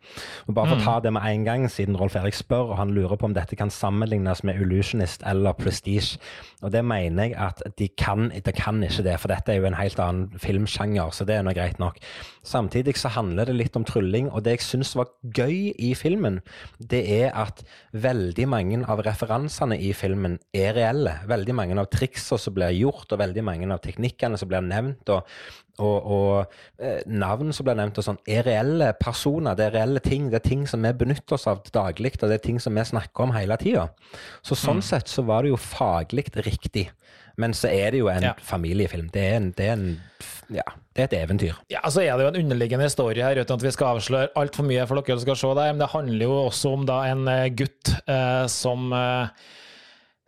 Og 0.46 0.54
bare 0.56 0.72
for 0.72 0.78
å 0.78 0.86
ta 0.86 0.96
det 1.04 1.14
med 1.16 1.26
en 1.26 1.46
gang, 1.48 1.66
siden 1.72 1.98
Rolf 1.98 2.16
Erik 2.18 2.36
spør, 2.38 2.72
og 2.72 2.78
han 2.80 2.94
lurer 2.94 3.18
på 3.18 3.28
om 3.28 3.36
dette 3.36 3.58
kan 3.58 3.72
sammenlignes 3.72 4.44
med 4.46 4.60
Illusionist 4.62 5.24
eller 5.26 5.56
Prestige. 5.58 6.18
Og 6.62 6.72
det 6.74 6.84
mener 6.86 7.28
jeg 7.28 7.36
at 7.38 7.62
de 7.78 7.88
kan, 7.98 8.30
de 8.34 8.54
kan 8.54 8.82
ikke 8.84 9.04
det, 9.06 9.18
for 9.20 9.30
dette 9.32 9.52
er 9.52 9.60
jo 9.60 9.68
en 9.68 9.78
high 9.78 9.87
helt 9.88 10.02
annen 10.02 10.40
filmsjanger, 10.42 11.10
så 11.14 11.26
det 11.28 11.38
er 11.38 11.46
nå 11.46 11.54
greit 11.56 11.80
nok. 11.82 11.98
Samtidig 12.46 12.96
så 12.96 13.10
handler 13.12 13.48
det 13.48 13.56
litt 13.58 13.76
om 13.76 13.84
trylling, 13.88 14.30
og 14.32 14.44
det 14.46 14.58
jeg 14.58 14.64
syns 14.64 14.94
var 14.96 15.10
gøy 15.22 15.74
i 15.74 15.92
filmen, 15.98 16.40
det 16.78 17.02
er 17.18 17.32
at 17.36 17.64
veldig 17.92 18.48
mange 18.48 18.80
av 18.88 19.02
referansene 19.04 19.76
i 19.82 19.92
filmen 19.96 20.38
er 20.56 20.76
reelle. 20.78 21.18
Veldig 21.28 21.56
mange 21.56 21.78
av 21.80 21.90
triksene 21.92 22.40
som 22.40 22.56
blir 22.56 22.76
gjort, 22.78 23.08
og 23.12 23.20
veldig 23.20 23.44
mange 23.44 23.68
av 23.72 23.82
teknikkene 23.84 24.38
som 24.40 24.50
blir 24.50 24.64
nevnt, 24.64 25.12
og, 25.12 25.28
og, 25.78 26.08
og 26.14 26.82
eh, 26.82 27.02
navn 27.06 27.52
som 27.54 27.68
blir 27.68 27.78
nevnt, 27.78 28.00
og 28.00 28.08
sånn, 28.08 28.20
er 28.28 28.46
reelle 28.48 28.92
personer. 29.00 29.58
Det 29.58 29.68
er 29.68 29.76
reelle 29.80 30.04
ting. 30.04 30.30
Det 30.32 30.40
er 30.40 30.48
ting 30.48 30.64
som 30.70 30.84
vi 30.84 30.94
benytter 31.02 31.36
oss 31.36 31.48
av 31.50 31.64
daglig, 31.74 32.16
og 32.20 32.28
det 32.28 32.38
er 32.38 32.46
ting 32.48 32.62
som 32.62 32.76
vi 32.78 32.86
snakker 32.88 33.28
om 33.28 33.36
hele 33.36 33.58
tida. 33.60 33.88
Så 34.42 34.58
sånn 34.58 34.82
mm. 34.82 34.88
sett 34.88 35.12
så 35.12 35.26
var 35.28 35.44
det 35.44 35.52
jo 35.52 35.60
faglig 35.60 36.28
riktig. 36.46 36.88
Men 37.38 37.54
så 37.54 37.70
er 37.70 37.94
det 37.94 38.02
jo 38.02 38.10
en 38.10 38.24
ja. 38.30 38.34
familiefilm. 38.42 39.08
Det 39.14 39.22
er, 39.22 39.36
en, 39.38 39.52
det, 39.56 39.68
er 39.68 39.76
en, 39.76 40.00
ja, 40.50 40.64
det 40.96 41.04
er, 41.04 41.06
et 41.06 41.16
eventyr. 41.20 41.60
Ja, 41.70 41.84
så 41.86 42.02
er 42.02 42.18
det 42.18 42.26
jo 42.26 42.32
en 42.32 42.40
underliggende 42.42 42.88
historie 42.88 43.22
her, 43.24 43.38
uten 43.38 43.60
at 43.60 43.66
vi 43.68 43.72
skal 43.74 43.98
avsløre 43.98 44.32
altfor 44.38 44.66
mye 44.66 44.86
for 44.90 44.98
dere 44.98 45.18
som 45.18 45.26
skal 45.26 45.38
se 45.38 45.52
det. 45.60 45.68
Men 45.70 45.84
det 45.84 45.92
handler 45.94 46.26
jo 46.26 46.40
også 46.48 46.74
om 46.74 46.88
da 46.88 46.98
en 47.12 47.22
eh, 47.30 47.46
gutt 47.54 47.94
eh, 48.10 48.44
som 48.50 48.90
eh, 48.96 49.46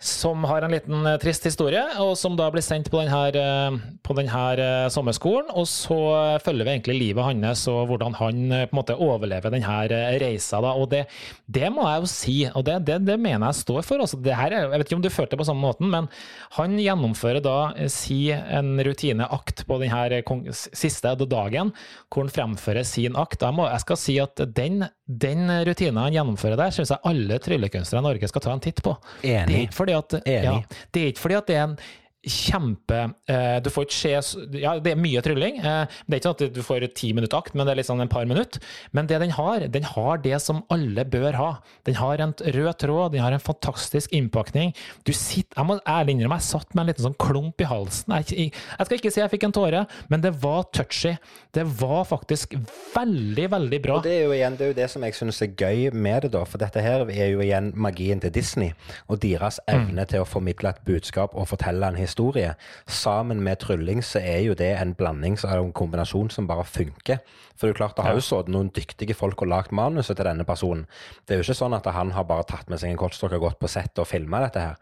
som 0.02 0.44
har 0.48 0.64
en 0.64 0.72
liten 0.72 1.06
eh, 1.06 1.18
trist 1.20 1.44
historie, 1.44 1.82
og 2.00 2.14
som 2.16 2.32
da 2.38 2.46
blir 2.52 2.64
sendt 2.64 2.88
på 2.88 3.02
denne, 3.02 3.18
eh, 3.36 3.74
på 4.00 4.14
denne 4.16 4.44
eh, 4.56 4.86
sommerskolen. 4.88 5.50
Og 5.52 5.66
så 5.68 5.98
følger 6.40 6.64
vi 6.64 6.72
egentlig 6.72 6.96
livet 6.96 7.26
hans 7.26 7.66
og 7.68 7.90
hvordan 7.90 8.16
han 8.16 8.38
på 8.48 8.72
en 8.72 8.78
måte 8.78 8.96
overlever 8.96 9.52
denne 9.52 9.82
reisa. 10.22 10.62
Da. 10.64 10.72
Og 10.72 10.88
det, 10.94 11.02
det, 11.44 11.68
må 11.74 11.84
jeg 11.84 12.00
jo 12.00 12.08
si, 12.08 12.36
og 12.48 12.64
det, 12.64 12.78
det, 12.88 12.96
det 13.10 13.18
mener 13.20 13.50
jeg 13.50 13.60
står 13.60 13.84
for. 13.84 14.00
Altså, 14.00 14.16
her, 14.24 14.56
jeg 14.56 14.70
vet 14.72 14.86
ikke 14.86 14.96
om 14.96 15.04
du 15.04 15.10
følte 15.12 15.36
det 15.36 15.42
på 15.42 15.48
samme 15.50 15.66
måten, 15.68 15.92
men 15.92 16.08
han 16.56 16.80
gjennomfører 16.80 17.44
da 17.44 17.58
si 17.92 18.22
en 18.32 18.72
rutineakt 18.86 19.66
på 19.68 19.80
denne 19.82 20.56
siste 20.56 21.12
dagen, 21.20 21.74
hvor 22.08 22.24
han 22.24 22.32
fremfører 22.32 22.88
sin 22.88 23.20
akt. 23.20 23.44
Jeg, 23.44 23.56
må, 23.56 23.68
jeg 23.68 23.84
skal 23.84 24.00
si 24.00 24.16
at 24.22 24.40
den, 24.56 24.86
den 25.04 25.44
rutinen 25.68 26.00
han 26.06 26.16
gjennomfører 26.16 26.56
der, 26.64 26.72
syns 26.72 26.94
jeg 26.94 27.04
alle 27.12 27.40
tryllekunstnere 27.42 28.00
i 28.00 28.08
Norge 28.08 28.32
skal 28.32 28.46
ta 28.48 28.56
en 28.56 28.64
titt 28.64 28.80
på. 28.86 28.96
Enig. 29.26 29.66
Det, 29.68 29.68
at, 29.96 30.14
ja, 30.26 30.60
det 30.94 31.02
er 31.02 31.06
ikke 31.06 31.20
fordi 31.20 31.34
at 31.34 31.48
det 31.48 31.56
er 31.56 31.64
en 31.64 31.78
kjempe 32.26 32.98
eh, 33.28 33.58
Du 33.64 33.70
får 33.72 33.86
ikke 33.86 33.96
se 33.96 34.40
Ja, 34.60 34.74
det 34.82 34.92
er 34.92 35.00
mye 35.00 35.22
trylling. 35.24 35.58
Eh, 35.60 35.84
det 36.06 36.16
er 36.16 36.20
ikke 36.20 36.28
sånn 36.28 36.36
at 36.36 36.56
du 36.56 36.62
får 36.64 36.86
ti 36.96 37.12
minutter 37.16 37.38
akt, 37.38 37.54
men 37.56 37.66
det 37.66 37.72
er 37.72 37.80
litt 37.80 37.88
sånn 37.88 38.02
en 38.04 38.12
par 38.12 38.26
minutter. 38.28 38.60
Men 38.96 39.08
det 39.08 39.20
den 39.22 39.32
har, 39.36 39.64
den 39.72 39.86
har 39.88 40.20
det 40.20 40.36
som 40.44 40.62
alle 40.72 41.04
bør 41.08 41.38
ha. 41.38 41.50
Den 41.88 41.96
har 42.00 42.20
en 42.20 42.34
rød 42.36 42.72
tråd, 42.82 43.14
den 43.14 43.24
har 43.24 43.36
en 43.36 43.42
fantastisk 43.42 44.12
innpakning. 44.16 44.74
Du 45.08 45.12
sitter, 45.16 45.56
Jeg 45.56 45.68
må 45.68 45.78
ærlig 45.88 46.16
innrømme, 46.16 46.40
jeg 46.40 46.48
satt 46.50 46.74
med 46.74 46.82
en 46.84 46.90
liten 46.92 47.06
sånn 47.08 47.18
klump 47.20 47.60
i 47.60 47.68
halsen. 47.68 48.14
Jeg, 48.20 48.50
jeg, 48.52 48.86
skal 48.86 48.98
ikke 48.98 49.14
si 49.14 49.22
jeg 49.22 49.32
fikk 49.32 49.48
en 49.48 49.56
tåre, 49.56 49.84
men 50.12 50.24
det 50.24 50.34
var 50.42 50.68
touchy. 50.76 51.16
Det 51.56 51.64
var 51.80 52.04
faktisk 52.08 52.56
veldig, 52.94 53.48
veldig 53.56 53.80
bra. 53.84 53.98
Og 53.98 54.04
Det 54.04 54.16
er 54.18 54.28
jo 54.28 54.36
igjen, 54.36 54.60
det 54.60 54.66
er 54.66 54.74
jo 54.74 54.78
det 54.82 54.90
som 54.92 55.04
jeg 55.06 55.16
syns 55.16 55.40
er 55.44 55.54
gøy 55.56 55.88
med 55.96 56.26
det, 56.26 56.34
da. 56.36 56.44
For 56.44 56.60
dette 56.60 56.84
her 56.84 57.06
er 57.08 57.32
jo 57.32 57.40
igjen 57.44 57.72
magien 57.80 58.20
til 58.20 58.32
Disney, 58.34 58.74
og 59.08 59.22
deres 59.24 59.60
evne 59.70 60.04
mm. 60.04 60.10
til 60.12 60.24
å 60.24 60.28
formidle 60.28 60.74
et 60.74 60.84
budskap 60.84 61.36
og 61.36 61.48
fortelle 61.48 61.88
en 61.88 61.96
historie 61.96 62.09
historie. 62.10 62.54
Sammen 62.90 63.40
med 63.46 63.62
trylling 63.62 64.02
så 64.04 64.20
er 64.20 64.42
jo 64.44 64.58
det 64.58 64.74
en 64.76 64.96
blanding, 64.98 65.38
så 65.38 65.48
er 65.48 65.60
det 65.60 65.68
en 65.68 65.78
kombinasjon 65.80 66.30
som 66.34 66.50
bare 66.50 66.66
funker. 66.66 67.22
For 67.60 67.68
det 67.68 67.74
er 67.74 67.74
jo 67.74 67.78
klart, 67.82 67.96
det 67.98 68.04
har 68.06 68.16
jo 68.16 68.24
sittet 68.24 68.52
noen 68.54 68.70
dyktige 68.72 69.14
folk 69.16 69.42
og 69.44 69.50
lagd 69.52 69.74
manuset 69.76 70.16
til 70.16 70.24
denne 70.24 70.46
personen. 70.48 70.86
Det 71.28 71.34
er 71.34 71.40
jo 71.42 71.44
ikke 71.44 71.58
sånn 71.58 71.76
at 71.76 71.88
han 71.92 72.14
har 72.16 72.24
bare 72.28 72.46
tatt 72.48 72.70
med 72.72 72.80
seg 72.80 72.94
en 72.94 73.00
kortstokk 73.00 73.34
og 73.36 73.44
gått 73.44 73.58
på 73.60 73.68
settet 73.68 74.00
og 74.00 74.08
filma 74.08 74.40
dette 74.46 74.62
her. 74.64 74.78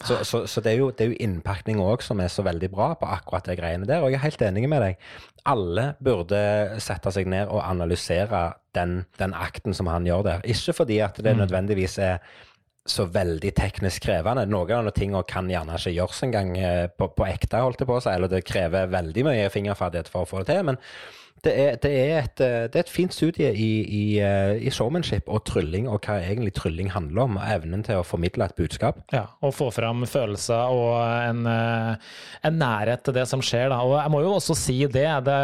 Så, 0.00 0.22
så, 0.24 0.40
så, 0.48 0.62
det 0.64 0.72
er 0.72 0.80
jo, 0.80 0.88
det 0.96 1.10
jo 1.10 1.18
innpakning 1.20 1.82
òg 1.82 2.00
som 2.02 2.22
er 2.24 2.32
så 2.32 2.44
veldig 2.46 2.70
bra 2.72 2.92
på 2.96 3.10
akkurat 3.12 3.50
de 3.50 3.58
greiene 3.58 3.88
der. 3.88 4.00
Og 4.00 4.10
jeg 4.10 4.20
er 4.22 4.24
helt 4.24 4.46
enig 4.48 4.64
med 4.72 4.80
deg. 4.82 5.04
Alle 5.52 5.90
burde 6.00 6.40
sette 6.80 7.12
seg 7.12 7.28
ned 7.28 7.52
og 7.52 7.60
analysere 7.66 8.46
den, 8.78 9.02
den 9.20 9.36
akten 9.36 9.76
som 9.76 9.90
han 9.92 10.08
gjør 10.08 10.24
der. 10.30 10.48
Ikke 10.48 10.72
fordi 10.80 11.02
at 11.04 11.20
det 11.20 11.36
mm. 11.36 11.44
nødvendigvis 11.44 11.98
er 12.00 12.24
så 12.88 13.06
veldig 13.14 13.52
teknisk 13.54 14.06
krevende. 14.08 14.44
Noen 14.50 14.88
av 14.90 14.94
tingene 14.96 15.22
kan 15.28 15.50
gjerne 15.50 15.78
ikke 15.78 15.94
gjøres 15.94 16.22
engang 16.26 16.54
eh, 16.58 16.86
på, 16.90 17.08
på 17.14 17.26
ekte, 17.28 17.62
holdt 17.62 17.84
jeg 17.84 17.90
på 17.90 17.98
å 17.98 18.02
si, 18.02 18.10
eller 18.10 18.32
det 18.32 18.44
krever 18.48 18.90
veldig 18.90 19.26
mye 19.28 19.50
fingerferdighet 19.54 20.10
for 20.10 20.24
å 20.24 20.30
få 20.32 20.42
det 20.42 20.54
til. 20.54 20.64
men 20.72 20.80
det 21.42 21.52
er, 21.58 21.78
det, 21.82 21.90
er 21.90 22.18
et, 22.20 22.40
eh, 22.40 22.64
det 22.70 22.78
er, 22.78 22.84
et, 22.84 22.90
fint 22.92 23.14
studie 23.14 23.48
i, 23.50 23.70
i, 23.82 24.02
eh, 24.22 24.60
i, 24.62 24.70
showmanship 24.70 25.26
og 25.26 25.42
trylling, 25.48 25.88
og 25.90 26.04
hva 26.06 26.20
egentlig 26.22 26.52
trylling 26.54 26.92
handler 26.94 27.24
om. 27.26 27.38
og 27.40 27.48
Evnen 27.50 27.82
til 27.82 27.98
å 27.98 28.04
formidle 28.06 28.46
et 28.46 28.54
budskap. 28.58 29.00
Ja, 29.10 29.24
og 29.42 29.54
få 29.56 29.72
fram 29.74 30.04
følelser 30.06 30.70
og 30.70 31.00
en, 31.02 31.42
eh, 31.50 32.12
en 32.46 32.58
nærhet 32.60 33.02
til 33.02 33.16
det 33.16 33.26
som 33.30 33.42
skjer. 33.42 33.72
Da. 33.72 33.80
Og 33.82 33.96
jeg 33.98 34.12
må 34.14 34.22
jo 34.22 34.36
også 34.36 34.54
si 34.58 34.78
det, 34.86 35.08
det, 35.26 35.38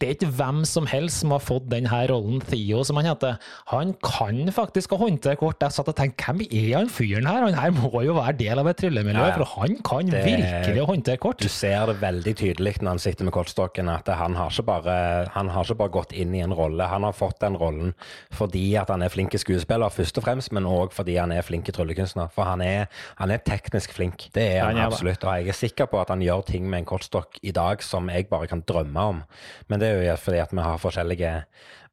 det 0.00 0.08
er 0.08 0.16
ikke 0.16 0.32
hvem 0.40 0.64
som 0.66 0.88
helst 0.90 1.22
som 1.22 1.36
har 1.36 1.44
fått 1.44 1.70
denne 1.70 2.02
rollen, 2.10 2.42
Theo, 2.48 2.82
som 2.82 2.98
han 2.98 3.12
heter. 3.12 3.38
Han 3.70 3.94
kan 4.02 4.50
faktisk 4.54 4.96
håndtere 4.98 5.38
kort. 5.38 5.62
Jeg 5.62 5.76
satt 5.76 5.92
og 5.92 5.98
tenkte, 6.00 6.32
hvem 6.32 6.42
er 6.50 6.80
han 6.80 6.90
fyren 6.90 7.30
her? 7.30 7.46
Han 7.46 7.58
her 7.60 7.74
må 7.78 8.02
jo 8.02 8.18
være 8.18 8.34
del 8.42 8.58
av 8.58 8.72
et 8.72 8.82
tryllemiljø, 8.82 9.22
ja, 9.22 9.30
ja. 9.30 9.38
for 9.38 9.62
han 9.62 9.78
kan 9.86 10.10
virkelig 10.10 10.90
håndtere 10.90 11.22
kort. 11.22 11.38
Du 11.38 11.52
ser 11.52 11.86
det 11.92 12.00
veldig 12.02 12.36
tydelig 12.42 12.74
når 12.80 12.96
han 12.96 13.04
sitter 13.06 13.30
med 13.30 13.36
kortstokken, 13.36 13.92
at 13.92 14.10
han 14.18 14.34
har 14.34 14.50
ikke 14.50 14.66
bare 14.66 14.98
han 15.34 15.43
han 15.48 15.56
har 15.58 15.66
ikke 15.66 15.80
bare 15.82 15.94
gått 15.96 16.14
inn 16.16 16.34
i 16.34 16.42
en 16.44 16.54
rolle. 16.54 16.86
Han 16.90 17.06
har 17.06 17.16
fått 17.16 17.40
den 17.44 17.58
rollen 17.60 17.94
fordi 18.34 18.64
at 18.80 18.90
han 18.92 19.04
er 19.04 19.12
flink 19.12 19.36
skuespiller, 19.40 19.92
først 19.92 20.18
og 20.20 20.26
fremst, 20.26 20.52
men 20.54 20.68
òg 20.68 20.94
fordi 20.94 21.16
han 21.20 21.32
er 21.34 21.44
flink 21.46 21.70
tryllekunstner. 21.74 22.32
For 22.34 22.48
han 22.48 22.64
er, 22.64 22.88
han 23.20 23.34
er, 23.34 23.42
teknisk 23.44 23.94
flink. 23.96 24.28
Det 24.34 24.46
er 24.56 24.64
han, 24.64 24.78
han 24.78 24.92
absolutt. 24.92 25.24
Og 25.24 25.40
jeg 25.40 25.52
er 25.52 25.58
sikker 25.58 25.90
på 25.90 26.00
at 26.00 26.12
han 26.12 26.24
gjør 26.24 26.44
ting 26.48 26.68
med 26.68 26.82
en 26.82 26.90
kortstokk 26.94 27.40
i 27.42 27.54
dag 27.54 27.82
som 27.84 28.10
jeg 28.12 28.28
bare 28.30 28.50
kan 28.50 28.64
drømme 28.66 29.08
om. 29.14 29.22
Men 29.68 29.82
det 29.82 29.90
er 29.90 30.04
jo 30.08 30.18
fordi 30.20 30.42
at 30.42 30.54
vi 30.54 30.64
har 30.64 30.82
forskjellige 30.82 31.34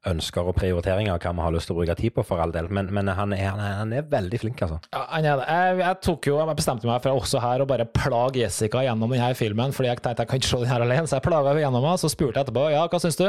ønsker 0.08 0.48
og 0.50 0.56
prioriteringer 0.56 1.18
hva 1.22 1.32
vi 1.36 1.44
har 1.44 1.54
lyst 1.54 1.68
til 1.70 1.76
å 1.76 1.78
bruke 1.78 1.94
tid 1.98 2.14
på, 2.16 2.24
for 2.26 2.42
all 2.42 2.54
del. 2.54 2.68
Men, 2.74 2.88
men 2.94 3.10
han, 3.12 3.34
er, 3.36 3.44
han, 3.52 3.60
er, 3.62 3.76
han, 3.78 3.92
er, 3.94 4.08
veldig 4.10 4.40
flink, 4.42 4.62
altså. 4.66 4.80
Ja. 4.90 5.04
Jeg, 5.22 5.76
jeg, 5.82 5.98
tok 6.02 6.30
jo, 6.30 6.38
jeg 6.40 6.58
bestemte 6.58 6.90
meg 6.90 7.04
for 7.04 7.22
også 7.22 7.42
her 7.42 7.62
å 7.62 7.68
bare 7.70 7.86
plage 7.86 8.42
Jessica 8.42 8.82
gjennom 8.86 9.14
denne 9.14 9.30
filmen, 9.38 9.74
fordi 9.76 9.92
jeg 9.92 10.02
tenkte 10.02 10.26
jeg 10.26 10.32
kan 10.32 10.42
ikke 10.42 10.50
se 10.50 10.60
den 10.64 10.72
her 10.72 10.86
alene, 10.86 11.06
så 11.06 11.18
jeg 11.18 11.26
plaga 11.28 11.52
henne 11.52 11.62
gjennom 11.62 11.86
den. 11.86 12.02
Så 12.02 12.10
spurte 12.12 12.40
jeg 12.40 12.48
etterpå 12.48 12.66
ja, 12.74 12.82
hva 12.90 13.02
syns 13.02 13.20
du? 13.20 13.28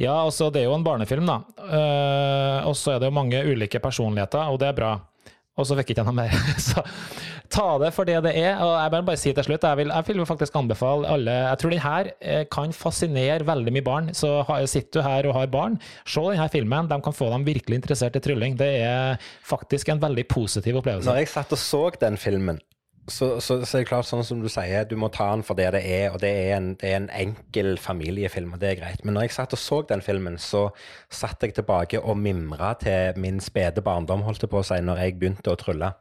Ja, 0.00 0.14
altså 0.24 0.48
det 0.48 0.62
er 0.62 0.70
jo 0.70 0.78
en 0.78 0.86
barnefilm, 0.86 1.28
da. 1.28 1.42
Uh, 1.60 2.68
og 2.70 2.76
så 2.78 2.94
er 2.94 3.02
det 3.02 3.10
jo 3.10 3.16
mange 3.18 3.42
ulike 3.44 3.82
personligheter, 3.84 4.48
og 4.48 4.60
det 4.62 4.70
er 4.70 4.78
bra. 4.78 4.94
Og 5.60 5.68
så 5.68 5.76
fikk 5.78 5.92
jeg 5.92 5.98
ikke 5.98 6.06
noe 6.08 6.16
mer. 6.22 6.34
så 6.70 6.84
ta 7.50 7.66
det 7.82 7.90
for 7.96 8.08
det 8.08 8.18
det 8.24 8.32
er. 8.38 8.60
Og 8.64 8.72
jeg 8.72 8.94
vil 8.94 9.06
bare 9.10 9.20
si 9.20 9.34
til 9.36 9.46
slutt, 9.46 9.66
jeg 9.66 9.80
vil, 9.82 9.92
jeg 9.92 10.08
vil 10.08 10.26
faktisk 10.28 10.56
anbefale 10.60 11.08
alle 11.10 11.36
Jeg 11.50 11.60
tror 11.60 11.74
den 11.74 11.84
her 11.84 12.10
eh, 12.20 12.44
kan 12.52 12.74
fascinere 12.76 13.46
veldig 13.48 13.74
mye 13.76 13.86
barn. 13.86 14.10
Så 14.16 14.32
sitter 14.70 15.00
du 15.00 15.06
her 15.06 15.30
og 15.30 15.36
har 15.38 15.52
barn, 15.52 15.78
se 16.06 16.24
denne 16.30 16.48
filmen. 16.52 16.90
De 16.90 17.00
kan 17.04 17.16
få 17.16 17.30
dem 17.34 17.46
virkelig 17.48 17.82
interessert 17.82 18.16
i 18.16 18.24
trylling. 18.24 18.58
Det 18.58 18.72
er 18.80 19.30
faktisk 19.46 19.92
en 19.92 20.02
veldig 20.02 20.26
positiv 20.30 20.80
opplevelse. 20.80 21.10
Når 21.10 21.22
jeg 21.22 21.32
satt 21.34 21.56
og 21.56 21.60
så 21.60 21.84
den 22.00 22.18
filmen, 22.20 22.60
så, 23.10 23.40
så, 23.40 23.58
så, 23.64 23.76
er 23.76 23.82
det 23.82 23.88
klart, 23.90 24.06
sånn 24.08 24.24
som 24.26 24.40
du 24.42 24.48
sier, 24.50 24.86
du 24.88 24.94
må 25.00 25.10
ta 25.12 25.26
den 25.34 25.42
for 25.46 25.58
det 25.58 25.68
det 25.74 25.82
er. 25.82 26.06
Og 26.14 26.20
det 26.22 26.30
er, 26.30 26.54
en, 26.56 26.72
det 26.80 26.90
er 26.92 27.00
en 27.00 27.10
enkel 27.12 27.74
familiefilm, 27.80 28.54
og 28.54 28.62
det 28.62 28.70
er 28.70 28.80
greit. 28.80 29.04
Men 29.04 29.16
når 29.16 29.26
jeg 29.26 29.36
satt 29.36 29.56
og 29.56 29.60
så 29.60 29.80
den 29.88 30.04
filmen, 30.04 30.38
så 30.40 30.68
satt 31.12 31.42
jeg 31.44 31.56
tilbake 31.56 32.00
og 32.00 32.18
mimra 32.20 32.72
til 32.80 33.18
min 33.20 33.40
spede 33.42 33.82
barndom, 33.84 34.24
holdt 34.26 34.46
jeg 34.46 34.52
på 34.52 34.62
å 34.62 34.66
si, 34.66 34.78
når 34.84 35.02
jeg 35.02 35.18
begynte 35.18 35.52
å 35.52 35.58
trylle. 35.60 35.92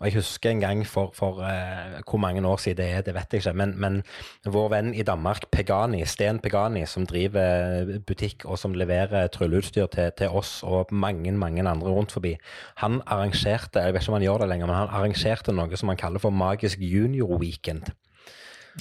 Og 0.00 0.08
jeg 0.08 0.18
husker 0.18 0.54
en 0.54 0.64
gang 0.64 0.82
for, 0.88 1.12
for 1.16 1.42
uh, 1.44 2.00
hvor 2.02 2.22
mange 2.22 2.42
år 2.44 2.60
siden 2.62 2.80
det 2.80 2.88
er, 2.90 3.04
det 3.06 3.14
vet 3.16 3.36
jeg 3.36 3.44
ikke. 3.44 3.56
Men, 3.60 3.76
men, 3.80 4.00
vår 4.44 4.70
venn 4.72 4.92
i 4.94 5.04
Danmark, 5.06 5.48
Pegani, 5.54 6.02
Sten 6.08 6.40
Pegani, 6.42 6.84
som 6.90 7.06
driver 7.08 7.94
butikk 8.06 8.44
og 8.48 8.58
som 8.60 8.74
leverer 8.76 9.30
trylleutstyr 9.32 9.88
til, 9.92 10.10
til, 10.18 10.32
oss 10.34 10.58
og 10.66 10.92
mange, 10.92 11.32
mange 11.32 11.62
andre 11.64 11.92
rundt 11.94 12.12
forbi, 12.12 12.34
han 12.82 13.00
arrangerte, 13.06 13.80
jeg 13.80 13.94
vet 13.94 14.02
ikke 14.02 14.12
om 14.12 14.18
han 14.18 14.26
gjør 14.26 14.44
det 14.44 14.50
lenger, 14.52 14.70
men 14.70 14.78
han 14.78 14.92
arrangerte 14.92 15.54
noe 15.54 15.80
som 15.80 15.92
han 15.92 16.00
kaller 16.00 16.22
for 16.22 16.34
Mag 16.34 16.53
magisk 16.54 16.80
junior-weekend. 16.80 17.92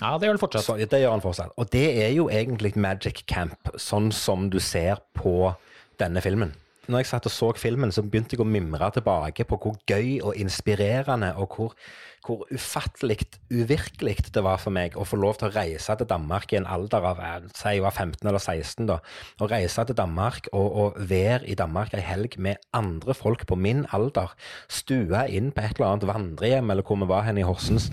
Ja, 0.02 0.16
det 0.18 0.26
gjør 0.26 0.38
han 0.38 0.42
fortsatt. 0.42 0.66
Så, 0.66 0.78
det 0.78 1.00
gjør 1.04 1.14
han 1.14 1.22
fortsatt. 1.22 1.54
Og 1.58 1.70
det 1.74 1.86
er 2.02 2.12
jo 2.16 2.30
egentlig 2.34 2.74
Magic 2.80 3.26
Camp, 3.30 3.74
sånn 3.78 4.10
som 4.16 4.50
du 4.50 4.60
ser 4.64 5.04
på 5.18 5.54
denne 6.02 6.24
filmen. 6.26 6.54
Når 6.90 7.04
jeg 7.04 7.12
satt 7.14 7.28
og 7.30 7.32
så 7.32 7.52
filmen, 7.56 7.94
så 7.96 8.04
begynte 8.04 8.36
jeg 8.36 8.44
å 8.44 8.48
mimre 8.48 8.90
tilbake 8.92 9.46
på 9.48 9.60
hvor 9.62 9.78
gøy 9.88 10.18
og 10.26 10.40
inspirerende 10.40 11.32
og 11.40 11.56
hvor 11.56 11.78
hvor 12.24 12.46
ufattelig 12.54 13.20
uvirkelig 13.52 14.30
det 14.34 14.44
var 14.46 14.62
for 14.62 14.74
meg 14.76 14.96
å 14.96 15.06
få 15.08 15.18
lov 15.20 15.40
til 15.40 15.50
å 15.50 15.54
reise 15.56 15.96
til 16.00 16.08
Danmark 16.08 16.54
i 16.54 16.60
en 16.60 16.68
alder 16.70 17.04
av 17.10 17.22
si 17.52 17.76
jeg 17.76 17.84
var 17.84 17.92
15 17.92 18.30
eller 18.30 18.40
16. 18.40 18.88
da, 18.88 19.00
Å 19.44 19.50
reise 19.52 19.84
til 19.90 19.98
Danmark 19.98 20.48
og, 20.54 20.68
og 20.84 21.00
være 21.10 21.44
i 21.52 21.58
Danmark 21.60 21.94
ei 21.98 22.04
helg 22.06 22.38
med 22.40 22.62
andre 22.74 23.16
folk 23.18 23.46
på 23.50 23.58
min 23.60 23.84
alder. 23.92 24.32
Stua 24.72 25.26
inn 25.28 25.52
på 25.52 25.64
et 25.64 25.76
eller 25.76 25.90
annet 25.92 26.08
vandrehjem 26.10 26.72
eller 26.72 26.88
hvor 26.88 27.02
vi 27.04 27.10
var 27.12 27.28
hen 27.28 27.42
i 27.42 27.48
Horsens. 27.48 27.90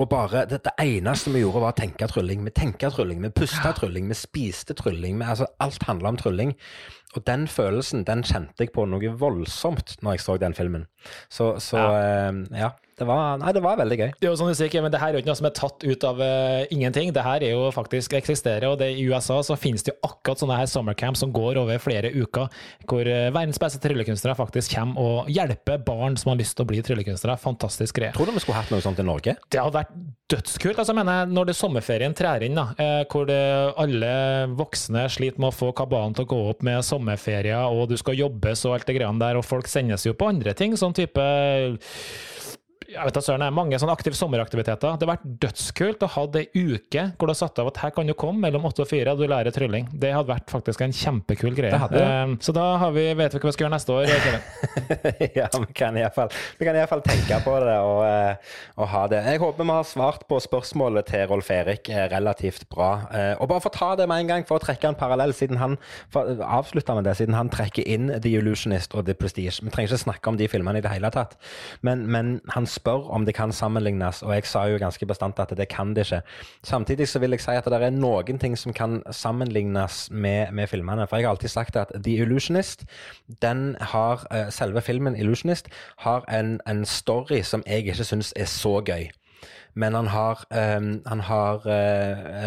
Og 0.00 0.08
bare, 0.10 0.46
det, 0.50 0.62
det, 0.66 0.74
eneste 0.80 1.32
vi 1.34 1.44
gjorde, 1.44 1.64
var 1.64 1.74
å 1.74 1.80
tenke 1.80 2.08
trylling. 2.10 2.44
Vi 2.46 2.54
tenkte 2.56 2.90
trylling, 2.94 3.22
vi 3.22 3.32
pusta 3.34 3.74
trylling, 3.76 4.10
vi 4.10 4.18
spiste 4.18 4.76
trylling. 4.78 5.18
Vi, 5.20 5.28
altså, 5.28 5.48
alt 5.62 5.86
handla 5.86 6.14
om 6.14 6.20
trylling. 6.20 6.54
Og 7.16 7.26
den 7.26 7.48
følelsen 7.50 8.04
den 8.06 8.22
kjente 8.26 8.64
jeg 8.64 8.74
på 8.74 8.84
noe 8.86 9.14
voldsomt 9.18 9.96
når 10.04 10.16
jeg 10.16 10.24
så 10.24 10.36
den 10.38 10.54
filmen. 10.54 10.86
Så, 11.32 11.56
så 11.62 11.80
ja. 11.80 12.30
Eh, 12.30 12.60
ja. 12.62 12.70
Det 13.00 13.06
var, 13.08 13.38
nei, 13.40 13.52
det 13.56 13.62
var 13.64 13.78
veldig 13.80 13.96
gøy. 13.96 14.10
Det 14.20 14.28
er 14.28 14.32
jo 14.34 14.36
sånn 14.36 14.50
du 14.52 14.56
sier, 14.58 14.68
Kevin, 14.68 14.92
det 14.92 15.00
her 15.00 15.14
er 15.14 15.16
jo 15.16 15.22
ikke 15.22 15.30
noe 15.30 15.38
som 15.38 15.48
er 15.48 15.54
tatt 15.56 15.84
ut 15.86 16.04
av 16.04 16.18
uh, 16.20 16.66
ingenting. 16.74 17.14
Det 17.16 17.22
her 17.24 17.44
er 17.46 17.54
jo 17.54 17.70
faktisk 17.72 18.12
eksisterer, 18.18 18.66
og 18.68 18.76
det, 18.82 18.90
i 19.00 19.06
USA 19.08 19.38
så 19.46 19.56
finnes 19.56 19.86
det 19.86 19.94
jo 19.94 20.10
akkurat 20.10 20.42
sånne 20.42 20.58
her 20.58 20.68
summercamp 20.68 21.16
som 21.16 21.32
går 21.32 21.62
over 21.62 21.80
flere 21.80 22.10
uker, 22.12 22.50
hvor 22.90 23.08
uh, 23.08 23.30
verdens 23.32 23.60
beste 23.62 23.80
tryllekunstnere 23.80 24.36
faktisk 24.36 24.76
kommer 24.76 25.00
og 25.00 25.30
hjelper 25.32 25.80
barn 25.86 26.18
som 26.20 26.34
har 26.34 26.40
lyst 26.42 26.58
til 26.58 26.66
å 26.66 26.70
bli 26.74 26.82
tryllekunstnere. 26.84 27.38
Fantastisk 27.40 28.02
greie. 28.02 28.12
Tror 28.16 28.28
du 28.28 28.36
vi 28.36 28.44
skulle 28.44 28.60
hatt 28.60 28.72
noe 28.74 28.84
sånt 28.84 29.00
i 29.00 29.06
Norge? 29.08 29.38
Det 29.48 29.62
hadde 29.62 29.80
vært 29.80 29.96
dødskult. 30.30 30.76
altså 30.76 30.92
jeg 30.92 31.00
mener, 31.00 31.32
Når 31.32 31.48
det 31.48 31.56
sommerferien 31.56 32.16
trær 32.20 32.44
inn, 32.44 32.60
da, 32.60 32.68
uh, 32.76 33.02
hvor 33.08 33.24
det, 33.30 33.40
alle 33.80 34.12
voksne 34.60 35.06
sliter 35.08 35.40
med 35.40 35.54
å 35.54 35.56
få 35.56 35.72
kabalen 35.72 36.18
til 36.18 36.28
å 36.28 36.32
gå 36.34 36.42
opp 36.52 36.60
med 36.68 36.84
sommerferier, 36.84 37.64
og 37.64 37.88
du 37.88 37.96
skal 37.96 38.20
jobbes 38.20 38.66
og 38.68 38.76
alt 38.76 38.92
det 38.92 39.00
greiene 39.00 39.24
der, 39.24 39.40
og 39.40 39.48
folk 39.48 39.72
sendes 39.72 40.04
jo 40.04 40.12
på 40.12 40.28
andre 40.28 40.52
ting, 40.52 40.76
sånn 40.76 40.96
type 41.00 41.24
jeg 42.90 43.06
vet 43.06 43.18
at 43.20 43.24
søren, 43.24 43.42
er 43.44 43.54
mange 43.54 43.78
sånne 43.78 43.94
aktive 43.94 44.18
sommeraktiviteter. 44.18 44.96
Det 44.98 45.06
har 45.06 45.12
vært 45.12 45.26
dødskult 45.44 46.02
å 46.02 46.08
ha 46.16 46.24
ei 46.40 46.46
uke 46.54 47.04
hvor 47.14 47.28
du 47.28 47.32
har 47.32 47.38
satt 47.38 47.60
av 47.62 47.70
at 47.70 47.80
her 47.84 47.92
kan 47.94 48.08
du 48.08 48.14
komme 48.18 48.42
mellom 48.42 48.66
åtte 48.66 48.82
og 48.84 48.90
fire 48.90 49.14
og 49.14 49.22
du 49.22 49.28
lærer 49.30 49.54
trylling. 49.54 49.86
Det 49.92 50.10
hadde 50.14 50.30
vært 50.30 50.50
faktisk 50.50 50.82
en 50.84 50.94
kjempekul 50.94 51.54
greie. 51.56 51.76
Um, 51.76 52.36
så 52.42 52.54
da 52.56 52.66
vi, 52.94 53.06
vet 53.18 53.36
vi 53.36 53.42
hva 53.42 53.50
vi 53.50 53.54
skal 53.54 53.66
gjøre 53.66 53.74
neste 53.76 53.94
år. 53.94 54.10
ja, 55.38 55.48
vi 55.60 55.76
kan 55.78 55.98
iallfall 56.00 57.04
tenke 57.06 57.40
på 57.44 57.56
det 57.62 57.76
og, 57.78 58.02
eh, 58.06 58.56
og, 58.76 58.86
ha 58.90 59.04
det. 59.12 59.22
Jeg 59.28 59.42
håper 59.44 59.68
vi 59.70 59.76
har 59.76 59.88
svart 59.88 60.26
på 60.30 60.40
spørsmålet 60.42 61.10
til 61.12 61.26
Rolf 61.30 61.50
Erik 61.54 61.90
eh, 61.92 62.06
relativt 62.10 62.66
bra. 62.72 62.90
Eh, 63.14 63.32
og 63.38 63.50
bare 63.52 63.64
for 63.64 63.72
å 63.72 63.78
ta 63.78 63.90
det 64.00 64.08
med 64.10 64.24
en 64.24 64.32
gang, 64.34 64.48
for 64.48 64.58
å 64.58 64.64
trekke 64.64 64.90
en 64.90 64.98
parallell, 64.98 65.34
siden 65.36 65.60
han 65.60 65.78
avslutta 66.14 66.96
med 66.98 67.06
det, 67.06 67.16
siden 67.20 67.38
han 67.38 67.52
trekker 67.52 67.86
inn 67.86 68.10
The 68.16 68.34
Illusionist 68.40 68.96
og 68.98 69.06
The 69.06 69.14
Prestige. 69.18 69.60
Vi 69.62 69.70
trenger 69.72 69.94
ikke 69.94 70.04
snakke 70.06 70.32
om 70.32 70.40
de 70.40 70.50
filmene 70.50 70.80
i 70.80 70.84
det 70.84 70.92
hele 70.92 71.12
tatt, 71.14 71.36
men, 71.86 72.06
men 72.10 72.38
han 72.54 72.66
spør 72.80 73.10
om 73.12 73.26
det 73.28 73.36
kan 73.36 73.52
sammenlignes, 73.52 74.22
og 74.26 74.34
jeg 74.34 74.48
sa 74.48 74.64
jo 74.70 74.80
ganske 74.80 75.06
bestandt 75.06 75.40
at 75.42 75.52
det 75.56 75.68
kan 75.70 75.94
det 75.94 76.06
ikke. 76.08 76.22
Samtidig 76.64 77.08
så 77.08 77.22
vil 77.22 77.36
jeg 77.36 77.44
si 77.44 77.56
at 77.56 77.68
det 77.68 77.80
er 77.80 77.94
noen 77.94 78.40
ting 78.40 78.56
som 78.58 78.74
kan 78.76 79.00
sammenlignes 79.12 80.08
med, 80.10 80.52
med 80.56 80.66
filmene. 80.72 81.06
For 81.06 81.20
jeg 81.20 81.28
har 81.28 81.36
alltid 81.36 81.52
sagt 81.52 81.76
at 81.76 81.92
The 81.94 82.16
Illusionist, 82.24 82.84
den 83.42 83.76
har, 83.80 84.26
eh, 84.30 84.50
selve 84.50 84.80
filmen 84.80 85.16
Illusionist, 85.16 85.68
har 85.98 86.24
en, 86.28 86.60
en 86.68 86.84
story 86.84 87.42
som 87.42 87.62
jeg 87.66 87.84
ikke 87.84 88.04
syns 88.04 88.32
er 88.36 88.48
så 88.50 88.80
gøy. 88.80 89.10
Men 89.74 89.94
han 89.94 90.06
har, 90.06 90.44
um, 90.50 91.02
han 91.06 91.20
har 91.20 91.62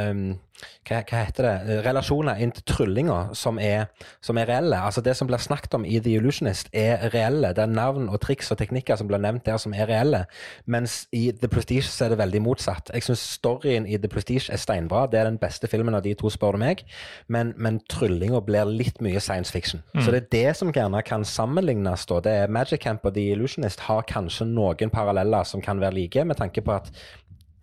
um, 0.10 0.40
hva, 0.88 1.00
hva, 1.02 1.22
heter 1.24 1.48
det, 1.48 1.78
relasjoner 1.86 2.40
inn 2.44 2.52
til 2.56 2.66
tryllinger 2.70 3.34
som 3.38 3.60
er, 3.62 3.88
som 4.24 4.38
er, 4.40 4.48
reelle. 4.50 4.78
Altså 4.78 5.02
Det 5.02 5.16
som 5.18 5.28
blir 5.30 5.42
snakket 5.42 5.78
om 5.78 5.86
i 5.86 6.00
The 6.04 6.18
Illusionist, 6.20 6.70
er 6.74 7.10
reelle. 7.14 7.54
Det 7.56 7.64
er 7.64 7.72
navn 7.72 8.10
og 8.10 8.20
triks 8.24 8.52
og 8.54 8.60
teknikker 8.60 9.00
som 9.00 9.10
blir 9.10 9.22
nevnt 9.24 9.46
der, 9.48 9.58
som 9.62 9.74
er 9.74 9.90
reelle. 9.90 10.24
Mens 10.66 11.08
i 11.16 11.30
The 11.32 11.50
Prestige 11.52 11.88
så 11.88 12.06
er 12.06 12.14
det 12.14 12.20
veldig 12.22 12.44
motsatt. 12.44 12.92
Jeg 12.94 13.08
syns 13.08 13.24
storyen 13.40 13.88
i 13.88 13.98
The 13.98 14.12
Prestige 14.12 14.52
er 14.54 14.62
steinbra. 14.62 15.06
Det 15.12 15.22
er 15.22 15.30
den 15.30 15.40
beste 15.42 15.70
filmen 15.72 15.96
av 15.96 16.04
de 16.06 16.14
to, 16.20 16.32
spør 16.34 16.58
du 16.58 16.64
meg. 16.64 16.86
Men, 17.28 17.54
men 17.58 17.82
tryllinga 17.92 18.44
blir 18.46 18.70
litt 18.70 19.02
mye 19.04 19.22
science 19.24 19.54
fiction. 19.54 19.84
Mm. 19.94 20.04
Så 20.04 20.14
det 20.14 20.24
er 20.24 20.30
det 20.36 20.56
som 20.60 20.74
gjerne 20.74 21.02
kan 21.06 21.26
sammenlignes. 21.28 22.06
da. 22.10 22.20
Det 22.24 22.36
er 22.44 22.54
Magic 22.54 22.84
Camp 22.84 23.06
og 23.08 23.16
The 23.16 23.30
Illusionist 23.34 23.86
har 23.88 24.06
kanskje 24.10 24.48
noen 24.50 24.92
paralleller 24.94 25.48
som 25.48 25.64
kan 25.64 25.82
være 25.82 25.98
like, 25.98 26.26
med 26.26 26.40
tanke 26.40 26.62
på 26.62 26.76
at 26.76 26.92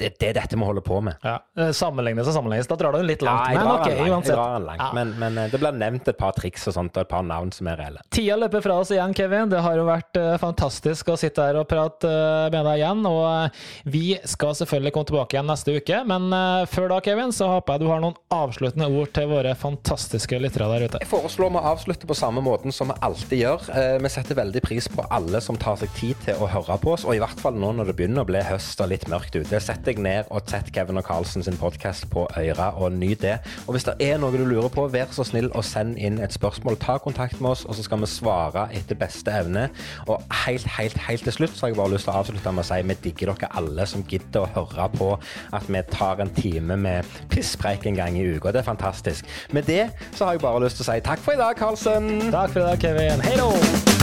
det, 0.00 0.14
det, 0.20 0.30
er 0.30 0.36
dette 0.38 0.56
vi 0.56 0.64
holder 0.64 0.84
på 0.84 1.00
med. 1.04 1.20
Ja, 1.24 1.36
eh, 1.58 1.70
Sammenlignes 1.76 2.28
og 2.30 2.36
sammenlignes, 2.36 2.68
da 2.70 2.76
drar 2.80 2.96
du 2.96 3.04
litt 3.04 3.22
langt. 3.24 3.52
Ja, 3.52 3.60
men, 3.60 3.72
okay, 3.74 4.08
langt, 4.08 4.28
langt. 4.64 4.80
Ja. 4.80 4.90
Men, 4.96 5.12
men, 5.20 5.38
eh, 5.38 5.50
det 5.52 5.60
blir 5.60 5.76
nevnt 5.76 6.08
et 6.08 6.18
par 6.20 6.32
triks 6.36 6.66
og 6.70 6.76
sånt, 6.76 6.96
og 6.96 7.04
et 7.04 7.10
par 7.10 7.24
navn 7.26 7.52
som 7.54 7.68
er 7.70 7.80
reelle. 7.80 8.04
Tida 8.14 8.38
løper 8.40 8.64
fra 8.64 8.78
oss 8.80 8.92
igjen, 8.94 9.14
Kevin. 9.16 9.50
Det 9.52 9.60
har 9.64 9.76
jo 9.76 9.86
vært 9.88 10.16
uh, 10.20 10.34
fantastisk 10.40 11.12
å 11.12 11.18
sitte 11.20 11.44
her 11.44 11.58
og 11.60 11.68
prate 11.70 12.08
uh, 12.08 12.48
med 12.52 12.64
deg 12.66 12.80
igjen. 12.80 13.04
Og 13.10 13.20
uh, 13.26 13.66
vi 13.92 14.04
skal 14.28 14.56
selvfølgelig 14.58 14.94
komme 14.96 15.10
tilbake 15.10 15.36
igjen 15.36 15.50
neste 15.50 15.76
uke, 15.76 16.02
men 16.08 16.28
før 16.70 16.90
da, 16.92 17.00
Kevin, 17.04 17.32
så 17.34 17.48
håper 17.50 17.76
jeg 17.76 17.82
du 17.82 17.90
har 17.90 18.02
noen 18.02 18.16
avsluttende 18.32 18.88
ord 19.00 19.10
til 19.16 19.28
våre 19.30 19.52
fantastiske 19.58 20.38
lyttere 20.40 20.68
der 20.72 20.86
ute. 20.86 21.00
Jeg 21.02 21.10
foreslår 21.10 21.52
vi 21.54 21.62
avslutter 21.72 22.08
på 22.08 22.16
samme 22.16 22.42
måten 22.44 22.74
som 22.74 22.90
vi 22.92 22.98
alltid 23.04 23.42
gjør. 23.42 23.66
vi 24.04 24.12
setter 24.12 24.38
veldig 24.38 24.62
pris 24.64 24.88
på 24.90 25.04
alle 25.10 25.40
som 25.44 25.58
tar 25.60 25.78
seg 25.80 25.92
tid 25.98 26.20
til 26.24 26.40
å 26.40 26.48
høre 26.50 26.78
på 26.82 26.94
oss, 26.94 27.06
og 27.08 27.16
i 27.16 27.22
hvert 27.22 27.40
fall 27.42 27.58
nå 27.58 27.72
når 27.76 27.90
det 27.90 27.96
begynner 27.98 28.24
å 28.24 28.30
bli 28.30 28.42
høst 28.46 28.80
og 28.82 28.92
litt 28.92 29.08
mørkt 29.10 29.36
ute. 29.36 29.60
Deg 29.90 29.98
ned 29.98 30.28
og 30.30 30.46
sett 30.46 30.68
Kevin 30.70 31.00
og 31.00 31.02
Carlsen 31.02 31.42
sin 31.42 31.56
podkast 31.58 32.04
på 32.12 32.22
øra, 32.38 32.68
og 32.78 32.92
nyt 32.94 33.24
det. 33.24 33.32
Og 33.66 33.74
hvis 33.74 33.88
det 33.88 33.96
er 34.04 34.20
noe 34.22 34.30
du 34.30 34.44
lurer 34.46 34.70
på, 34.70 34.84
vær 34.92 35.10
så 35.10 35.24
snill 35.26 35.48
og 35.50 35.64
send 35.66 35.96
inn 35.98 36.20
et 36.22 36.34
spørsmål. 36.36 36.78
Ta 36.78 36.94
kontakt 37.02 37.40
med 37.42 37.50
oss, 37.50 37.64
og 37.66 37.74
så 37.74 37.82
skal 37.82 37.98
vi 38.04 38.10
svare 38.12 38.68
etter 38.76 38.98
beste 39.00 39.34
evne. 39.34 39.66
Og 40.06 40.22
helt, 40.44 40.68
helt, 40.76 40.98
helt 41.08 41.26
til 41.26 41.34
slutt 41.34 41.56
så 41.56 41.66
har 41.66 41.72
jeg 41.72 41.80
bare 41.80 41.94
lyst 41.96 42.06
til 42.06 42.14
å 42.14 42.20
avslutte 42.20 42.52
med 42.54 42.62
å 42.62 42.68
si 42.70 42.78
vi 42.86 42.98
digger 43.08 43.32
dere 43.32 43.50
alle 43.58 43.86
som 43.90 44.04
gidder 44.06 44.46
å 44.46 44.52
høre 44.60 44.86
på 44.94 45.08
at 45.58 45.66
vi 45.66 45.82
tar 45.90 46.22
en 46.22 46.30
time 46.38 46.78
med 46.86 47.16
pisspreik 47.34 47.88
en 47.90 47.98
gang 47.98 48.20
i 48.20 48.28
uka. 48.30 48.54
Det 48.54 48.62
er 48.62 48.68
fantastisk. 48.70 49.26
Med 49.50 49.66
det 49.66 49.88
så 50.12 50.28
har 50.28 50.38
jeg 50.38 50.44
bare 50.46 50.62
lyst 50.68 50.78
til 50.78 50.86
å 50.86 50.92
si 50.92 51.02
takk 51.08 51.24
for 51.24 51.34
i 51.34 51.42
dag, 51.42 51.58
Carlsen. 51.58 52.30
Takk 52.30 52.54
for 52.54 52.62
i 52.62 52.68
dag, 52.68 52.86
Kevin. 52.86 53.26
Hei 53.26 53.34
då! 53.42 53.99